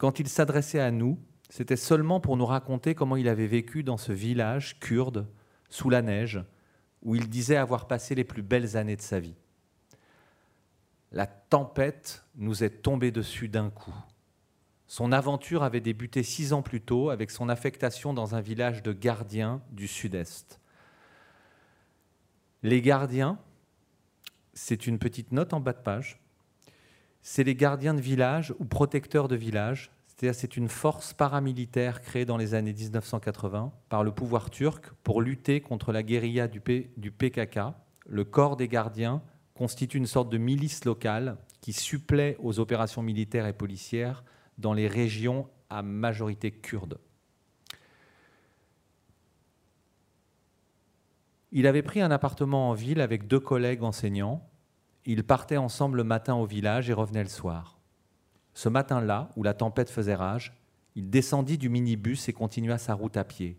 Quand 0.00 0.18
il 0.18 0.30
s'adressait 0.30 0.80
à 0.80 0.90
nous, 0.90 1.18
c'était 1.50 1.76
seulement 1.76 2.20
pour 2.20 2.38
nous 2.38 2.46
raconter 2.46 2.94
comment 2.94 3.16
il 3.16 3.28
avait 3.28 3.46
vécu 3.46 3.82
dans 3.82 3.98
ce 3.98 4.12
village 4.12 4.80
kurde, 4.80 5.28
sous 5.68 5.90
la 5.90 6.00
neige, 6.00 6.42
où 7.02 7.16
il 7.16 7.28
disait 7.28 7.56
avoir 7.56 7.86
passé 7.86 8.14
les 8.14 8.24
plus 8.24 8.40
belles 8.40 8.78
années 8.78 8.96
de 8.96 9.02
sa 9.02 9.20
vie. 9.20 9.36
La 11.12 11.26
tempête 11.26 12.24
nous 12.36 12.64
est 12.64 12.80
tombée 12.80 13.10
dessus 13.10 13.48
d'un 13.48 13.68
coup. 13.68 13.94
Son 14.86 15.12
aventure 15.12 15.62
avait 15.64 15.82
débuté 15.82 16.22
six 16.22 16.54
ans 16.54 16.62
plus 16.62 16.80
tôt 16.80 17.10
avec 17.10 17.30
son 17.30 17.50
affectation 17.50 18.14
dans 18.14 18.34
un 18.34 18.40
village 18.40 18.82
de 18.82 18.94
gardiens 18.94 19.60
du 19.70 19.86
sud-est. 19.86 20.62
Les 22.62 22.80
gardiens, 22.80 23.38
c'est 24.54 24.86
une 24.86 24.98
petite 24.98 25.32
note 25.32 25.52
en 25.52 25.60
bas 25.60 25.74
de 25.74 25.82
page, 25.82 26.19
c'est 27.22 27.44
les 27.44 27.54
gardiens 27.54 27.94
de 27.94 28.00
village 28.00 28.54
ou 28.58 28.64
protecteurs 28.64 29.28
de 29.28 29.36
village. 29.36 29.90
C'est-à-dire 30.06 30.38
c'est 30.38 30.56
une 30.56 30.68
force 30.68 31.12
paramilitaire 31.14 32.02
créée 32.02 32.24
dans 32.24 32.36
les 32.36 32.54
années 32.54 32.72
1980 32.72 33.72
par 33.88 34.04
le 34.04 34.10
pouvoir 34.10 34.50
turc 34.50 34.92
pour 35.02 35.22
lutter 35.22 35.60
contre 35.60 35.92
la 35.92 36.02
guérilla 36.02 36.48
du, 36.48 36.60
du 36.96 37.10
PKK. 37.10 37.60
Le 38.06 38.24
corps 38.24 38.56
des 38.56 38.68
gardiens 38.68 39.22
constitue 39.54 39.98
une 39.98 40.06
sorte 40.06 40.30
de 40.30 40.38
milice 40.38 40.84
locale 40.84 41.36
qui 41.60 41.72
supplée 41.72 42.36
aux 42.38 42.60
opérations 42.60 43.02
militaires 43.02 43.46
et 43.46 43.52
policières 43.52 44.24
dans 44.58 44.72
les 44.72 44.88
régions 44.88 45.48
à 45.68 45.82
majorité 45.82 46.50
kurde. 46.50 46.98
Il 51.52 51.66
avait 51.66 51.82
pris 51.82 52.00
un 52.00 52.10
appartement 52.10 52.70
en 52.70 52.74
ville 52.74 53.00
avec 53.00 53.26
deux 53.26 53.40
collègues 53.40 53.82
enseignants. 53.82 54.48
Ils 55.06 55.24
partaient 55.24 55.56
ensemble 55.56 55.98
le 55.98 56.04
matin 56.04 56.34
au 56.34 56.44
village 56.44 56.90
et 56.90 56.92
revenaient 56.92 57.22
le 57.22 57.28
soir. 57.28 57.78
Ce 58.54 58.68
matin-là, 58.68 59.30
où 59.36 59.42
la 59.42 59.54
tempête 59.54 59.90
faisait 59.90 60.14
rage, 60.14 60.54
il 60.94 61.08
descendit 61.08 61.56
du 61.56 61.68
minibus 61.68 62.28
et 62.28 62.32
continua 62.32 62.78
sa 62.78 62.94
route 62.94 63.16
à 63.16 63.24
pied. 63.24 63.58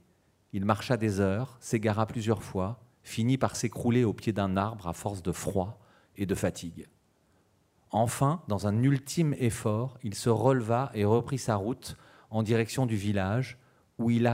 Il 0.53 0.65
marcha 0.65 0.97
des 0.97 1.19
heures, 1.19 1.57
s'égara 1.59 2.05
plusieurs 2.05 2.43
fois, 2.43 2.83
finit 3.03 3.37
par 3.37 3.55
s'écrouler 3.55 4.03
au 4.03 4.13
pied 4.13 4.33
d'un 4.33 4.57
arbre 4.57 4.87
à 4.87 4.93
force 4.93 5.23
de 5.23 5.31
froid 5.31 5.79
et 6.17 6.25
de 6.25 6.35
fatigue. 6.35 6.87
Enfin, 7.89 8.41
dans 8.47 8.67
un 8.67 8.83
ultime 8.83 9.33
effort, 9.39 9.97
il 10.03 10.15
se 10.15 10.29
releva 10.29 10.91
et 10.93 11.05
reprit 11.05 11.37
sa 11.37 11.55
route 11.55 11.97
en 12.29 12.43
direction 12.43 12.85
du 12.85 12.95
village, 12.95 13.57
où 13.97 14.09
il, 14.09 14.29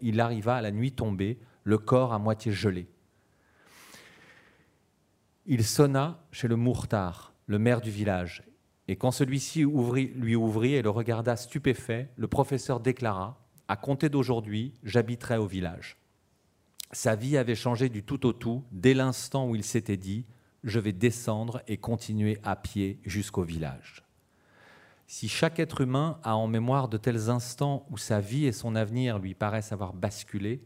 il 0.00 0.20
arriva 0.20 0.54
à 0.56 0.60
la 0.60 0.70
nuit 0.70 0.92
tombée, 0.92 1.40
le 1.64 1.78
corps 1.78 2.12
à 2.12 2.18
moitié 2.18 2.52
gelé. 2.52 2.91
Il 5.44 5.64
sonna 5.64 6.24
chez 6.30 6.46
le 6.46 6.54
Mourtard, 6.54 7.34
le 7.46 7.58
maire 7.58 7.80
du 7.80 7.90
village, 7.90 8.44
et 8.86 8.94
quand 8.94 9.10
celui-ci 9.10 9.64
lui 9.64 10.36
ouvrit 10.36 10.74
et 10.74 10.82
le 10.82 10.90
regarda 10.90 11.34
stupéfait, 11.34 12.10
le 12.16 12.28
professeur 12.28 12.78
déclara 12.78 13.44
À 13.66 13.74
compter 13.74 14.08
d'aujourd'hui, 14.08 14.72
j'habiterai 14.84 15.38
au 15.38 15.46
village. 15.46 15.96
Sa 16.92 17.16
vie 17.16 17.36
avait 17.36 17.56
changé 17.56 17.88
du 17.88 18.04
tout 18.04 18.24
au 18.24 18.32
tout 18.32 18.62
dès 18.70 18.94
l'instant 18.94 19.48
où 19.48 19.56
il 19.56 19.64
s'était 19.64 19.96
dit 19.96 20.26
Je 20.62 20.78
vais 20.78 20.92
descendre 20.92 21.60
et 21.66 21.76
continuer 21.76 22.38
à 22.44 22.54
pied 22.54 23.00
jusqu'au 23.04 23.42
village. 23.42 24.04
Si 25.08 25.28
chaque 25.28 25.58
être 25.58 25.80
humain 25.80 26.20
a 26.22 26.36
en 26.36 26.46
mémoire 26.46 26.86
de 26.88 26.98
tels 26.98 27.30
instants 27.30 27.84
où 27.90 27.98
sa 27.98 28.20
vie 28.20 28.46
et 28.46 28.52
son 28.52 28.76
avenir 28.76 29.18
lui 29.18 29.34
paraissent 29.34 29.72
avoir 29.72 29.92
basculé, 29.92 30.62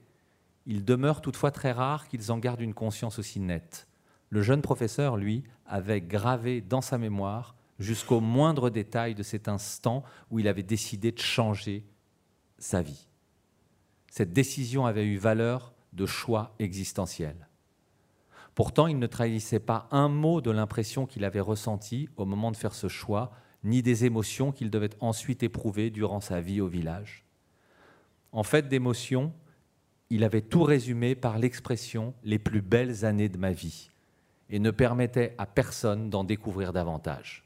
il 0.66 0.84
demeure 0.84 1.22
toutefois 1.22 1.50
très 1.50 1.72
rare 1.72 2.08
qu'ils 2.08 2.30
en 2.30 2.36
gardent 2.38 2.60
une 2.60 2.74
conscience 2.74 3.18
aussi 3.18 3.40
nette. 3.40 3.88
Le 4.30 4.42
jeune 4.42 4.62
professeur, 4.62 5.16
lui, 5.16 5.44
avait 5.66 6.00
gravé 6.00 6.60
dans 6.60 6.80
sa 6.80 6.98
mémoire 6.98 7.54
jusqu'au 7.78 8.20
moindre 8.20 8.70
détail 8.70 9.14
de 9.14 9.22
cet 9.22 9.48
instant 9.48 10.02
où 10.30 10.38
il 10.38 10.48
avait 10.48 10.62
décidé 10.62 11.12
de 11.12 11.18
changer 11.18 11.84
sa 12.58 12.82
vie. 12.82 13.08
Cette 14.10 14.32
décision 14.32 14.86
avait 14.86 15.04
eu 15.04 15.18
valeur 15.18 15.74
de 15.92 16.06
choix 16.06 16.54
existentiel. 16.58 17.48
Pourtant, 18.54 18.86
il 18.86 18.98
ne 18.98 19.06
trahissait 19.06 19.60
pas 19.60 19.86
un 19.90 20.08
mot 20.08 20.40
de 20.40 20.50
l'impression 20.50 21.04
qu'il 21.04 21.24
avait 21.24 21.40
ressentie 21.40 22.08
au 22.16 22.24
moment 22.24 22.50
de 22.50 22.56
faire 22.56 22.74
ce 22.74 22.88
choix, 22.88 23.32
ni 23.62 23.82
des 23.82 24.06
émotions 24.06 24.52
qu'il 24.52 24.70
devait 24.70 24.90
ensuite 25.00 25.42
éprouver 25.42 25.90
durant 25.90 26.20
sa 26.20 26.40
vie 26.40 26.62
au 26.62 26.66
village. 26.66 27.24
En 28.32 28.42
fait 28.42 28.68
d'émotions, 28.68 29.34
il 30.08 30.24
avait 30.24 30.40
tout 30.40 30.62
résumé 30.62 31.14
par 31.14 31.38
l'expression 31.38 32.14
les 32.24 32.38
plus 32.38 32.62
belles 32.62 33.04
années 33.04 33.28
de 33.28 33.38
ma 33.38 33.52
vie 33.52 33.90
et 34.51 34.59
ne 34.59 34.70
permettait 34.70 35.34
à 35.38 35.47
personne 35.47 36.11
d'en 36.11 36.24
découvrir 36.24 36.72
davantage. 36.72 37.44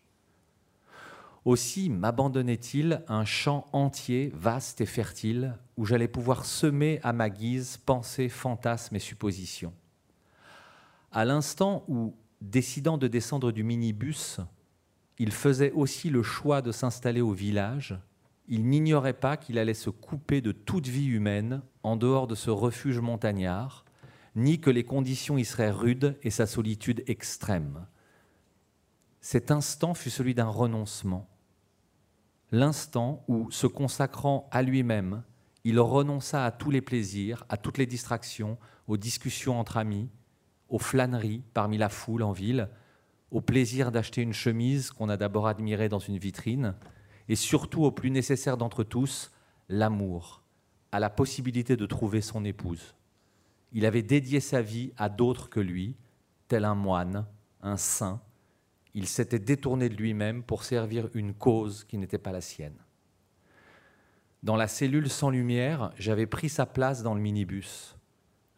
Aussi 1.44 1.88
m'abandonnait-il 1.88 3.02
un 3.08 3.24
champ 3.24 3.66
entier, 3.72 4.30
vaste 4.34 4.80
et 4.82 4.86
fertile, 4.86 5.56
où 5.76 5.86
j'allais 5.86 6.08
pouvoir 6.08 6.44
semer 6.44 7.00
à 7.02 7.12
ma 7.12 7.30
guise 7.30 7.78
pensées, 7.78 8.28
fantasmes 8.28 8.96
et 8.96 9.00
suppositions. 9.00 9.72
À 11.12 11.24
l'instant 11.24 11.84
où, 11.88 12.14
décidant 12.42 12.98
de 12.98 13.08
descendre 13.08 13.52
du 13.52 13.64
minibus, 13.64 14.40
il 15.18 15.32
faisait 15.32 15.72
aussi 15.72 16.10
le 16.10 16.22
choix 16.22 16.62
de 16.62 16.72
s'installer 16.72 17.20
au 17.20 17.32
village, 17.32 17.98
il 18.46 18.68
n'ignorait 18.68 19.14
pas 19.14 19.36
qu'il 19.36 19.58
allait 19.58 19.74
se 19.74 19.90
couper 19.90 20.40
de 20.40 20.52
toute 20.52 20.88
vie 20.88 21.06
humaine 21.06 21.62
en 21.82 21.96
dehors 21.96 22.26
de 22.26 22.34
ce 22.34 22.50
refuge 22.50 22.98
montagnard, 22.98 23.84
ni 24.36 24.60
que 24.60 24.70
les 24.70 24.84
conditions 24.84 25.38
y 25.38 25.44
seraient 25.44 25.70
rudes 25.70 26.18
et 26.22 26.30
sa 26.30 26.46
solitude 26.46 27.02
extrême. 27.06 27.86
Cet 29.20 29.50
instant 29.50 29.94
fut 29.94 30.10
celui 30.10 30.34
d'un 30.34 30.48
renoncement, 30.48 31.28
l'instant 32.52 33.24
où, 33.28 33.50
se 33.50 33.66
consacrant 33.66 34.48
à 34.50 34.62
lui-même, 34.62 35.22
il 35.64 35.78
renonça 35.78 36.44
à 36.44 36.50
tous 36.50 36.70
les 36.70 36.80
plaisirs, 36.80 37.44
à 37.48 37.56
toutes 37.56 37.78
les 37.78 37.86
distractions, 37.86 38.58
aux 38.86 38.96
discussions 38.96 39.60
entre 39.60 39.76
amis, 39.76 40.08
aux 40.68 40.78
flâneries 40.78 41.42
parmi 41.52 41.76
la 41.76 41.88
foule 41.88 42.22
en 42.22 42.32
ville, 42.32 42.68
au 43.30 43.40
plaisir 43.40 43.92
d'acheter 43.92 44.22
une 44.22 44.32
chemise 44.32 44.90
qu'on 44.90 45.08
a 45.08 45.16
d'abord 45.16 45.46
admirée 45.46 45.88
dans 45.88 45.98
une 45.98 46.18
vitrine, 46.18 46.74
et 47.28 47.36
surtout 47.36 47.84
au 47.84 47.92
plus 47.92 48.10
nécessaire 48.10 48.56
d'entre 48.56 48.82
tous, 48.82 49.30
l'amour, 49.68 50.42
à 50.90 50.98
la 50.98 51.10
possibilité 51.10 51.76
de 51.76 51.86
trouver 51.86 52.22
son 52.22 52.44
épouse. 52.44 52.94
Il 53.72 53.86
avait 53.86 54.02
dédié 54.02 54.40
sa 54.40 54.62
vie 54.62 54.92
à 54.96 55.08
d'autres 55.08 55.48
que 55.48 55.60
lui, 55.60 55.96
tel 56.48 56.64
un 56.64 56.74
moine, 56.74 57.26
un 57.62 57.76
saint, 57.76 58.20
il 58.94 59.06
s'était 59.06 59.38
détourné 59.38 59.88
de 59.88 59.94
lui-même 59.94 60.42
pour 60.42 60.64
servir 60.64 61.08
une 61.14 61.34
cause 61.34 61.84
qui 61.84 61.98
n'était 61.98 62.18
pas 62.18 62.32
la 62.32 62.40
sienne. 62.40 62.78
Dans 64.42 64.56
la 64.56 64.68
cellule 64.68 65.10
sans 65.10 65.30
lumière, 65.30 65.92
j'avais 65.96 66.26
pris 66.26 66.48
sa 66.48 66.66
place 66.66 67.02
dans 67.02 67.14
le 67.14 67.20
minibus, 67.20 67.96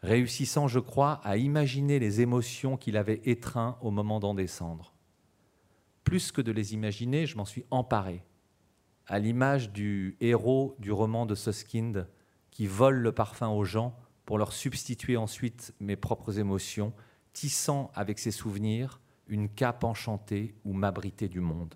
réussissant, 0.01 0.67
je 0.67 0.79
crois, 0.79 1.19
à 1.23 1.37
imaginer 1.37 1.99
les 1.99 2.21
émotions 2.21 2.77
qu'il 2.77 2.97
avait 2.97 3.21
étreintes 3.25 3.77
au 3.81 3.91
moment 3.91 4.19
d'en 4.19 4.33
descendre. 4.33 4.93
Plus 6.03 6.31
que 6.31 6.41
de 6.41 6.51
les 6.51 6.73
imaginer, 6.73 7.25
je 7.25 7.37
m'en 7.37 7.45
suis 7.45 7.65
emparé, 7.69 8.23
à 9.07 9.19
l'image 9.19 9.71
du 9.71 10.17
héros 10.21 10.75
du 10.79 10.91
roman 10.91 11.25
de 11.25 11.35
Suskind 11.35 12.07
qui 12.49 12.67
vole 12.67 12.97
le 12.97 13.11
parfum 13.11 13.49
aux 13.49 13.63
gens 13.65 13.95
pour 14.25 14.37
leur 14.37 14.53
substituer 14.53 15.17
ensuite 15.17 15.73
mes 15.79 15.95
propres 15.95 16.39
émotions, 16.39 16.93
tissant 17.33 17.91
avec 17.95 18.19
ses 18.19 18.31
souvenirs 18.31 19.01
une 19.27 19.49
cape 19.49 19.83
enchantée 19.83 20.55
où 20.65 20.73
m'abriter 20.73 21.27
du 21.27 21.39
monde. 21.39 21.75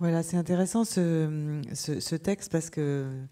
Voilà, 0.00 0.22
c'est 0.22 0.36
intéressant 0.36 0.84
ce, 0.84 1.62
ce, 1.72 2.16
texte 2.16 2.50
parce 2.50 2.68
que 2.68 3.24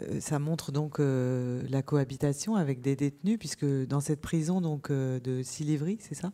euh, 0.00 0.20
ça 0.20 0.38
montre 0.38 0.72
donc 0.72 0.98
euh, 0.98 1.62
la 1.68 1.82
cohabitation 1.82 2.56
avec 2.56 2.80
des 2.80 2.96
détenus, 2.96 3.38
puisque 3.38 3.66
dans 3.66 4.00
cette 4.00 4.20
prison 4.20 4.60
donc 4.60 4.90
euh, 4.90 5.20
de 5.20 5.42
Silivry, 5.42 5.98
c'est 6.00 6.14
ça, 6.14 6.32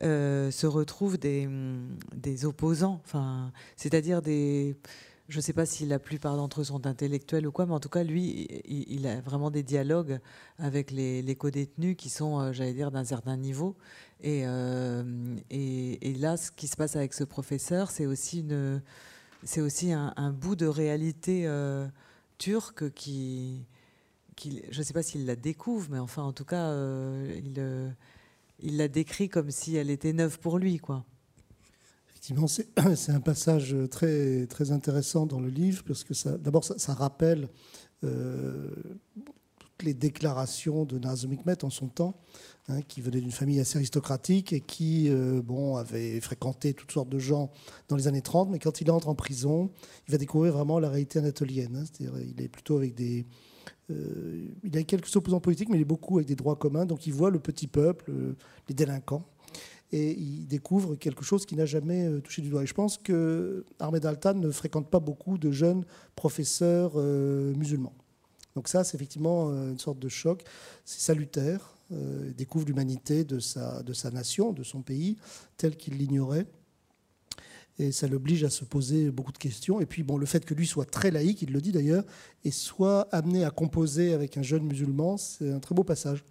se 0.00 0.66
retrouvent 0.66 1.18
des, 1.18 1.48
des 2.14 2.44
opposants, 2.44 3.02
c'est-à-dire 3.76 4.22
des 4.22 4.76
je 5.28 5.38
ne 5.38 5.42
sais 5.42 5.52
pas 5.52 5.66
si 5.66 5.86
la 5.86 5.98
plupart 5.98 6.36
d'entre 6.36 6.60
eux 6.60 6.64
sont 6.64 6.86
intellectuels 6.86 7.46
ou 7.46 7.52
quoi, 7.52 7.66
mais 7.66 7.72
en 7.72 7.80
tout 7.80 7.88
cas, 7.88 8.04
lui, 8.04 8.46
il, 8.64 9.06
a 9.08 9.20
vraiment 9.20 9.50
des 9.50 9.64
dialogues 9.64 10.20
avec 10.58 10.92
les, 10.92 11.20
les 11.20 11.34
co-détenus 11.34 11.96
qui 11.96 12.10
sont, 12.10 12.40
euh, 12.40 12.52
j'allais 12.52 12.74
dire, 12.74 12.92
d'un 12.92 13.04
certain 13.04 13.36
niveau. 13.36 13.76
Euh, 14.24 15.36
et, 15.50 16.14
là, 16.18 16.36
ce 16.36 16.52
qui 16.52 16.68
se 16.68 16.76
passe 16.76 16.94
avec 16.94 17.12
ce 17.12 17.24
professeur, 17.24 17.90
c'est 17.90 18.06
aussi, 18.06 18.40
une, 18.40 18.80
c'est 19.42 19.60
aussi 19.60 19.92
un, 19.92 20.32
bout 20.32 20.54
de 20.54 20.66
réalité 20.66 21.42
euh, 21.46 21.88
turque 22.38 22.92
qui, 22.92 23.66
qui, 24.36 24.62
je 24.70 24.78
ne 24.78 24.84
sais 24.84 24.94
pas 24.94 25.02
s'il 25.02 25.26
la 25.26 25.34
découvre, 25.34 25.88
mais 25.90 25.98
enfin, 25.98 26.22
en 26.22 26.32
tout 26.32 26.44
cas, 26.44 26.72
il, 27.34 27.94
il 28.60 28.76
la 28.76 28.86
décrit 28.86 29.28
comme 29.28 29.50
si 29.50 29.74
elle 29.74 29.90
était 29.90 30.12
neuve 30.12 30.38
pour 30.38 30.58
lui, 30.58 30.78
quoi. 30.78 31.04
c'est 32.96 33.12
un 33.12 33.20
passage 33.20 33.76
très, 33.90 34.46
très 34.46 34.72
intéressant 34.72 35.26
dans 35.26 35.40
le 35.40 35.48
livre, 35.48 35.84
parce 35.86 36.04
que 36.04 36.36
d'abord, 36.36 36.64
ça, 36.64 36.94
rappelle 36.94 37.48
euh, 38.04 38.70
toutes 39.58 39.82
les 39.82 39.94
déclarations 39.94 40.84
de 40.84 40.98
Nazım 40.98 41.34
Hikmet 41.34 41.64
en 41.64 41.70
son 41.70 41.88
temps, 41.88 42.18
hein, 42.68 42.82
qui 42.82 43.00
venait 43.00 43.20
d'une 43.20 43.30
famille 43.30 43.60
assez 43.60 43.76
aristocratique 43.76 44.52
et 44.52 44.60
qui 44.60 45.08
euh, 45.08 45.40
bon, 45.42 45.76
avait 45.76 46.20
fréquenté 46.20 46.74
toutes 46.74 46.92
sortes 46.92 47.08
de 47.08 47.18
gens 47.18 47.50
dans 47.88 47.96
les 47.96 48.08
années 48.08 48.22
30, 48.22 48.50
mais 48.50 48.58
quand 48.58 48.80
il 48.80 48.90
entre 48.90 49.08
en 49.08 49.14
prison, 49.14 49.70
il 50.08 50.12
va 50.12 50.18
découvrir 50.18 50.52
vraiment 50.52 50.80
la 50.80 50.88
réalité 50.88 51.18
anatolienne. 51.18 51.76
Hein. 51.76 51.84
C'est-à-dire, 51.84 52.18
il 52.20 52.42
est 52.42 52.48
plutôt 52.48 52.76
avec 52.76 52.94
des. 52.94 53.26
Euh, 53.90 54.48
il 54.64 54.76
a 54.76 54.82
quelques 54.82 55.14
opposants 55.14 55.40
politiques, 55.40 55.68
mais 55.68 55.76
il 55.76 55.82
est 55.82 55.84
beaucoup 55.84 56.16
avec 56.16 56.26
des 56.26 56.34
droits 56.34 56.56
communs, 56.56 56.86
donc 56.86 57.06
il 57.06 57.12
voit 57.12 57.30
le 57.30 57.38
petit 57.38 57.68
peuple, 57.68 58.12
les 58.68 58.74
délinquants 58.74 59.24
et 59.92 60.12
il 60.12 60.46
découvre 60.46 60.96
quelque 60.96 61.24
chose 61.24 61.46
qu'il 61.46 61.58
n'a 61.58 61.66
jamais 61.66 62.06
euh, 62.06 62.20
touché 62.20 62.42
du 62.42 62.48
doigt. 62.48 62.62
Et 62.62 62.66
je 62.66 62.74
pense 62.74 62.98
que 62.98 63.64
Ahmed 63.78 64.04
Altan 64.04 64.34
ne 64.34 64.50
fréquente 64.50 64.90
pas 64.90 65.00
beaucoup 65.00 65.38
de 65.38 65.50
jeunes 65.50 65.84
professeurs 66.16 66.92
euh, 66.96 67.54
musulmans. 67.54 67.94
Donc 68.54 68.68
ça, 68.68 68.84
c'est 68.84 68.96
effectivement 68.96 69.50
euh, 69.50 69.70
une 69.70 69.78
sorte 69.78 69.98
de 69.98 70.08
choc. 70.08 70.42
C'est 70.84 71.00
salutaire. 71.00 71.76
il 71.90 72.34
découvre 72.34 72.66
l'humanité 72.66 73.24
de 73.24 73.38
sa, 73.38 73.82
de 73.82 73.92
sa 73.92 74.10
nation, 74.10 74.52
de 74.52 74.64
son 74.64 74.82
pays, 74.82 75.16
tel 75.56 75.76
qu'il 75.76 75.94
l'ignorait. 75.94 76.46
Et 77.78 77.92
ça 77.92 78.08
l'oblige 78.08 78.42
à 78.42 78.50
se 78.50 78.64
poser 78.64 79.10
beaucoup 79.10 79.32
de 79.32 79.38
questions. 79.38 79.80
Et 79.80 79.86
puis, 79.86 80.02
bon, 80.02 80.16
le 80.16 80.26
fait 80.26 80.44
que 80.44 80.54
lui 80.54 80.66
soit 80.66 80.86
très 80.86 81.10
laïque, 81.10 81.42
il 81.42 81.52
le 81.52 81.60
dit 81.60 81.72
d'ailleurs, 81.72 82.04
et 82.42 82.50
soit 82.50 83.02
amené 83.12 83.44
à 83.44 83.50
composer 83.50 84.14
avec 84.14 84.38
un 84.38 84.42
jeune 84.42 84.64
musulman, 84.64 85.18
c'est 85.18 85.50
un 85.50 85.60
très 85.60 85.74
beau 85.74 85.84
passage. 85.84 86.24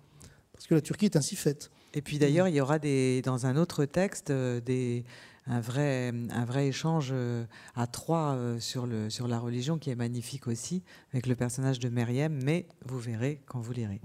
Parce 0.52 0.66
que 0.66 0.74
la 0.74 0.82
Turquie 0.82 1.06
est 1.06 1.16
ainsi 1.16 1.36
faite. 1.36 1.70
Et 1.96 2.02
puis 2.02 2.20
d'ailleurs, 2.20 2.48
il 2.50 2.56
y 2.56 2.62
aura 2.62 2.78
des, 2.78 3.22
dans 3.24 3.46
un 3.46 3.56
autre 3.56 3.86
texte 3.86 4.32
des, 4.32 5.06
un 5.48 5.60
vrai, 5.60 6.12
un 6.32 6.46
vrai 6.46 6.68
échange 6.68 7.10
euh, 7.12 7.46
à 7.76 7.88
trois 7.88 8.34
euh, 8.34 8.60
sur, 8.60 8.88
le, 8.88 9.10
sur 9.10 9.28
la 9.28 9.40
religion 9.40 9.78
qui 9.78 9.92
est 9.92 9.96
magnifique 9.96 10.48
aussi, 10.48 10.84
avec 11.14 11.28
le 11.28 11.36
personnage 11.36 11.80
de 11.80 11.90
Myriam, 11.90 12.38
mais 12.44 12.68
vous 12.86 13.00
verrez 13.00 13.42
quand 13.46 13.60
vous 13.60 13.72
lirez. 13.72 14.02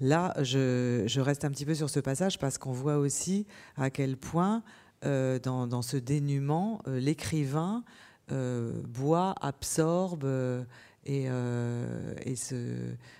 Là, 0.00 0.34
je, 0.42 1.04
je, 1.06 1.20
reste 1.20 1.44
un 1.44 1.50
petit 1.50 1.64
peu 1.64 1.74
sur 1.74 1.88
ce 1.88 2.00
passage 2.00 2.38
parce 2.38 2.58
qu'on 2.58 2.72
voit 2.72 2.96
aussi 2.96 3.46
à 3.76 3.90
quel 3.90 4.16
point, 4.16 4.62
euh, 5.04 5.38
dans, 5.38 5.66
dans, 5.66 5.82
ce 5.82 5.96
dénuement, 5.96 6.80
l'écrivain 6.86 7.84
boit, 8.28 9.34
absorbe. 9.42 10.26
Et, 11.04 11.28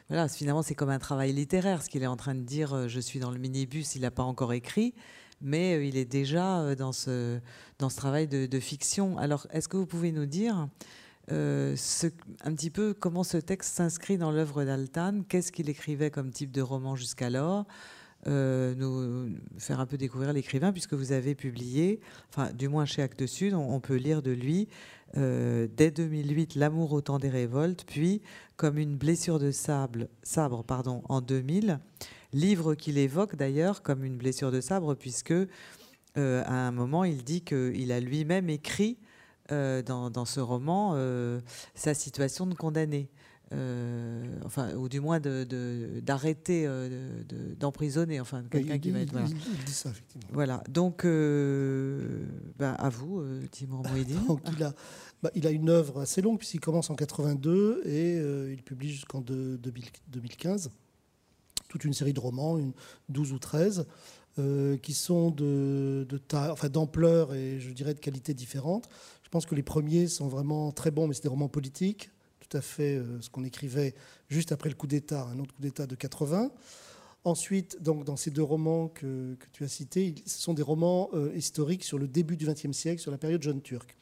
voilà, 0.09 0.29
finalement, 0.29 0.63
c'est 0.63 0.75
comme 0.75 0.91
un 0.91 0.99
travail 0.99 1.33
littéraire, 1.33 1.83
ce 1.83 1.89
qu'il 1.89 2.03
est 2.03 2.07
en 2.07 2.17
train 2.17 2.35
de 2.35 2.43
dire. 2.43 2.89
Je 2.89 3.01
suis 3.01 3.19
dans 3.19 3.31
le 3.31 3.39
minibus, 3.39 3.95
il 3.97 4.03
n'a 4.03 4.11
pas 4.11 4.23
encore 4.23 4.53
écrit, 4.53 4.95
mais 5.43 5.75
euh, 5.75 5.85
il 5.85 5.97
est 5.97 6.05
déjà 6.05 6.61
euh, 6.61 6.75
dans 6.75 6.93
ce, 6.93 7.41
travail 7.97 8.29
de, 8.29 8.61
fiction. 8.61 9.19
Alors, 9.19 9.47
est-ce 9.51 9.69
que 9.69 9.77
vous 9.77 9.87
pouvez 9.87 10.13
nous 10.13 10.27
dire 10.27 10.69
euh, 11.31 11.77
un 12.45 12.55
petit 12.55 12.71
peu 12.71 12.95
comment 12.95 13.25
ce 13.25 13.37
texte 13.37 13.75
s'inscrit 13.75 14.17
dans 14.17 14.31
l'œuvre 14.31 14.65
d'Altan? 14.65 15.23
Qu'est-ce 15.29 15.53
qu'il 15.53 15.69
écrivait 15.69 16.11
comme 16.11 16.31
type 16.31 16.53
de 16.53 16.63
roman 16.63 16.97
jusqu'alors? 16.97 17.67
Nous 18.27 19.31
faire 19.59 19.81
un 19.81 19.87
peu 19.87 19.97
découvrir 19.97 20.33
l'écrivain, 20.33 20.73
puisque 20.73 20.95
vous 20.95 21.13
avez 21.13 21.35
publié, 21.35 22.01
du 22.55 22.69
moins 22.69 22.85
chez 22.85 23.03
Actes 23.03 23.27
Sud, 23.27 23.55
on, 23.55 23.81
peut 23.81 23.97
lire 23.97 24.23
de 24.23 24.31
lui 24.31 24.69
dès 25.15 25.91
2008 25.91 26.55
L'amour 26.55 26.93
au 26.93 27.01
temps 27.01 27.19
des 27.19 27.29
révoltes, 27.29 27.85
puis 27.87 28.23
comme 28.57 28.79
une 28.79 28.97
blessure 28.97 29.39
de 29.39 29.51
sable, 29.51 30.09
sabre 30.23 30.63
pardon, 30.63 31.03
en 31.09 31.21
2000 31.21 31.81
livre 32.33 32.75
qu'il 32.75 32.99
évoque 32.99 33.37
d'ailleurs 33.37 33.83
comme 33.83 34.05
une 34.05 34.17
blessure 34.17 34.51
de 34.51 34.61
sabre, 34.61 34.95
puisque 34.95 35.33
euh, 35.33 36.43
à 36.45 36.55
un 36.55 36.73
moment, 36.73 37.05
il 37.05 37.25
dit 37.25 37.43
qu'il 37.43 37.93
a 37.93 38.01
lui-même 38.01 38.51
écrit 38.51 38.99
euh, 39.51 39.83
dans, 39.83 40.25
ce 40.25 40.41
roman 40.41 40.93
euh, 40.95 41.41
sa 41.75 41.95
situation 41.95 42.47
de 42.47 42.55
condamné. 42.55 43.09
Enfin, 44.45 44.75
ou 44.75 44.89
du 44.89 45.01
moins 45.01 45.21
d'arrêter, 45.21 46.67
de, 46.67 47.55
d'emprisonner, 47.59 48.21
enfin, 48.21 48.43
quelqu'un 48.51 48.79
qui 48.79 48.91
va 48.91 49.01
être. 49.01 49.13
Voilà. 49.13 49.29
Il, 49.29 49.65
dit 49.65 49.73
ça, 49.73 49.91
effectivement. 49.91 50.29
Voilà. 50.33 50.63
Donc, 50.69 51.05
bah, 52.59 52.75
à 52.75 52.89
vous, 52.89 53.23
Timur 53.51 53.83
Mouhidine. 53.83 54.21
Donc, 54.29 54.41
il 54.57 54.63
a, 54.63 54.75
bah, 55.23 55.31
il 55.35 55.47
a 55.47 55.51
une 55.51 55.69
œuvre 55.69 56.01
assez 56.01 56.23
longue, 56.23 56.39
puisqu'il 56.39 56.61
commence 56.61 56.91
en 56.91 56.95
82 56.95 57.83
et 57.87 58.17
il 58.53 58.63
publie 58.63 58.91
jusqu'en 58.91 59.21
2015 59.21 60.71
toute 61.73 61.85
une 61.85 61.95
série 61.95 62.13
de 62.13 62.21
romans, 62.21 62.59
une 62.59 62.73
12 63.09 63.33
ou 63.33 63.39
13, 63.39 63.87
euh, 64.39 64.77
qui 64.77 64.93
sont 64.93 65.31
de, 65.31 66.07
enfin, 66.33 66.69
d'ampleur 66.69 67.35
et 67.35 67.61
je 67.61 67.71
dirais 67.71 67.95
de 67.95 68.01
qualité 68.01 68.35
différente. 68.35 68.89
Je 69.23 69.29
pense 69.31 69.47
que 69.47 69.55
les 69.55 69.63
premiers 69.63 70.07
sont 70.07 70.29
vraiment 70.29 70.71
très 70.73 70.91
bons, 70.91 71.09
mais 71.09 71.15
c'est 71.15 71.23
des 71.23 71.29
romans 71.29 71.49
politiques, 71.49 72.11
fait 72.61 72.97
euh, 72.97 73.21
ce 73.21 73.31
qu'on 73.31 73.45
écrivait 73.45 73.95
juste 74.29 74.53
après 74.53 74.69
le 74.69 74.75
coup 74.75 74.87
d'État, 74.87 75.27
un 75.33 75.39
autre 75.39 75.55
coup 75.55 75.63
d'État 75.63 75.87
de 75.87 75.95
80. 75.95 76.51
Ensuite, 77.25 77.81
donc, 77.81 78.05
dans 78.05 78.17
ces 78.17 78.31
deux 78.31 78.43
romans 78.43 78.89
que, 78.89 79.37
tu 79.53 79.65
as 79.65 79.69
cités, 79.69 80.15
ce 80.27 80.41
sont 80.41 80.55
des 80.55 80.63
romans 80.63 81.09
euh, 81.15 81.33
historiques 81.37 81.85
sur 81.85 81.99
le 81.99 82.09
début 82.09 82.37
du 82.37 82.47
XXe 82.47 82.73
siècle, 82.73 83.01
sur 83.01 83.13
la 83.13 83.19
période 83.19 83.43
jeune 83.43 83.63
turque. 83.63 83.97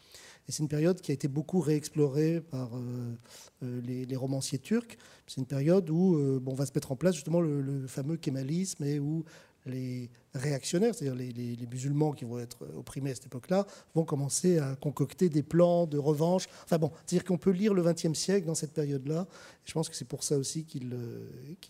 Et 0.49 0.53
c'est 0.53 0.63
une 0.63 0.69
période 0.69 1.01
qui 1.01 1.11
a 1.11 1.15
été 1.15 1.29
beaucoup 1.29 1.61
réexplorée 1.61 2.41
par 2.41 2.71
euh, 2.75 3.81
les, 3.83 4.17
romanciers 4.17 4.59
turcs. 4.59 4.97
C'est 5.27 5.41
une 5.41 5.47
période 5.47 5.89
où 5.91 6.41
bon, 6.41 6.53
on 6.53 6.55
va 6.55 6.67
se 6.67 6.73
mettre 6.75 6.91
en 6.91 6.97
place 6.97 7.15
justement 7.15 7.41
le, 7.41 7.87
fameux 7.87 8.17
kémalisme 8.17 8.83
et 8.83 8.99
où 8.99 9.25
les 9.71 10.11
réactionnaires, 10.35 10.95
c'est-à-dire 10.95 11.15
les, 11.15 11.67
musulmans 11.71 12.13
qui 12.13 12.25
vont 12.25 12.39
être 12.39 12.67
opprimés 12.77 13.11
à 13.11 13.15
cette 13.15 13.27
époque-là, 13.27 13.67
vont 13.95 14.05
commencer 14.05 14.59
à 14.59 14.77
concocter 14.77 15.29
des 15.29 15.43
plans 15.43 15.87
de 15.87 15.99
revanche. 15.99 16.47
Enfin 16.65 16.79
bon, 16.79 16.91
c'est-à-dire 17.07 17.25
qu'on 17.25 17.39
peut 17.39 17.51
lire 17.51 17.75
le 17.75 17.83
XXe 17.83 18.13
siècle 18.13 18.47
dans 18.47 18.55
cette 18.55 18.73
période-là. 18.73 19.27
Je 19.65 19.73
pense 19.73 19.89
que 19.89 19.97
c'est 19.97 20.07
pour 20.07 20.23
ça 20.23 20.37
aussi 20.37 20.65
qu'il 20.65 20.91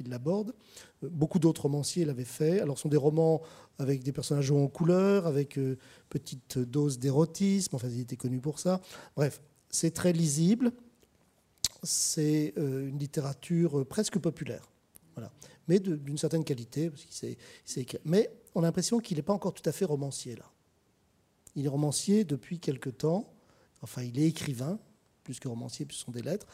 l'aborde. 0.09 0.55
Beaucoup 1.03 1.38
d'autres 1.38 1.62
romanciers 1.62 2.05
l'avaient 2.05 2.24
fait. 2.24 2.61
Alors, 2.61 2.76
ce 2.76 2.82
sont 2.82 2.88
des 2.88 2.96
romans 2.96 3.42
avec 3.78 4.03
des 4.03 4.12
personnages 4.12 4.51
en 4.51 4.68
couleur, 4.68 5.26
avec 5.26 5.59
euh, 5.59 5.78
petite 6.11 6.59
dose 6.59 6.98
d'érotisme. 6.98 7.74
Enfin, 7.74 7.88
il 7.88 8.01
était 8.01 8.16
connu 8.16 8.40
pour 8.40 8.59
ça. 8.59 8.80
Bref, 9.16 9.40
c'est 9.70 9.92
très 9.92 10.12
lisible. 10.12 10.72
C'est 11.82 12.53
euh, 12.59 12.88
une 12.88 12.98
littérature 12.98 13.86
presque 13.86 14.18
populaire. 14.18 14.68
Voilà. 15.14 15.32
Mais 15.71 15.79
d'une 15.79 16.18
certaine 16.18 16.43
qualité. 16.43 16.91
Parce 16.91 17.87
Mais 18.05 18.29
on 18.57 18.64
a 18.64 18.66
l'impression 18.66 18.99
qu'il 18.99 19.18
n'est 19.18 19.23
pas 19.23 19.33
encore 19.33 19.55
tout 19.55 19.62
à 19.66 19.71
fait 19.71 19.85
romancier, 19.85 20.35
là. 20.35 20.51
Il 21.55 21.64
est 21.64 21.68
romancier 21.68 22.25
depuis 22.25 22.59
quelque 22.59 22.91
temps. 22.91 23.33
Enfin, 23.81 24.03
il 24.03 24.18
est 24.18 24.27
écrivain, 24.27 24.81
plus 25.23 25.39
que 25.39 25.47
romancier, 25.47 25.87
plus 25.87 25.99
ce 25.99 26.05
sont 26.05 26.11
des 26.11 26.23
lettres. 26.23 26.49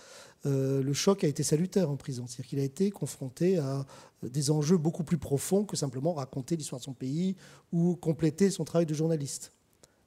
Euh, 0.44 0.82
le 0.82 0.92
choc 0.92 1.24
a 1.24 1.28
été 1.28 1.42
salutaire 1.42 1.90
en 1.90 1.96
prison. 1.96 2.26
C'est-à-dire 2.26 2.46
qu'il 2.46 2.58
a 2.58 2.64
été 2.64 2.90
confronté 2.90 3.56
à 3.56 3.86
des 4.22 4.50
enjeux 4.50 4.76
beaucoup 4.76 5.02
plus 5.02 5.18
profonds 5.18 5.64
que 5.64 5.78
simplement 5.78 6.12
raconter 6.12 6.54
l'histoire 6.56 6.80
de 6.80 6.84
son 6.84 6.92
pays 6.92 7.36
ou 7.72 7.96
compléter 7.96 8.50
son 8.50 8.64
travail 8.64 8.84
de 8.84 8.94
journaliste. 8.94 9.52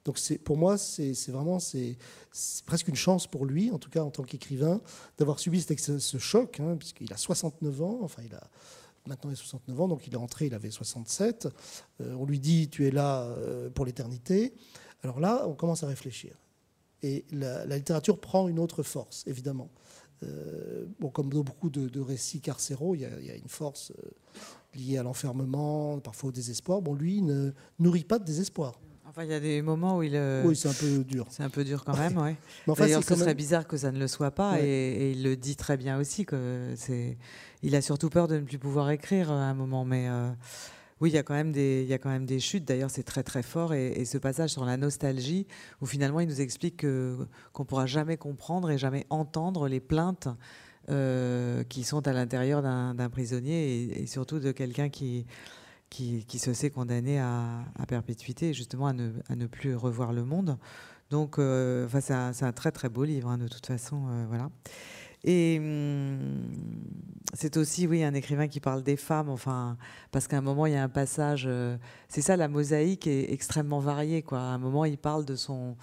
Donc 0.04 0.20
pour 0.44 0.56
moi, 0.56 0.78
c'est 0.78 1.14
vraiment 1.30 1.58
presque 2.64 2.86
une 2.86 2.94
chance 2.94 3.26
pour 3.26 3.44
lui, 3.44 3.72
en 3.72 3.78
tout 3.80 3.90
cas 3.90 4.04
en 4.04 4.10
tant 4.10 4.22
qu'écrivain, 4.22 4.80
d'avoir 5.18 5.40
subi 5.40 5.60
ce, 5.60 5.98
ce 5.98 6.18
choc, 6.18 6.60
hein, 6.60 6.76
puisqu'il 6.78 7.12
a 7.12 7.16
69 7.16 7.82
ans, 7.82 7.98
enfin 8.02 8.22
il 8.24 8.34
a 8.36 8.48
maintenant 9.06 9.30
il 9.30 9.34
a 9.34 9.36
69 9.36 9.80
ans, 9.80 9.88
donc 9.88 10.06
il 10.06 10.12
est 10.12 10.16
entré, 10.16 10.46
il 10.46 10.54
avait 10.54 10.70
67. 10.70 11.48
Euh, 12.00 12.14
on 12.14 12.24
lui 12.24 12.38
dit 12.38 12.68
tu 12.68 12.86
es 12.86 12.90
là 12.90 13.22
euh, 13.22 13.70
pour 13.70 13.84
l'éternité. 13.84 14.54
Alors 15.02 15.20
là, 15.20 15.46
on 15.46 15.54
commence 15.54 15.82
à 15.82 15.86
réfléchir. 15.86 16.36
Et 17.02 17.24
la, 17.32 17.64
littérature 17.64 18.18
prend 18.18 18.48
une 18.48 18.58
autre 18.58 18.82
force, 18.82 19.24
évidemment. 19.26 19.70
Euh, 20.22 20.84
bon, 20.98 21.08
comme 21.08 21.32
dans 21.32 21.42
beaucoup 21.42 21.70
de, 21.70 22.00
récits 22.00 22.42
carcéraux, 22.42 22.94
il 22.94 23.00
y, 23.00 23.30
a, 23.30 23.36
une 23.36 23.48
force 23.48 23.92
liée 24.74 24.98
à 24.98 25.02
l'enfermement, 25.02 25.98
parfois 26.00 26.28
au 26.28 26.32
désespoir. 26.32 26.82
Bon, 26.82 26.94
lui, 26.94 27.16
il 27.16 27.24
ne 27.24 27.52
nourrit 27.78 28.04
pas 28.04 28.18
de 28.18 28.24
désespoir. 28.24 28.78
Enfin, 29.10 29.24
il 29.24 29.30
y 29.30 29.34
a 29.34 29.40
des 29.40 29.60
moments 29.60 29.98
où 29.98 30.04
il. 30.04 30.14
Euh, 30.14 30.44
oui, 30.46 30.54
c'est 30.54 30.68
un 30.68 30.72
peu 30.72 31.02
dur. 31.02 31.26
C'est 31.30 31.42
un 31.42 31.50
peu 31.50 31.64
dur 31.64 31.82
quand 31.84 31.96
même, 31.96 32.16
oui. 32.16 32.36
D'ailleurs, 32.76 33.02
ce 33.02 33.16
serait 33.16 33.34
bizarre 33.34 33.66
que 33.66 33.76
ça 33.76 33.90
ne 33.90 33.98
le 33.98 34.06
soit 34.06 34.30
pas, 34.30 34.60
et, 34.60 35.10
il 35.10 35.24
le 35.24 35.34
dit 35.36 35.56
très 35.56 35.76
bien 35.76 35.98
aussi 35.98 36.24
que 36.24 36.72
c'est. 36.76 37.18
Il 37.64 37.74
a 37.74 37.82
surtout 37.82 38.08
peur 38.08 38.28
de 38.28 38.36
ne 38.36 38.44
plus 38.44 38.58
pouvoir 38.58 38.88
écrire 38.90 39.32
à 39.32 39.34
un 39.34 39.54
moment, 39.54 39.84
mais. 39.84 40.08
Oui, 41.00 41.08
il 41.10 41.14
y 41.14 41.18
a 41.18 41.22
quand 41.22 41.34
même 41.34 41.50
des, 41.50 41.82
il 41.82 41.88
y 41.88 41.94
a 41.94 41.98
quand 41.98 42.10
même 42.10 42.26
des 42.26 42.38
chutes. 42.38 42.66
D'ailleurs, 42.66 42.90
c'est 42.90 43.02
très 43.02 43.22
très 43.22 43.42
fort. 43.42 43.74
Et, 43.74 44.04
ce 44.04 44.18
passage 44.18 44.50
sur 44.50 44.64
la 44.64 44.76
nostalgie, 44.76 45.46
où 45.80 45.86
finalement 45.86 46.20
il 46.20 46.28
nous 46.28 46.40
explique 46.40 46.76
que, 46.76 47.16
qu'on 47.52 47.64
ne 47.64 47.68
pourra 47.68 47.86
jamais 47.86 48.16
comprendre 48.16 48.70
et 48.70 48.78
jamais 48.78 49.06
entendre 49.10 49.66
les 49.66 49.80
plaintes 49.80 50.28
euh, 50.88 51.64
qui 51.64 51.84
sont 51.84 52.06
à 52.06 52.12
l'intérieur 52.12 52.62
d'un, 52.62 53.10
prisonnier 53.10 54.00
et, 54.00 54.06
surtout 54.06 54.38
de 54.38 54.52
quelqu'un 54.52 54.88
qui, 54.88 55.26
qui, 55.90 56.38
se 56.38 56.52
sait 56.54 56.70
condamné 56.70 57.18
à, 57.18 57.64
perpétuité, 57.88 58.54
justement 58.54 58.86
à 58.86 58.92
ne, 58.92 59.46
plus 59.46 59.74
revoir 59.74 60.12
le 60.12 60.24
monde. 60.24 60.56
Donc, 61.10 61.38
euh, 61.38 61.86
enfin, 61.86 62.00
c'est, 62.00 62.14
un, 62.14 62.32
c'est 62.32 62.44
un, 62.44 62.52
très 62.52 62.70
très 62.70 62.88
beau 62.88 63.04
livre, 63.04 63.28
hein, 63.28 63.38
de 63.38 63.48
toute 63.48 63.66
façon. 63.66 64.06
Euh, 64.08 64.24
voilà. 64.28 64.48
Et 65.24 65.58
hum, 65.58 66.48
c'est 67.34 67.56
aussi, 67.56 67.86
oui, 67.86 68.02
un 68.04 68.14
écrivain 68.14 68.48
qui 68.48 68.60
parle 68.60 68.82
des 68.82 68.96
femmes, 68.96 69.28
enfin, 69.28 69.76
parce 70.12 70.28
qu'à 70.28 70.38
un 70.38 70.40
moment, 70.40 70.66
il 70.66 70.72
y 70.72 70.76
a 70.76 70.82
un 70.82 70.88
passage, 70.88 71.44
euh, 71.46 71.76
c'est 72.08 72.22
ça, 72.22 72.36
la 72.36 72.48
mosaïque 72.48 73.06
est 73.06 73.32
extrêmement 73.32 73.80
variée, 73.80 74.22
quoi. 74.22 74.38
À 74.38 74.42
un 74.42 74.58
moment, 74.58 74.84
il 74.84 74.98
parle 74.98 75.24
de 75.24 75.36
son. 75.36 75.76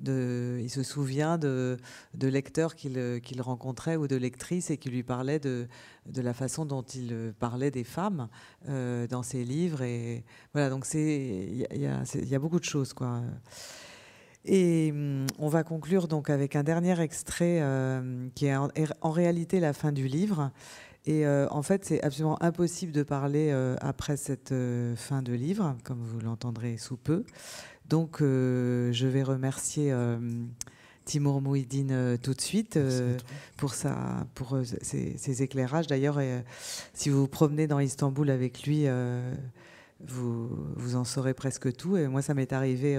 Il 0.00 0.68
se 0.70 0.82
souvient 0.82 1.38
de, 1.38 1.78
lecteurs 2.20 2.74
qu'il 2.74 3.40
rencontrait 3.40 3.96
ou 3.96 4.08
de 4.08 4.16
lectrices 4.16 4.70
et 4.70 4.76
qui 4.76 4.90
lui 4.90 5.02
parlaient 5.02 5.38
de, 5.38 5.68
la 6.16 6.34
façon 6.34 6.66
dont 6.66 6.82
il 6.82 7.32
parlait 7.38 7.70
des 7.70 7.84
femmes 7.84 8.28
euh, 8.68 9.06
dans 9.06 9.22
ses 9.22 9.44
livres. 9.44 9.82
Et 9.82 10.24
voilà, 10.52 10.70
donc 10.70 10.86
il 10.94 11.66
y, 11.72 11.86
a, 12.34 12.38
beaucoup 12.38 12.58
de 12.58 12.64
choses, 12.64 12.92
quoi. 12.92 13.22
Et 14.44 14.90
hum, 14.92 15.26
on 15.38 15.48
va 15.48 15.62
conclure 15.62 16.08
donc 16.08 16.28
avec 16.28 16.56
un 16.56 16.64
dernier 16.64 17.00
extrait 17.00 17.60
euh, 17.62 18.28
qui 18.34 18.46
est 18.46 18.56
en, 18.56 19.10
réalité 19.10 19.60
la 19.60 19.72
fin 19.72 19.92
du 19.92 20.08
livre. 20.08 20.50
Et 21.06 21.26
euh, 21.26 21.46
en 21.50 21.62
fait, 21.62 21.84
c'est 21.84 22.02
absolument 22.02 22.42
impossible 22.42 22.90
de 22.90 23.02
parler 23.02 23.52
après 23.80 24.16
cette 24.16 24.54
fin 24.96 25.22
de 25.22 25.32
livre, 25.32 25.76
comme 25.84 26.00
vous 26.00 26.18
l'entendrez 26.18 26.78
sous 26.78 26.96
peu. 26.96 27.24
Donc, 27.88 28.18
je 28.20 29.06
vais 29.06 29.22
remercier 29.22 29.94
Timur 31.04 31.40
Mouhidine 31.40 32.18
tout 32.22 32.34
de 32.34 32.40
suite 32.40 32.78
pour, 33.56 33.74
sa, 33.74 34.26
pour 34.34 34.58
ses, 34.82 35.16
ses 35.18 35.42
éclairages. 35.42 35.86
D'ailleurs, 35.86 36.18
si 36.94 37.10
vous 37.10 37.20
vous 37.20 37.28
promenez 37.28 37.66
dans 37.66 37.80
Istanbul 37.80 38.30
avec 38.30 38.62
lui, 38.62 38.86
vous, 40.00 40.48
vous 40.76 40.96
en 40.96 41.04
saurez 41.04 41.34
presque 41.34 41.74
tout. 41.76 41.96
Et 41.96 42.08
moi, 42.08 42.22
ça 42.22 42.34
m'est 42.34 42.52
arrivé 42.52 42.98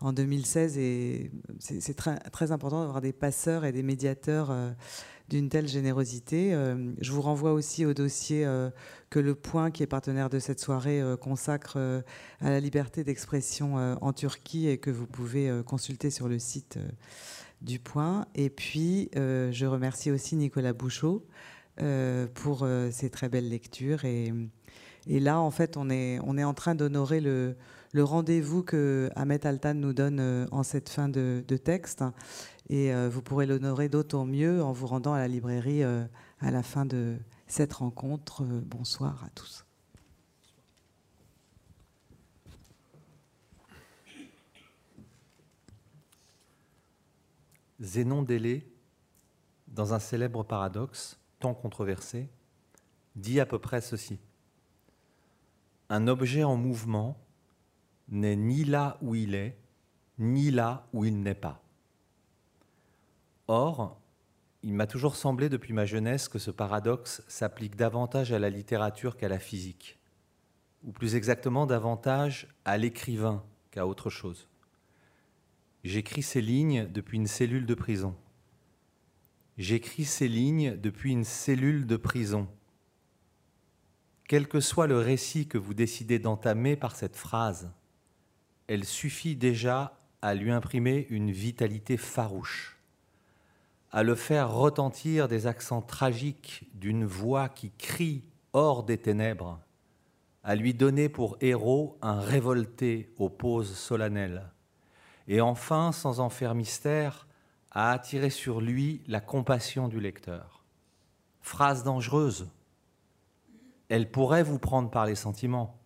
en 0.00 0.12
2016 0.12 0.78
et 0.78 1.30
c'est 1.58 1.94
très, 1.94 2.18
très 2.18 2.52
important 2.52 2.80
d'avoir 2.80 3.00
des 3.00 3.12
passeurs 3.12 3.64
et 3.64 3.72
des 3.72 3.82
médiateurs 3.82 4.50
d'une 5.28 5.48
telle 5.48 5.68
générosité. 5.68 6.54
Euh, 6.54 6.92
je 7.00 7.12
vous 7.12 7.22
renvoie 7.22 7.52
aussi 7.52 7.84
au 7.84 7.94
dossier 7.94 8.44
euh, 8.44 8.70
que 9.10 9.18
Le 9.18 9.34
Point, 9.34 9.70
qui 9.70 9.82
est 9.82 9.88
partenaire 9.88 10.30
de 10.30 10.38
cette 10.38 10.60
soirée, 10.60 11.00
euh, 11.00 11.16
consacre 11.16 11.78
à 12.40 12.50
la 12.50 12.60
liberté 12.60 13.02
d'expression 13.04 13.76
en 14.00 14.12
Turquie 14.12 14.68
et 14.68 14.78
que 14.78 14.90
vous 14.90 15.06
pouvez 15.06 15.62
consulter 15.66 16.10
sur 16.10 16.28
le 16.28 16.38
site 16.38 16.78
du 17.62 17.78
Point. 17.78 18.26
Et 18.34 18.50
puis, 18.50 19.10
je 19.14 19.66
remercie 19.66 20.10
aussi 20.10 20.36
Nicolas 20.36 20.72
Bouchot 20.72 21.26
pour 22.34 22.66
ses 22.90 23.10
très 23.10 23.28
belles 23.28 23.48
lectures. 23.48 24.04
Et, 24.04 24.32
là, 25.06 25.40
en 25.40 25.50
fait, 25.50 25.76
on 25.76 25.90
est, 25.90 26.18
on 26.24 26.36
est 26.36 26.44
en 26.44 26.54
train 26.54 26.74
d'honorer 26.74 27.20
le, 27.20 27.56
rendez-vous 27.94 28.62
que 28.62 29.10
Ahmed 29.16 29.46
Altan 29.46 29.74
nous 29.74 29.92
donne 29.92 30.46
en 30.50 30.62
cette 30.62 30.88
fin 30.88 31.08
de, 31.08 31.42
de 31.46 31.56
texte. 31.56 32.04
Et 32.68 32.92
euh, 32.92 33.08
vous 33.08 33.22
pourrez 33.22 33.46
l'honorer 33.46 33.88
d'autant 33.88 34.24
mieux 34.24 34.62
en 34.62 34.72
vous 34.72 34.86
rendant 34.86 35.14
à 35.14 35.18
la 35.18 35.28
librairie 35.28 35.84
euh, 35.84 36.04
à 36.40 36.50
la 36.50 36.62
fin 36.62 36.84
de 36.84 37.16
cette 37.46 37.74
rencontre. 37.74 38.42
Euh, 38.42 38.60
bonsoir 38.64 39.22
à 39.24 39.30
tous. 39.30 39.64
Zénon 47.78 48.22
Délé, 48.22 48.66
dans 49.68 49.92
un 49.92 49.98
célèbre 49.98 50.42
paradoxe, 50.42 51.20
tant 51.38 51.54
controversé, 51.54 52.28
dit 53.14 53.38
à 53.38 53.46
peu 53.46 53.58
près 53.58 53.80
ceci. 53.80 54.18
Un 55.88 56.08
objet 56.08 56.42
en 56.42 56.56
mouvement 56.56 57.16
n'est 58.08 58.34
ni 58.34 58.64
là 58.64 58.98
où 59.02 59.14
il 59.14 59.34
est, 59.34 59.56
ni 60.18 60.50
là 60.50 60.88
où 60.92 61.04
il 61.04 61.20
n'est 61.20 61.34
pas. 61.34 61.65
Or, 63.48 64.00
il 64.62 64.74
m'a 64.74 64.88
toujours 64.88 65.14
semblé 65.14 65.48
depuis 65.48 65.72
ma 65.72 65.86
jeunesse 65.86 66.28
que 66.28 66.40
ce 66.40 66.50
paradoxe 66.50 67.22
s'applique 67.28 67.76
davantage 67.76 68.32
à 68.32 68.40
la 68.40 68.50
littérature 68.50 69.16
qu'à 69.16 69.28
la 69.28 69.38
physique, 69.38 69.98
ou 70.82 70.90
plus 70.90 71.14
exactement 71.14 71.66
davantage 71.66 72.48
à 72.64 72.76
l'écrivain 72.76 73.44
qu'à 73.70 73.86
autre 73.86 74.10
chose. 74.10 74.48
J'écris 75.84 76.22
ces 76.22 76.40
lignes 76.40 76.88
depuis 76.88 77.18
une 77.18 77.28
cellule 77.28 77.66
de 77.66 77.74
prison. 77.74 78.16
J'écris 79.56 80.04
ces 80.04 80.26
lignes 80.26 80.76
depuis 80.76 81.12
une 81.12 81.24
cellule 81.24 81.86
de 81.86 81.96
prison. 81.96 82.48
Quel 84.26 84.48
que 84.48 84.58
soit 84.58 84.88
le 84.88 84.98
récit 84.98 85.46
que 85.46 85.58
vous 85.58 85.74
décidez 85.74 86.18
d'entamer 86.18 86.74
par 86.74 86.96
cette 86.96 87.14
phrase, 87.14 87.70
elle 88.66 88.84
suffit 88.84 89.36
déjà 89.36 89.96
à 90.22 90.34
lui 90.34 90.50
imprimer 90.50 91.06
une 91.10 91.30
vitalité 91.30 91.96
farouche 91.96 92.75
à 93.90 94.02
le 94.02 94.14
faire 94.14 94.52
retentir 94.52 95.28
des 95.28 95.46
accents 95.46 95.82
tragiques 95.82 96.68
d'une 96.74 97.04
voix 97.04 97.48
qui 97.48 97.70
crie 97.70 98.24
hors 98.52 98.82
des 98.82 98.98
ténèbres, 98.98 99.60
à 100.42 100.54
lui 100.54 100.74
donner 100.74 101.08
pour 101.08 101.36
héros 101.40 101.98
un 102.02 102.20
révolté 102.20 103.12
aux 103.18 103.28
poses 103.28 103.74
solennelles, 103.74 104.50
et 105.28 105.40
enfin, 105.40 105.92
sans 105.92 106.20
en 106.20 106.30
faire 106.30 106.54
mystère, 106.54 107.26
à 107.70 107.90
attirer 107.90 108.30
sur 108.30 108.60
lui 108.60 109.02
la 109.06 109.20
compassion 109.20 109.88
du 109.88 110.00
lecteur. 110.00 110.64
Phrase 111.40 111.84
dangereuse, 111.84 112.48
elle 113.88 114.10
pourrait 114.10 114.42
vous 114.42 114.58
prendre 114.58 114.90
par 114.90 115.06
les 115.06 115.14
sentiments. 115.14 115.78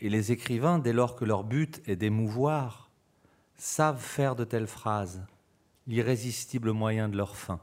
Et 0.00 0.08
les 0.08 0.32
écrivains, 0.32 0.78
dès 0.78 0.92
lors 0.92 1.16
que 1.16 1.24
leur 1.24 1.44
but 1.44 1.82
est 1.88 1.96
d'émouvoir, 1.96 2.90
savent 3.56 4.00
faire 4.00 4.36
de 4.36 4.44
telles 4.44 4.66
phrases 4.66 5.22
l'irrésistible 5.88 6.72
moyen 6.72 7.08
de 7.08 7.16
leur 7.16 7.34
fin. 7.34 7.60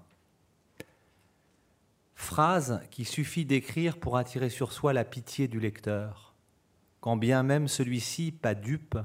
Phrase 2.16 2.82
qui 2.90 3.06
suffit 3.06 3.46
d'écrire 3.46 4.00
pour 4.00 4.18
attirer 4.18 4.50
sur 4.50 4.74
soi 4.74 4.94
la 4.94 5.06
pitié 5.06 5.48
du 5.48 5.60
lecteur, 5.60 6.34
quand 7.02 7.18
bien 7.18 7.44
même 7.44 7.68
celui-ci, 7.68 8.32
pas 8.32 8.56
dupe, 8.56 8.98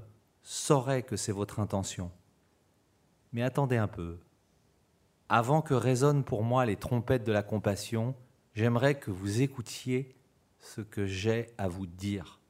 saurait 0.43 1.03
que 1.03 1.17
c'est 1.17 1.33
votre 1.33 1.61
intention. 1.61 2.11
Mais 3.33 3.43
attendez 3.43 3.77
un 3.77 3.89
peu. 3.89 4.19
Avant 5.29 5.61
que 5.61 5.75
résonnent 5.75 6.25
pour 6.25 6.43
moi 6.43 6.65
les 6.65 6.77
trompettes 6.77 7.25
de 7.25 7.31
la 7.31 7.43
compassion, 7.43 8.17
j'aimerais 8.55 8.99
que 8.99 9.11
vous 9.11 9.43
écoutiez 9.43 10.17
ce 10.59 10.81
que 10.81 11.05
j'ai 11.05 11.51
à 11.59 11.69
vous 11.69 11.87
dire. 11.87 12.41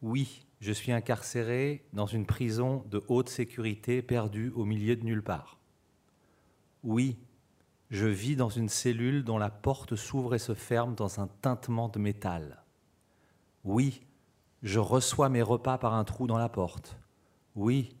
Oui, 0.00 0.46
je 0.60 0.72
suis 0.72 0.92
incarcéré 0.92 1.84
dans 1.92 2.06
une 2.06 2.26
prison 2.26 2.84
de 2.90 3.04
haute 3.08 3.28
sécurité 3.28 4.02
perdue 4.02 4.50
au 4.50 4.64
milieu 4.64 4.96
de 4.96 5.04
nulle 5.04 5.22
part. 5.22 5.58
Oui, 6.82 7.18
je 7.90 8.06
vis 8.06 8.36
dans 8.36 8.48
une 8.48 8.68
cellule 8.68 9.24
dont 9.24 9.38
la 9.38 9.50
porte 9.50 9.96
s'ouvre 9.96 10.34
et 10.34 10.38
se 10.38 10.54
ferme 10.54 10.94
dans 10.94 11.20
un 11.20 11.28
tintement 11.40 11.88
de 11.88 11.98
métal. 11.98 12.62
Oui, 13.64 14.02
je 14.62 14.78
reçois 14.78 15.28
mes 15.28 15.42
repas 15.42 15.78
par 15.78 15.94
un 15.94 16.04
trou 16.04 16.26
dans 16.26 16.38
la 16.38 16.48
porte. 16.48 16.98
Oui, 17.54 17.96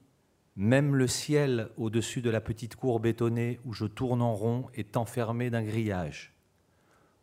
même 0.56 0.96
le 0.96 1.06
ciel 1.06 1.70
au-dessus 1.76 2.20
de 2.20 2.30
la 2.30 2.40
petite 2.40 2.74
cour 2.74 2.98
bétonnée 2.98 3.60
où 3.64 3.72
je 3.72 3.86
tourne 3.86 4.20
en 4.20 4.34
rond 4.34 4.66
est 4.74 4.96
enfermé 4.96 5.50
d'un 5.50 5.62
grillage. 5.62 6.34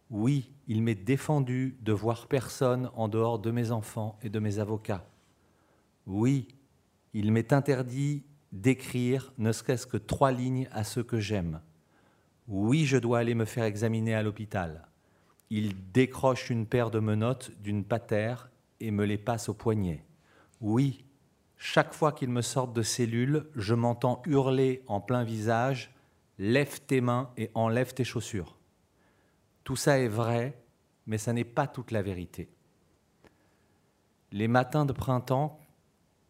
Oui, 0.10 0.54
il 0.68 0.82
m'est 0.82 0.96
défendu 0.96 1.78
de 1.82 1.92
voir 1.92 2.28
personne 2.28 2.90
en 2.96 3.10
dehors 3.10 3.40
de 3.40 3.52
mes 3.52 3.72
enfants 3.72 4.18
et 4.22 4.30
de 4.30 4.40
mes 4.40 4.60
avocats. 4.60 5.06
Oui, 6.08 6.48
il 7.14 7.32
m'est 7.32 7.54
interdit 7.54 8.24
d'écrire 8.52 9.34
ne 9.38 9.52
serait-ce 9.52 9.88
que 9.88 9.98
trois 9.98 10.32
lignes 10.32 10.68
à 10.72 10.84
ceux 10.84 11.04
que 11.04 11.20
j'aime. 11.20 11.62
Oui, 12.48 12.86
je 12.86 12.98
dois 12.98 13.20
aller 13.20 13.36
me 13.36 13.46
faire 13.46 13.64
examiner 13.64 14.14
à 14.14 14.24
l'hôpital. 14.24 14.88
Il 15.50 15.92
décroche 15.92 16.50
une 16.50 16.66
paire 16.66 16.92
de 16.92 17.00
menottes 17.00 17.52
d'une 17.62 17.84
patère 17.84 18.50
et 18.80 18.92
me 18.92 19.06
les 19.06 19.18
passe 19.18 19.50
au 19.50 19.54
poignet. 19.54 20.04
Oui, 20.62 21.06
chaque 21.58 21.94
fois 21.94 22.12
qu'il 22.12 22.30
me 22.30 22.42
sort 22.42 22.68
de 22.68 22.82
cellule, 22.82 23.48
je 23.56 23.74
m'entends 23.74 24.22
hurler 24.26 24.84
en 24.88 25.02
plein 25.02 25.24
visage 25.24 25.92
Lève 26.38 26.82
tes 26.82 27.00
mains 27.00 27.32
et 27.38 27.50
enlève 27.54 27.94
tes 27.94 28.04
chaussures. 28.04 28.58
Tout 29.64 29.78
ça 29.78 30.00
est 30.00 30.10
vrai, 30.10 30.62
mais 31.08 31.18
ça 31.18 31.32
n'est 31.32 31.46
pas 31.46 31.66
toute 31.66 31.92
la 31.92 32.02
vérité. 32.02 32.50
Les 34.34 34.50
matins 34.50 34.86
de 34.86 34.92
printemps, 34.92 35.60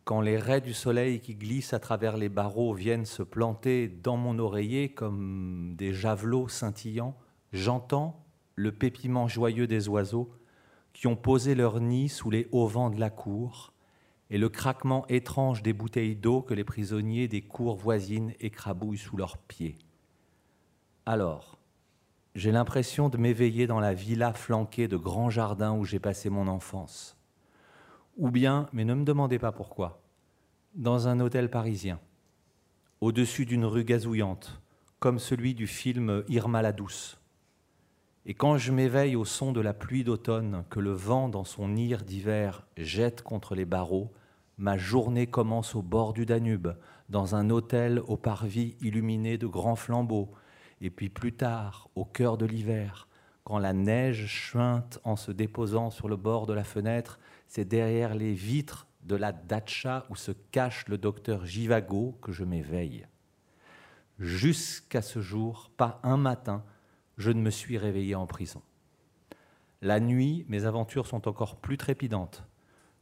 quand 0.06 0.22
les 0.22 0.38
raies 0.38 0.62
du 0.62 0.74
soleil 0.74 1.20
qui 1.20 1.34
glissent 1.34 1.74
à 1.74 1.80
travers 1.80 2.16
les 2.16 2.30
barreaux 2.30 2.76
viennent 2.76 3.06
se 3.06 3.24
planter 3.24 3.88
dans 3.88 4.18
mon 4.18 4.38
oreiller 4.38 4.90
comme 4.90 5.74
des 5.76 5.94
javelots 5.94 6.48
scintillants, 6.48 7.18
j'entends 7.52 8.24
le 8.54 8.72
pépiment 8.72 9.28
joyeux 9.28 9.66
des 9.66 9.90
oiseaux 9.90 10.32
qui 10.94 11.08
ont 11.08 11.16
posé 11.16 11.56
leur 11.56 11.82
nid 11.82 12.08
sous 12.08 12.30
les 12.30 12.48
hauts 12.52 12.68
vents 12.68 12.92
de 12.92 13.00
la 13.00 13.10
cour, 13.10 13.74
et 14.30 14.38
le 14.38 14.48
craquement 14.48 15.08
étrange 15.08 15.64
des 15.64 15.74
bouteilles 15.74 16.16
d'eau 16.16 16.42
que 16.42 16.54
les 16.54 16.64
prisonniers 16.64 17.28
des 17.28 17.42
cours 17.42 17.76
voisines 17.76 18.34
écrabouillent 18.40 18.98
sous 18.98 19.18
leurs 19.18 19.40
pieds. 19.40 19.76
Alors, 21.08 21.58
j'ai 22.36 22.52
l'impression 22.52 23.10
de 23.10 23.18
m'éveiller 23.18 23.66
dans 23.66 23.80
la 23.80 23.94
villa 23.94 24.34
flanquée 24.34 24.88
de 24.88 24.98
grands 24.98 25.30
jardins 25.30 25.74
où 25.74 25.84
j'ai 25.84 26.00
passé 26.00 26.30
mon 26.30 26.48
enfance 26.48 27.15
ou 28.16 28.32
bien, 28.32 28.70
mais 28.74 28.86
ne 28.86 28.94
me 28.94 29.04
demandez 29.04 29.40
pas 29.40 29.52
pourquoi, 29.52 30.02
dans 30.74 31.08
un 31.08 31.20
hôtel 31.20 31.50
parisien, 31.50 32.00
au-dessus 33.02 33.46
d'une 33.46 33.66
rue 33.66 33.84
gazouillante, 33.84 34.62
comme 35.00 35.20
celui 35.20 35.54
du 35.54 35.68
film 35.68 36.24
Irma 36.30 36.62
la 36.62 36.72
douce. 36.72 37.20
Et 38.26 38.34
quand 38.34 38.58
je 38.58 38.72
m'éveille 38.72 39.16
au 39.16 39.26
son 39.26 39.52
de 39.52 39.62
la 39.62 39.74
pluie 39.74 40.04
d'automne 40.04 40.64
que 40.70 40.80
le 40.80 40.94
vent 40.94 41.30
dans 41.30 41.44
son 41.44 41.76
ire 41.76 42.04
d'hiver 42.04 42.66
jette 42.78 43.22
contre 43.22 43.54
les 43.54 43.66
barreaux, 43.66 44.12
ma 44.58 44.78
journée 44.78 45.28
commence 45.28 45.76
au 45.76 45.82
bord 45.82 46.14
du 46.14 46.26
Danube, 46.26 46.70
dans 47.10 47.36
un 47.36 47.50
hôtel 47.50 48.02
au 48.08 48.18
parvis 48.18 48.76
illuminé 48.82 49.38
de 49.38 49.46
grands 49.46 49.76
flambeaux, 49.76 50.32
et 50.82 50.90
puis 50.90 51.10
plus 51.10 51.34
tard, 51.34 51.90
au 51.96 52.06
cœur 52.06 52.38
de 52.38 52.46
l'hiver, 52.46 53.08
quand 53.44 53.60
la 53.60 53.74
neige 53.74 54.26
chuinte 54.26 55.00
en 55.04 55.16
se 55.16 55.32
déposant 55.32 55.92
sur 55.92 56.08
le 56.08 56.16
bord 56.16 56.48
de 56.48 56.54
la 56.54 56.64
fenêtre 56.64 57.20
c'est 57.56 57.64
derrière 57.64 58.16
les 58.16 58.34
vitres 58.34 58.86
de 59.04 59.16
la 59.16 59.32
datcha 59.32 60.06
où 60.10 60.18
se 60.18 60.34
cache 60.34 60.90
le 60.90 60.98
docteur 60.98 61.46
Givago 61.46 62.18
que 62.22 62.34
je 62.34 62.44
m'éveille. 62.44 63.08
Jusqu'à 64.20 65.02
ce 65.02 65.22
jour, 65.22 65.72
pas 65.78 66.02
un 66.04 66.18
matin, 66.18 66.66
je 67.18 67.32
ne 67.32 67.40
me 67.40 67.50
suis 67.50 67.78
réveillé 67.78 68.14
en 68.14 68.26
prison. 68.26 68.62
La 69.82 70.02
nuit, 70.02 70.46
mes 70.50 70.66
aventures 70.66 71.08
sont 71.08 71.30
encore 71.30 71.56
plus 71.56 71.78
trépidantes. 71.78 72.44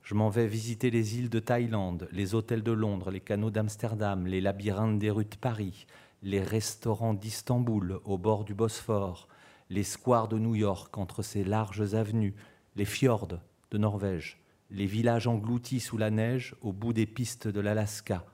Je 0.03 0.13
m'en 0.13 0.29
vais 0.29 0.45
visiter 0.45 0.91
les 0.91 1.17
îles 1.17 1.31
de 1.31 1.39
Thaïlande, 1.39 2.07
les 2.11 2.35
hôtels 2.35 2.61
de 2.61 2.71
Londres, 2.71 3.09
les 3.09 3.21
canaux 3.21 3.49
d'Amsterdam, 3.49 4.27
les 4.27 4.39
labyrinthes 4.39 4.99
des 4.99 5.09
rues 5.09 5.25
de 5.25 5.35
Paris, 5.35 5.87
les 6.21 6.43
restaurants 6.43 7.15
d'Istanbul 7.15 7.99
au 8.05 8.19
bord 8.19 8.45
du 8.45 8.53
Bosphore, 8.53 9.27
les 9.71 9.83
squares 9.83 10.27
de 10.27 10.37
New 10.37 10.53
York 10.53 10.95
entre 10.95 11.23
ses 11.23 11.43
larges 11.43 11.95
avenues, 11.95 12.35
les 12.75 12.85
fjords 12.85 13.39
de 13.71 13.77
Norvège, 13.79 14.42
les 14.73 14.87
villages 14.87 15.27
engloutis 15.27 15.79
sous 15.79 15.97
la 15.97 16.09
neige 16.09 16.55
au 16.61 16.73
bout 16.73 16.93
des 16.93 17.05
pistes 17.05 17.47
de 17.47 17.59
l'Alaska. 17.59 18.25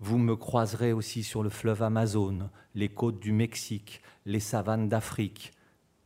Vous 0.00 0.18
me 0.18 0.36
croiserez 0.36 0.92
aussi 0.92 1.22
sur 1.22 1.42
le 1.42 1.48
fleuve 1.48 1.82
Amazone, 1.82 2.50
les 2.74 2.90
côtes 2.90 3.20
du 3.20 3.32
Mexique, 3.32 4.02
les 4.26 4.40
savanes 4.40 4.88
d'Afrique. 4.88 5.52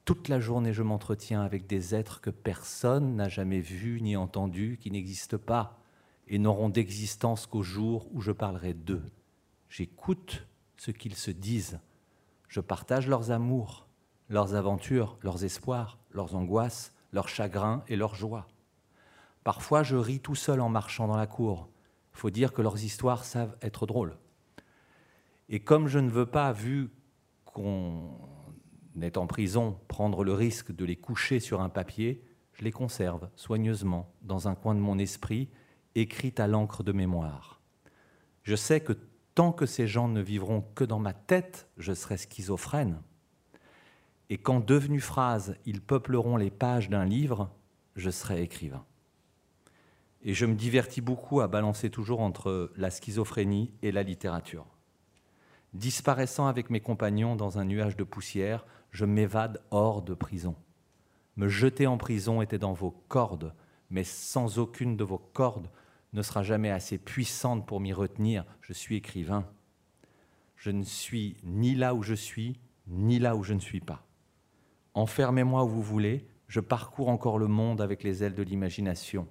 Toute 0.04 0.28
la 0.28 0.38
journée, 0.38 0.72
je 0.72 0.84
m'entretiens 0.84 1.42
avec 1.42 1.66
des 1.66 1.96
êtres 1.96 2.20
que 2.20 2.30
personne 2.30 3.16
n'a 3.16 3.28
jamais 3.28 3.58
vus 3.58 4.00
ni 4.00 4.14
entendus, 4.16 4.78
qui 4.80 4.92
n'existent 4.92 5.38
pas 5.38 5.80
et 6.28 6.38
n'auront 6.38 6.68
d'existence 6.68 7.46
qu'au 7.46 7.62
jour 7.62 8.08
où 8.12 8.20
je 8.20 8.32
parlerai 8.32 8.72
d'eux. 8.72 9.02
J'écoute 9.68 10.46
ce 10.76 10.92
qu'ils 10.92 11.16
se 11.16 11.32
disent. 11.32 11.80
Je 12.46 12.60
partage 12.60 13.08
leurs 13.08 13.32
amours, 13.32 13.88
leurs 14.28 14.54
aventures, 14.54 15.18
leurs 15.22 15.42
espoirs, 15.42 15.98
leurs 16.12 16.36
angoisses, 16.36 16.92
leurs 17.12 17.28
chagrins 17.28 17.82
et 17.88 17.96
leurs 17.96 18.14
joies. 18.14 18.46
Parfois, 19.46 19.84
je 19.84 19.94
ris 19.94 20.18
tout 20.18 20.34
seul 20.34 20.60
en 20.60 20.68
marchant 20.68 21.06
dans 21.06 21.16
la 21.16 21.28
cour. 21.28 21.68
Faut 22.10 22.30
dire 22.30 22.52
que 22.52 22.62
leurs 22.62 22.82
histoires 22.82 23.24
savent 23.24 23.56
être 23.62 23.86
drôles. 23.86 24.18
Et 25.48 25.60
comme 25.60 25.86
je 25.86 26.00
ne 26.00 26.10
veux 26.10 26.26
pas, 26.26 26.50
vu 26.50 26.90
qu'on 27.44 28.10
est 29.00 29.16
en 29.16 29.28
prison, 29.28 29.78
prendre 29.86 30.24
le 30.24 30.32
risque 30.32 30.74
de 30.74 30.84
les 30.84 30.96
coucher 30.96 31.38
sur 31.38 31.60
un 31.60 31.68
papier, 31.68 32.24
je 32.54 32.64
les 32.64 32.72
conserve 32.72 33.28
soigneusement 33.36 34.12
dans 34.22 34.48
un 34.48 34.56
coin 34.56 34.74
de 34.74 34.80
mon 34.80 34.98
esprit, 34.98 35.48
écrite 35.94 36.40
à 36.40 36.48
l'encre 36.48 36.82
de 36.82 36.90
mémoire. 36.90 37.60
Je 38.42 38.56
sais 38.56 38.80
que 38.80 38.94
tant 39.36 39.52
que 39.52 39.64
ces 39.64 39.86
gens 39.86 40.08
ne 40.08 40.20
vivront 40.20 40.64
que 40.74 40.82
dans 40.82 40.98
ma 40.98 41.12
tête, 41.12 41.68
je 41.76 41.92
serai 41.92 42.16
schizophrène. 42.16 43.00
Et 44.28 44.38
quand 44.38 44.58
devenus 44.58 45.04
phrases, 45.04 45.56
ils 45.66 45.82
peupleront 45.82 46.36
les 46.36 46.50
pages 46.50 46.90
d'un 46.90 47.04
livre, 47.04 47.48
je 47.94 48.10
serai 48.10 48.42
écrivain. 48.42 48.84
Et 50.26 50.34
je 50.34 50.44
me 50.44 50.56
divertis 50.56 51.00
beaucoup 51.00 51.40
à 51.40 51.46
balancer 51.46 51.88
toujours 51.88 52.20
entre 52.20 52.72
la 52.76 52.90
schizophrénie 52.90 53.72
et 53.82 53.92
la 53.92 54.02
littérature. 54.02 54.66
Disparaissant 55.72 56.48
avec 56.48 56.68
mes 56.68 56.80
compagnons 56.80 57.36
dans 57.36 57.58
un 57.58 57.64
nuage 57.64 57.96
de 57.96 58.02
poussière, 58.02 58.66
je 58.90 59.04
m'évade 59.04 59.62
hors 59.70 60.02
de 60.02 60.14
prison. 60.14 60.56
Me 61.36 61.46
jeter 61.46 61.86
en 61.86 61.96
prison 61.96 62.42
était 62.42 62.58
dans 62.58 62.72
vos 62.72 62.90
cordes, 62.90 63.54
mais 63.88 64.02
sans 64.02 64.58
aucune 64.58 64.96
de 64.96 65.04
vos 65.04 65.18
cordes, 65.18 65.70
ne 66.12 66.22
sera 66.22 66.42
jamais 66.42 66.72
assez 66.72 66.98
puissante 66.98 67.64
pour 67.64 67.78
m'y 67.78 67.92
retenir. 67.92 68.44
Je 68.62 68.72
suis 68.72 68.96
écrivain. 68.96 69.46
Je 70.56 70.70
ne 70.70 70.82
suis 70.82 71.36
ni 71.44 71.76
là 71.76 71.94
où 71.94 72.02
je 72.02 72.14
suis, 72.14 72.58
ni 72.88 73.20
là 73.20 73.36
où 73.36 73.44
je 73.44 73.54
ne 73.54 73.60
suis 73.60 73.80
pas. 73.80 74.04
Enfermez-moi 74.94 75.62
où 75.62 75.68
vous 75.68 75.82
voulez, 75.82 76.26
je 76.48 76.58
parcours 76.58 77.10
encore 77.10 77.38
le 77.38 77.46
monde 77.46 77.80
avec 77.80 78.02
les 78.02 78.24
ailes 78.24 78.34
de 78.34 78.42
l'imagination. 78.42 79.28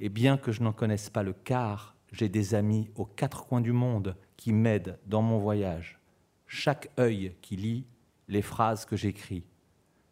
Et 0.00 0.08
bien 0.08 0.36
que 0.36 0.52
je 0.52 0.62
n'en 0.62 0.72
connaisse 0.72 1.10
pas 1.10 1.22
le 1.22 1.32
quart, 1.32 1.96
j'ai 2.12 2.28
des 2.28 2.54
amis 2.54 2.90
aux 2.94 3.04
quatre 3.04 3.46
coins 3.46 3.60
du 3.60 3.72
monde 3.72 4.16
qui 4.36 4.52
m'aident 4.52 4.98
dans 5.06 5.22
mon 5.22 5.38
voyage. 5.38 5.98
Chaque 6.46 6.90
œil 6.98 7.34
qui 7.42 7.56
lit 7.56 7.86
les 8.28 8.42
phrases 8.42 8.84
que 8.84 8.96
j'écris, 8.96 9.44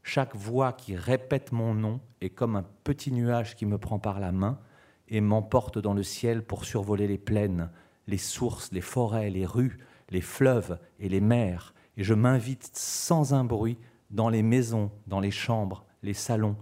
chaque 0.02 0.36
voix 0.36 0.72
qui 0.72 0.94
répète 0.94 1.50
mon 1.50 1.74
nom 1.74 2.00
est 2.20 2.30
comme 2.30 2.54
un 2.54 2.64
petit 2.84 3.10
nuage 3.10 3.56
qui 3.56 3.66
me 3.66 3.76
prend 3.76 3.98
par 3.98 4.20
la 4.20 4.30
main 4.32 4.60
et 5.08 5.20
m'emporte 5.20 5.78
dans 5.78 5.94
le 5.94 6.04
ciel 6.04 6.44
pour 6.44 6.64
survoler 6.64 7.08
les 7.08 7.18
plaines, 7.18 7.70
les 8.06 8.18
sources, 8.18 8.70
les 8.72 8.80
forêts, 8.80 9.30
les 9.30 9.46
rues, 9.46 9.78
les 10.10 10.20
fleuves 10.20 10.78
et 11.00 11.08
les 11.08 11.20
mers, 11.20 11.74
et 11.96 12.04
je 12.04 12.14
m'invite 12.14 12.70
sans 12.72 13.34
un 13.34 13.44
bruit 13.44 13.78
dans 14.10 14.28
les 14.28 14.42
maisons, 14.42 14.92
dans 15.08 15.20
les 15.20 15.32
chambres, 15.32 15.84
les 16.02 16.14
salons. 16.14 16.56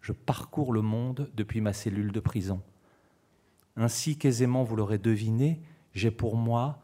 Je 0.00 0.12
parcours 0.12 0.72
le 0.72 0.82
monde 0.82 1.30
depuis 1.34 1.60
ma 1.60 1.72
cellule 1.72 2.12
de 2.12 2.20
prison. 2.20 2.60
Ainsi 3.76 4.16
qu'aisément 4.16 4.62
vous 4.62 4.76
l'aurez 4.76 4.98
deviné, 4.98 5.60
j'ai 5.94 6.10
pour 6.10 6.36
moi 6.36 6.82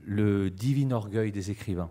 le 0.00 0.50
divin 0.50 0.90
orgueil 0.90 1.32
des 1.32 1.50
écrivains, 1.50 1.90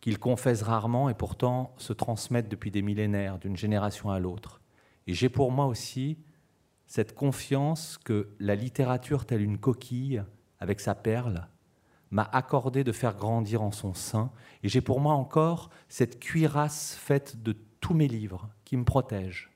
qu'ils 0.00 0.18
confessent 0.18 0.62
rarement 0.62 1.08
et 1.08 1.14
pourtant 1.14 1.74
se 1.76 1.92
transmettent 1.92 2.48
depuis 2.48 2.70
des 2.70 2.82
millénaires 2.82 3.38
d'une 3.38 3.56
génération 3.56 4.10
à 4.10 4.18
l'autre. 4.18 4.60
Et 5.06 5.14
j'ai 5.14 5.28
pour 5.28 5.52
moi 5.52 5.66
aussi 5.66 6.18
cette 6.86 7.14
confiance 7.14 7.98
que 7.98 8.30
la 8.40 8.54
littérature, 8.54 9.26
telle 9.26 9.42
une 9.42 9.58
coquille, 9.58 10.22
avec 10.60 10.80
sa 10.80 10.94
perle, 10.94 11.46
m'a 12.10 12.28
accordé 12.32 12.84
de 12.84 12.92
faire 12.92 13.16
grandir 13.16 13.62
en 13.62 13.70
son 13.70 13.94
sein. 13.94 14.30
Et 14.62 14.68
j'ai 14.68 14.80
pour 14.80 15.00
moi 15.00 15.14
encore 15.14 15.70
cette 15.88 16.18
cuirasse 16.18 16.94
faite 16.94 17.42
de 17.42 17.54
tous 17.80 17.94
mes 17.94 18.08
livres 18.08 18.48
qui 18.64 18.76
me 18.76 18.84
protège 18.84 19.50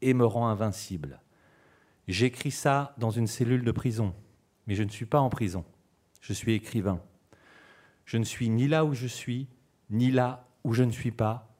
et 0.00 0.14
me 0.14 0.24
rend 0.24 0.48
invincible. 0.48 1.20
J'écris 2.08 2.50
ça 2.50 2.94
dans 2.98 3.10
une 3.10 3.26
cellule 3.26 3.64
de 3.64 3.72
prison, 3.72 4.14
mais 4.66 4.74
je 4.74 4.82
ne 4.82 4.88
suis 4.88 5.06
pas 5.06 5.20
en 5.20 5.28
prison. 5.28 5.64
Je 6.20 6.32
suis 6.32 6.54
écrivain. 6.54 7.00
Je 8.04 8.18
ne 8.18 8.24
suis 8.24 8.48
ni 8.48 8.68
là 8.68 8.84
où 8.84 8.94
je 8.94 9.06
suis, 9.06 9.48
ni 9.90 10.10
là 10.10 10.46
où 10.64 10.72
je 10.72 10.82
ne 10.82 10.90
suis 10.90 11.12
pas. 11.12 11.54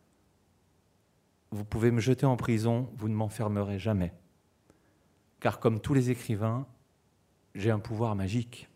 Vous 1.51 1.65
pouvez 1.65 1.91
me 1.91 2.01
jeter 2.01 2.27
en 2.27 2.37
prison, 2.37 2.91
vous 2.97 3.09
ne 3.09 3.15
m'enfermerez 3.15 3.79
jamais 3.79 4.13
car 5.43 5.59
comme 5.59 5.81
tous 5.81 5.93
les 5.93 6.11
écrivains, 6.11 6.67
j'ai 7.57 7.73
un 7.73 7.81
pouvoir 7.81 8.15
magique. 8.15 8.69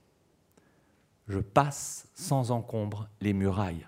Je 1.29 1.39
passe 1.39 2.09
sans 2.14 2.51
encombre 2.51 3.09
les 3.21 3.33
murailles. 3.33 3.87